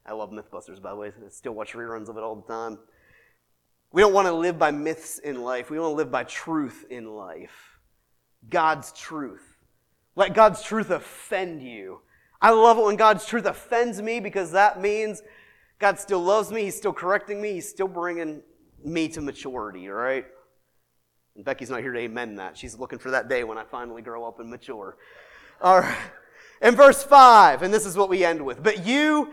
I 0.06 0.14
love 0.14 0.32
Mythbusters, 0.32 0.82
by 0.82 0.92
the 0.92 0.96
way. 0.96 1.08
I 1.08 1.30
still 1.30 1.54
watch 1.54 1.74
reruns 1.74 2.10
of 2.10 2.18
it 2.18 2.24
all 2.24 2.36
the 2.36 2.52
time. 2.52 2.80
We 3.92 4.02
don't 4.02 4.14
want 4.14 4.28
to 4.28 4.34
live 4.34 4.60
by 4.60 4.72
myths 4.72 5.20
in 5.20 5.42
life. 5.42 5.70
We 5.70 5.80
want 5.80 5.92
to 5.92 5.96
live 5.96 6.12
by 6.12 6.24
truth 6.24 6.86
in 6.90 7.08
life. 7.16 7.80
God's 8.50 8.92
truth. 8.94 9.58
Let 10.16 10.34
God's 10.34 10.62
truth 10.62 10.90
offend 10.90 11.62
you. 11.62 12.02
I 12.42 12.52
love 12.52 12.78
it 12.78 12.86
when 12.86 12.96
God's 12.96 13.26
truth 13.26 13.46
offends 13.46 14.02
me 14.02 14.20
because 14.20 14.52
that 14.52 14.82
means 14.82 15.22
God 15.80 16.00
still 16.00 16.22
loves 16.22 16.52
me. 16.52 16.64
He's 16.66 16.76
still 16.76 16.94
correcting 16.94 17.42
me. 17.42 17.54
He's 17.54 17.70
still 17.70 17.88
bringing 17.88 18.42
me 18.84 19.08
to 19.10 19.22
maturity, 19.22 19.88
all 19.90 19.96
right? 19.96 20.26
And 21.36 21.46
Becky's 21.46 21.70
not 21.70 21.82
here 21.82 21.94
to 21.94 22.00
amen 22.00 22.36
that. 22.36 22.58
She's 22.58 22.78
looking 22.78 23.00
for 23.00 23.12
that 23.12 23.30
day 23.30 23.46
when 23.46 23.58
I 23.58 23.64
finally 23.64 24.02
grow 24.02 24.28
up 24.28 24.40
and 24.40 24.50
mature. 24.50 24.98
All 25.62 25.80
right. 25.80 25.98
In 26.62 26.76
verse 26.76 27.02
5, 27.02 27.62
and 27.62 27.74
this 27.74 27.86
is 27.86 27.96
what 27.96 28.10
we 28.10 28.26
end 28.26 28.46
with. 28.46 28.62
But 28.62 28.86
you 28.86 29.30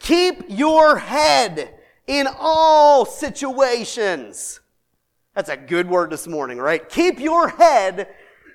keep 0.00 0.42
your 0.48 0.98
head 0.98 1.74
in 2.08 2.26
all 2.38 3.04
situations. 3.04 4.60
That's 5.34 5.48
a 5.48 5.56
good 5.56 5.88
word 5.88 6.10
this 6.10 6.26
morning, 6.26 6.58
right? 6.58 6.88
Keep 6.88 7.20
your 7.20 7.48
head 7.48 8.08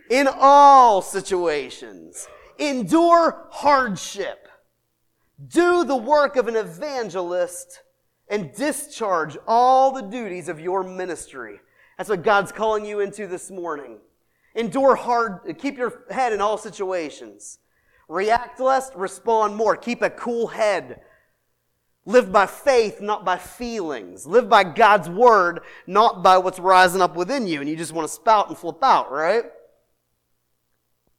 in 0.10 0.28
all 0.28 1.02
situations. 1.02 2.28
Endure 2.58 3.48
hardship. 3.52 4.49
Do 5.48 5.86
the 5.86 5.96
work 5.96 6.36
of 6.36 6.48
an 6.48 6.56
evangelist 6.56 7.82
and 8.28 8.54
discharge 8.54 9.38
all 9.48 9.92
the 9.92 10.02
duties 10.02 10.50
of 10.50 10.60
your 10.60 10.84
ministry. 10.84 11.60
That's 11.98 12.10
what 12.10 12.24
God's 12.24 12.52
calling 12.52 12.86
you 12.86 13.00
into 13.00 13.28
this 13.28 13.50
morning. 13.50 14.00
Endure 14.56 14.96
hard, 14.96 15.58
keep 15.58 15.78
your 15.78 16.04
head 16.10 16.34
in 16.34 16.42
all 16.42 16.58
situations. 16.58 17.60
React 18.08 18.60
less, 18.60 18.92
respond 18.96 19.56
more. 19.56 19.76
Keep 19.76 20.02
a 20.02 20.10
cool 20.10 20.48
head. 20.48 21.02
Live 22.06 22.32
by 22.32 22.46
faith, 22.46 23.02
not 23.02 23.24
by 23.24 23.38
feelings. 23.38 24.26
Live 24.26 24.50
by 24.50 24.64
God's 24.64 25.10
word, 25.10 25.62
not 25.86 26.24
by 26.24 26.38
what's 26.38 26.60
rising 26.60 27.02
up 27.02 27.16
within 27.16 27.46
you. 27.46 27.62
And 27.62 27.70
you 27.70 27.76
just 27.76 27.94
want 27.94 28.08
to 28.08 28.14
spout 28.14 28.50
and 28.50 28.58
flip 28.58 28.84
out, 28.84 29.12
right? 29.12 29.44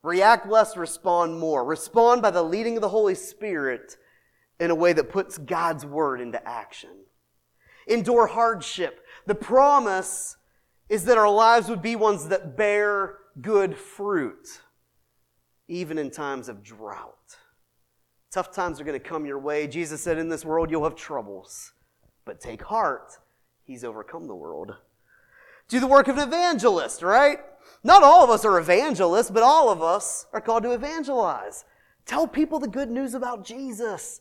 React 0.02 0.48
less, 0.48 0.76
respond 0.76 1.38
more. 1.38 1.64
Respond 1.64 2.22
by 2.22 2.30
the 2.30 2.42
leading 2.42 2.76
of 2.76 2.80
the 2.80 2.88
Holy 2.88 3.14
Spirit 3.14 3.96
in 4.60 4.70
a 4.70 4.74
way 4.74 4.92
that 4.92 5.10
puts 5.10 5.38
God's 5.38 5.84
word 5.86 6.20
into 6.20 6.46
action. 6.46 6.90
Endure 7.88 8.26
hardship. 8.26 9.04
The 9.26 9.34
promise 9.34 10.36
is 10.88 11.06
that 11.06 11.18
our 11.18 11.30
lives 11.30 11.68
would 11.68 11.82
be 11.82 11.96
ones 11.96 12.28
that 12.28 12.56
bear 12.56 13.18
good 13.40 13.76
fruit, 13.76 14.60
even 15.66 15.98
in 15.98 16.10
times 16.10 16.48
of 16.48 16.62
drought. 16.62 17.36
Tough 18.30 18.52
times 18.52 18.80
are 18.80 18.84
going 18.84 19.00
to 19.00 19.08
come 19.08 19.26
your 19.26 19.38
way. 19.38 19.66
Jesus 19.66 20.02
said, 20.02 20.18
In 20.18 20.28
this 20.28 20.44
world 20.44 20.70
you'll 20.70 20.84
have 20.84 20.94
troubles, 20.94 21.72
but 22.24 22.40
take 22.40 22.62
heart, 22.62 23.18
He's 23.64 23.82
overcome 23.82 24.26
the 24.26 24.34
world. 24.34 24.74
Do 25.68 25.80
the 25.80 25.86
work 25.86 26.08
of 26.08 26.18
an 26.18 26.28
evangelist, 26.28 27.02
right? 27.02 27.38
Not 27.82 28.02
all 28.02 28.24
of 28.24 28.30
us 28.30 28.44
are 28.44 28.58
evangelists, 28.58 29.30
but 29.30 29.42
all 29.42 29.70
of 29.70 29.82
us 29.82 30.26
are 30.32 30.40
called 30.40 30.64
to 30.64 30.72
evangelize. 30.72 31.64
Tell 32.04 32.26
people 32.26 32.58
the 32.58 32.68
good 32.68 32.90
news 32.90 33.14
about 33.14 33.44
Jesus. 33.44 34.20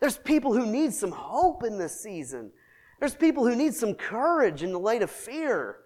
There's 0.00 0.18
people 0.18 0.52
who 0.52 0.66
need 0.66 0.92
some 0.92 1.12
hope 1.12 1.64
in 1.64 1.78
this 1.78 2.00
season. 2.00 2.50
There's 3.00 3.14
people 3.14 3.46
who 3.46 3.56
need 3.56 3.74
some 3.74 3.94
courage 3.94 4.62
in 4.62 4.72
the 4.72 4.78
light 4.78 5.02
of 5.02 5.10
fear. 5.10 5.78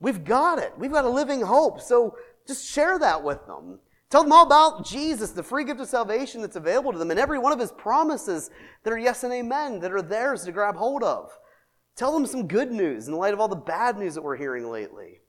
We've 0.00 0.24
got 0.24 0.58
it. 0.58 0.72
We've 0.78 0.92
got 0.92 1.04
a 1.04 1.10
living 1.10 1.40
hope. 1.40 1.80
So 1.80 2.16
just 2.46 2.66
share 2.66 2.98
that 2.98 3.22
with 3.22 3.46
them. 3.46 3.78
Tell 4.08 4.22
them 4.22 4.32
all 4.32 4.46
about 4.46 4.86
Jesus, 4.86 5.32
the 5.32 5.42
free 5.42 5.64
gift 5.64 5.80
of 5.80 5.88
salvation 5.88 6.40
that's 6.40 6.56
available 6.56 6.92
to 6.92 6.98
them, 6.98 7.10
and 7.10 7.18
every 7.18 7.38
one 7.38 7.52
of 7.52 7.58
his 7.58 7.72
promises 7.72 8.50
that 8.84 8.92
are 8.92 8.98
yes 8.98 9.24
and 9.24 9.32
amen, 9.32 9.80
that 9.80 9.92
are 9.92 10.02
theirs 10.02 10.44
to 10.44 10.52
grab 10.52 10.76
hold 10.76 11.02
of. 11.02 11.30
Tell 11.96 12.12
them 12.12 12.26
some 12.26 12.46
good 12.46 12.70
news 12.70 13.06
in 13.06 13.12
the 13.12 13.18
light 13.18 13.34
of 13.34 13.40
all 13.40 13.48
the 13.48 13.56
bad 13.56 13.98
news 13.98 14.14
that 14.14 14.22
we're 14.22 14.36
hearing 14.36 14.70
lately 14.70 15.20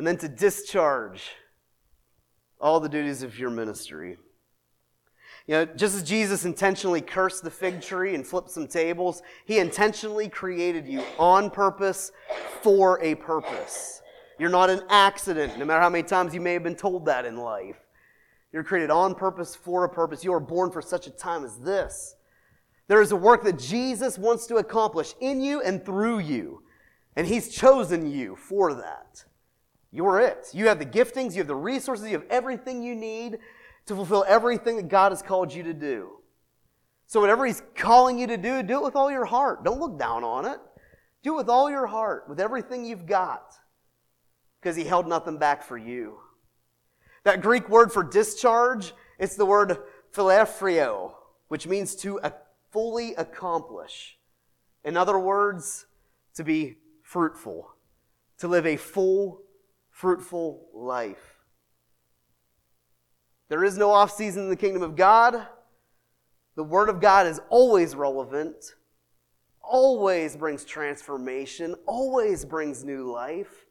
and 0.00 0.06
then 0.06 0.16
to 0.16 0.28
discharge 0.28 1.32
all 2.58 2.80
the 2.80 2.88
duties 2.88 3.22
of 3.22 3.38
your 3.38 3.50
ministry. 3.50 4.16
You 5.50 5.56
know, 5.56 5.64
just 5.64 5.96
as 5.96 6.04
Jesus 6.04 6.44
intentionally 6.44 7.00
cursed 7.00 7.42
the 7.42 7.50
fig 7.50 7.82
tree 7.82 8.14
and 8.14 8.24
flipped 8.24 8.52
some 8.52 8.68
tables, 8.68 9.20
he 9.46 9.58
intentionally 9.58 10.28
created 10.28 10.86
you 10.86 11.02
on 11.18 11.50
purpose 11.50 12.12
for 12.62 13.02
a 13.02 13.16
purpose. 13.16 14.00
You're 14.38 14.48
not 14.48 14.70
an 14.70 14.82
accident, 14.88 15.58
no 15.58 15.64
matter 15.64 15.80
how 15.80 15.88
many 15.88 16.04
times 16.04 16.32
you 16.32 16.40
may 16.40 16.52
have 16.52 16.62
been 16.62 16.76
told 16.76 17.04
that 17.06 17.24
in 17.24 17.36
life. 17.36 17.80
You're 18.52 18.62
created 18.62 18.92
on 18.92 19.16
purpose 19.16 19.56
for 19.56 19.82
a 19.82 19.88
purpose. 19.88 20.22
You 20.22 20.32
are 20.34 20.38
born 20.38 20.70
for 20.70 20.80
such 20.80 21.08
a 21.08 21.10
time 21.10 21.44
as 21.44 21.58
this. 21.58 22.14
There 22.86 23.02
is 23.02 23.10
a 23.10 23.16
work 23.16 23.42
that 23.42 23.58
Jesus 23.58 24.18
wants 24.18 24.46
to 24.46 24.58
accomplish 24.58 25.14
in 25.20 25.40
you 25.40 25.62
and 25.62 25.84
through 25.84 26.20
you, 26.20 26.62
and 27.16 27.26
he's 27.26 27.48
chosen 27.48 28.08
you 28.08 28.36
for 28.36 28.72
that. 28.74 29.24
You're 29.90 30.20
it. 30.20 30.46
You 30.52 30.68
have 30.68 30.78
the 30.78 30.86
giftings, 30.86 31.32
you 31.32 31.38
have 31.38 31.48
the 31.48 31.56
resources, 31.56 32.06
you 32.06 32.12
have 32.12 32.26
everything 32.30 32.84
you 32.84 32.94
need 32.94 33.40
to 33.90 33.96
fulfill 33.96 34.24
everything 34.28 34.76
that 34.76 34.86
God 34.86 35.10
has 35.10 35.20
called 35.20 35.52
you 35.52 35.64
to 35.64 35.74
do. 35.74 36.10
So, 37.06 37.20
whatever 37.20 37.44
He's 37.44 37.60
calling 37.74 38.20
you 38.20 38.28
to 38.28 38.36
do, 38.36 38.62
do 38.62 38.76
it 38.76 38.84
with 38.84 38.94
all 38.94 39.10
your 39.10 39.24
heart. 39.24 39.64
Don't 39.64 39.80
look 39.80 39.98
down 39.98 40.22
on 40.22 40.46
it. 40.46 40.60
Do 41.24 41.34
it 41.34 41.38
with 41.38 41.48
all 41.48 41.68
your 41.68 41.88
heart, 41.88 42.28
with 42.28 42.38
everything 42.38 42.84
you've 42.84 43.04
got, 43.04 43.52
because 44.60 44.76
He 44.76 44.84
held 44.84 45.08
nothing 45.08 45.38
back 45.38 45.64
for 45.64 45.76
you. 45.76 46.18
That 47.24 47.42
Greek 47.42 47.68
word 47.68 47.92
for 47.92 48.04
discharge, 48.04 48.92
it's 49.18 49.34
the 49.34 49.44
word 49.44 49.76
philefrio, 50.14 51.14
which 51.48 51.66
means 51.66 51.96
to 51.96 52.20
fully 52.70 53.16
accomplish. 53.16 54.18
In 54.84 54.96
other 54.96 55.18
words, 55.18 55.86
to 56.34 56.44
be 56.44 56.76
fruitful, 57.02 57.74
to 58.38 58.46
live 58.46 58.66
a 58.66 58.76
full, 58.76 59.42
fruitful 59.90 60.68
life. 60.72 61.29
There 63.50 63.64
is 63.64 63.76
no 63.76 63.90
off 63.90 64.12
season 64.12 64.44
in 64.44 64.48
the 64.48 64.56
kingdom 64.56 64.80
of 64.80 64.94
God. 64.94 65.44
The 66.54 66.62
Word 66.62 66.88
of 66.88 67.00
God 67.00 67.26
is 67.26 67.40
always 67.50 67.96
relevant, 67.96 68.76
always 69.60 70.36
brings 70.36 70.64
transformation, 70.64 71.74
always 71.84 72.44
brings 72.44 72.84
new 72.84 73.10
life. 73.10 73.66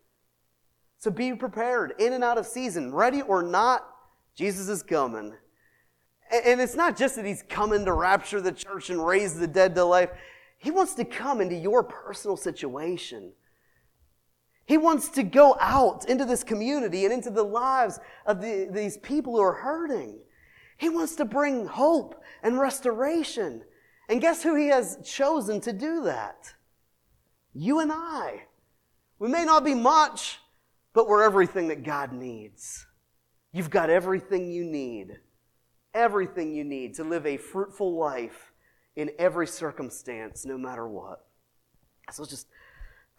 So 0.98 1.10
be 1.10 1.34
prepared, 1.34 1.94
in 1.98 2.12
and 2.12 2.26
out 2.26 2.38
of 2.38 2.46
season, 2.46 2.94
ready 2.94 3.22
or 3.22 3.42
not, 3.42 3.88
Jesus 4.36 4.68
is 4.68 4.84
coming. 4.84 5.34
And 6.30 6.60
it's 6.60 6.76
not 6.76 6.98
just 6.98 7.16
that 7.16 7.26
He's 7.26 7.44
coming 7.44 7.86
to 7.86 7.94
rapture 7.94 8.42
the 8.42 8.52
church 8.52 8.90
and 8.90 9.04
raise 9.04 9.34
the 9.36 9.48
dead 9.48 9.76
to 9.76 9.86
life, 9.86 10.10
He 10.58 10.72
wants 10.72 10.94
to 10.96 11.06
come 11.06 11.40
into 11.40 11.56
your 11.56 11.84
personal 11.84 12.36
situation. 12.36 13.32
He 14.70 14.78
wants 14.78 15.10
to 15.10 15.24
go 15.24 15.58
out 15.60 16.08
into 16.08 16.26
this 16.26 16.44
community 16.44 17.04
and 17.04 17.12
into 17.12 17.32
the 17.32 17.42
lives 17.42 18.00
of 18.28 18.40
the, 18.40 18.70
these 18.72 18.98
people 18.98 19.34
who 19.34 19.42
are 19.42 19.54
hurting. 19.54 20.20
He 20.78 20.90
wants 20.90 21.16
to 21.16 21.26
bring 21.26 21.66
hope 21.66 22.22
and 22.44 22.60
restoration. 22.60 23.64
And 24.10 24.22
guess 24.22 24.44
who 24.44 24.54
he 24.54 24.68
has 24.68 25.00
chosen 25.04 25.60
to 25.62 25.74
do 25.74 26.04
that? 26.04 26.54
You 27.52 27.80
and 27.80 27.92
I. 27.92 28.44
We 29.18 29.28
may 29.28 29.44
not 29.44 29.66
be 29.66 29.74
much, 29.74 30.38
but 30.94 31.08
we're 31.08 31.24
everything 31.24 31.70
that 31.70 31.84
God 31.84 32.14
needs. 32.14 32.86
You've 33.52 33.72
got 33.72 33.90
everything 33.90 34.52
you 34.52 34.64
need. 34.64 35.18
Everything 35.96 36.54
you 36.54 36.64
need 36.64 36.94
to 36.94 37.04
live 37.04 37.26
a 37.26 37.38
fruitful 37.38 37.98
life 37.98 38.52
in 38.96 39.10
every 39.18 39.48
circumstance, 39.48 40.46
no 40.46 40.60
matter 40.60 40.88
what. 40.88 41.26
So 42.12 42.22
let's 42.22 42.30
just 42.32 42.48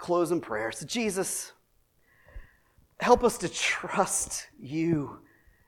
close 0.01 0.30
in 0.30 0.40
prayer. 0.40 0.72
So, 0.72 0.86
Jesus, 0.86 1.53
help 2.98 3.22
us 3.22 3.38
to 3.38 3.48
trust 3.48 4.48
you 4.59 5.20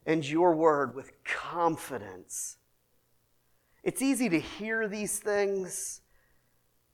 and 0.06 0.26
your 0.28 0.54
word 0.54 0.94
with 0.94 1.12
confidence. 1.24 2.56
It's 3.84 4.02
easy 4.02 4.28
to 4.28 4.40
hear 4.40 4.88
these 4.88 5.18
things, 5.18 6.00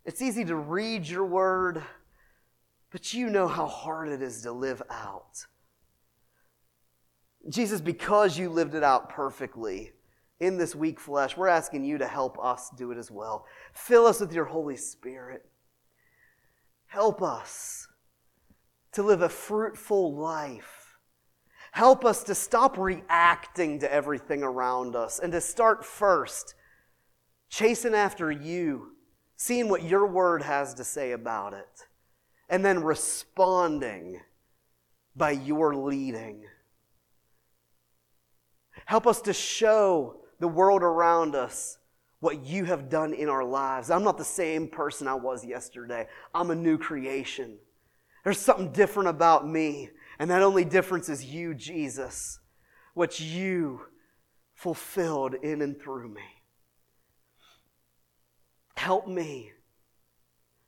it's 0.04 0.20
easy 0.20 0.44
to 0.46 0.56
read 0.56 1.06
your 1.06 1.24
word, 1.24 1.82
but 2.90 3.12
you 3.12 3.28
know 3.28 3.46
how 3.46 3.66
hard 3.66 4.08
it 4.08 4.22
is 4.22 4.42
to 4.42 4.52
live 4.52 4.82
out. 4.90 5.46
Jesus, 7.48 7.80
because 7.80 8.38
you 8.38 8.48
lived 8.48 8.74
it 8.74 8.82
out 8.82 9.10
perfectly 9.10 9.92
in 10.40 10.56
this 10.56 10.74
weak 10.74 10.98
flesh, 10.98 11.36
we're 11.36 11.48
asking 11.48 11.84
you 11.84 11.98
to 11.98 12.06
help 12.06 12.38
us 12.42 12.70
do 12.76 12.90
it 12.90 12.98
as 12.98 13.10
well. 13.10 13.46
Fill 13.74 14.06
us 14.06 14.20
with 14.20 14.32
your 14.32 14.44
Holy 14.44 14.76
Spirit. 14.76 15.44
Help 16.88 17.22
us 17.22 17.86
to 18.92 19.02
live 19.02 19.22
a 19.22 19.28
fruitful 19.28 20.14
life. 20.14 20.96
Help 21.72 22.04
us 22.04 22.24
to 22.24 22.34
stop 22.34 22.76
reacting 22.78 23.78
to 23.78 23.92
everything 23.92 24.42
around 24.42 24.96
us 24.96 25.18
and 25.18 25.32
to 25.32 25.40
start 25.40 25.84
first 25.84 26.54
chasing 27.50 27.94
after 27.94 28.30
you, 28.30 28.92
seeing 29.36 29.68
what 29.68 29.84
your 29.84 30.06
word 30.06 30.42
has 30.42 30.74
to 30.74 30.84
say 30.84 31.12
about 31.12 31.52
it, 31.54 31.86
and 32.48 32.64
then 32.64 32.82
responding 32.82 34.20
by 35.14 35.30
your 35.30 35.74
leading. 35.74 36.44
Help 38.86 39.06
us 39.06 39.20
to 39.20 39.32
show 39.34 40.16
the 40.40 40.48
world 40.48 40.82
around 40.82 41.34
us 41.34 41.78
what 42.20 42.44
you 42.44 42.64
have 42.64 42.88
done 42.88 43.14
in 43.14 43.28
our 43.28 43.44
lives. 43.44 43.90
I'm 43.90 44.02
not 44.02 44.18
the 44.18 44.24
same 44.24 44.68
person 44.68 45.06
I 45.06 45.14
was 45.14 45.44
yesterday. 45.44 46.08
I'm 46.34 46.50
a 46.50 46.54
new 46.54 46.76
creation. 46.76 47.58
There's 48.24 48.38
something 48.38 48.72
different 48.72 49.08
about 49.08 49.48
me. 49.48 49.90
And 50.18 50.30
that 50.30 50.42
only 50.42 50.64
difference 50.64 51.08
is 51.08 51.24
you, 51.24 51.54
Jesus, 51.54 52.40
what 52.94 53.20
you 53.20 53.82
fulfilled 54.54 55.34
in 55.34 55.62
and 55.62 55.80
through 55.80 56.08
me. 56.08 56.22
Help 58.76 59.06
me 59.06 59.52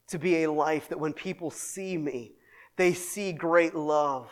to 0.08 0.18
be 0.18 0.42
a 0.42 0.52
life 0.52 0.88
that 0.88 1.00
when 1.00 1.12
people 1.12 1.50
see 1.50 1.96
me, 1.96 2.32
they 2.76 2.92
see 2.92 3.32
great 3.32 3.74
love. 3.74 4.30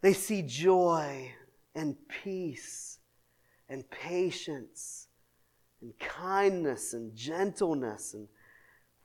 They 0.00 0.12
see 0.12 0.42
joy 0.42 1.32
and 1.74 1.96
peace 2.22 2.98
and 3.68 3.88
patience 3.90 5.03
and 5.84 5.98
kindness 5.98 6.94
and 6.94 7.14
gentleness 7.14 8.14
and 8.14 8.26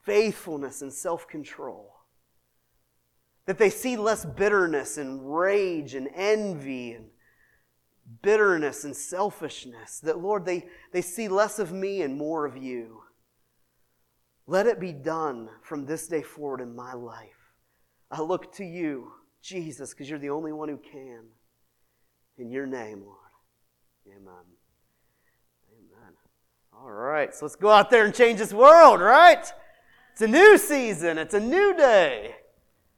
faithfulness 0.04 0.82
and 0.82 0.92
self 0.92 1.28
control. 1.28 1.98
That 3.46 3.58
they 3.58 3.70
see 3.70 3.98
less 3.98 4.26
bitterness 4.26 4.98
and 4.98 5.36
rage 5.36 5.94
and 5.94 6.08
envy 6.16 6.94
and 6.94 7.08
bitterness 8.22 8.86
and 8.86 8.96
selfishness. 8.96 10.00
That, 10.00 10.20
Lord, 10.20 10.46
they, 10.46 10.68
they 10.94 11.02
see 11.02 11.28
less 11.28 11.60
of 11.60 11.72
me 11.72 12.02
and 12.02 12.18
more 12.18 12.46
of 12.46 12.58
you. 12.58 13.02
Let 14.48 14.66
it 14.66 14.80
be 14.80 14.94
done 14.94 15.50
from 15.62 15.86
this 15.86 16.08
day 16.08 16.22
forward 16.22 16.62
in 16.62 16.76
my 16.76 16.94
life. 16.94 17.54
I 18.10 18.22
look 18.22 18.52
to 18.54 18.64
you, 18.66 19.12
Jesus, 19.42 19.94
because 19.94 20.10
you're 20.10 20.18
the 20.18 20.32
only 20.32 20.54
one 20.54 20.70
who 20.70 20.78
can. 20.78 21.26
In 22.38 22.50
your 22.50 22.66
name, 22.66 23.04
Lord. 23.04 23.18
Amen. 24.08 24.22
Amen. 24.28 24.59
All 26.82 26.92
right, 26.92 27.36
so 27.36 27.44
let's 27.44 27.58
go 27.58 27.70
out 27.70 27.90
there 27.90 28.06
and 28.06 28.16
change 28.16 28.40
this 28.40 28.54
world, 28.54 29.02
right? 29.02 29.46
It's 30.14 30.22
a 30.22 30.28
new 30.28 30.58
season, 30.58 31.18
it's 31.18 31.34
a 31.34 31.40
new 31.40 31.76
day. 31.76 32.36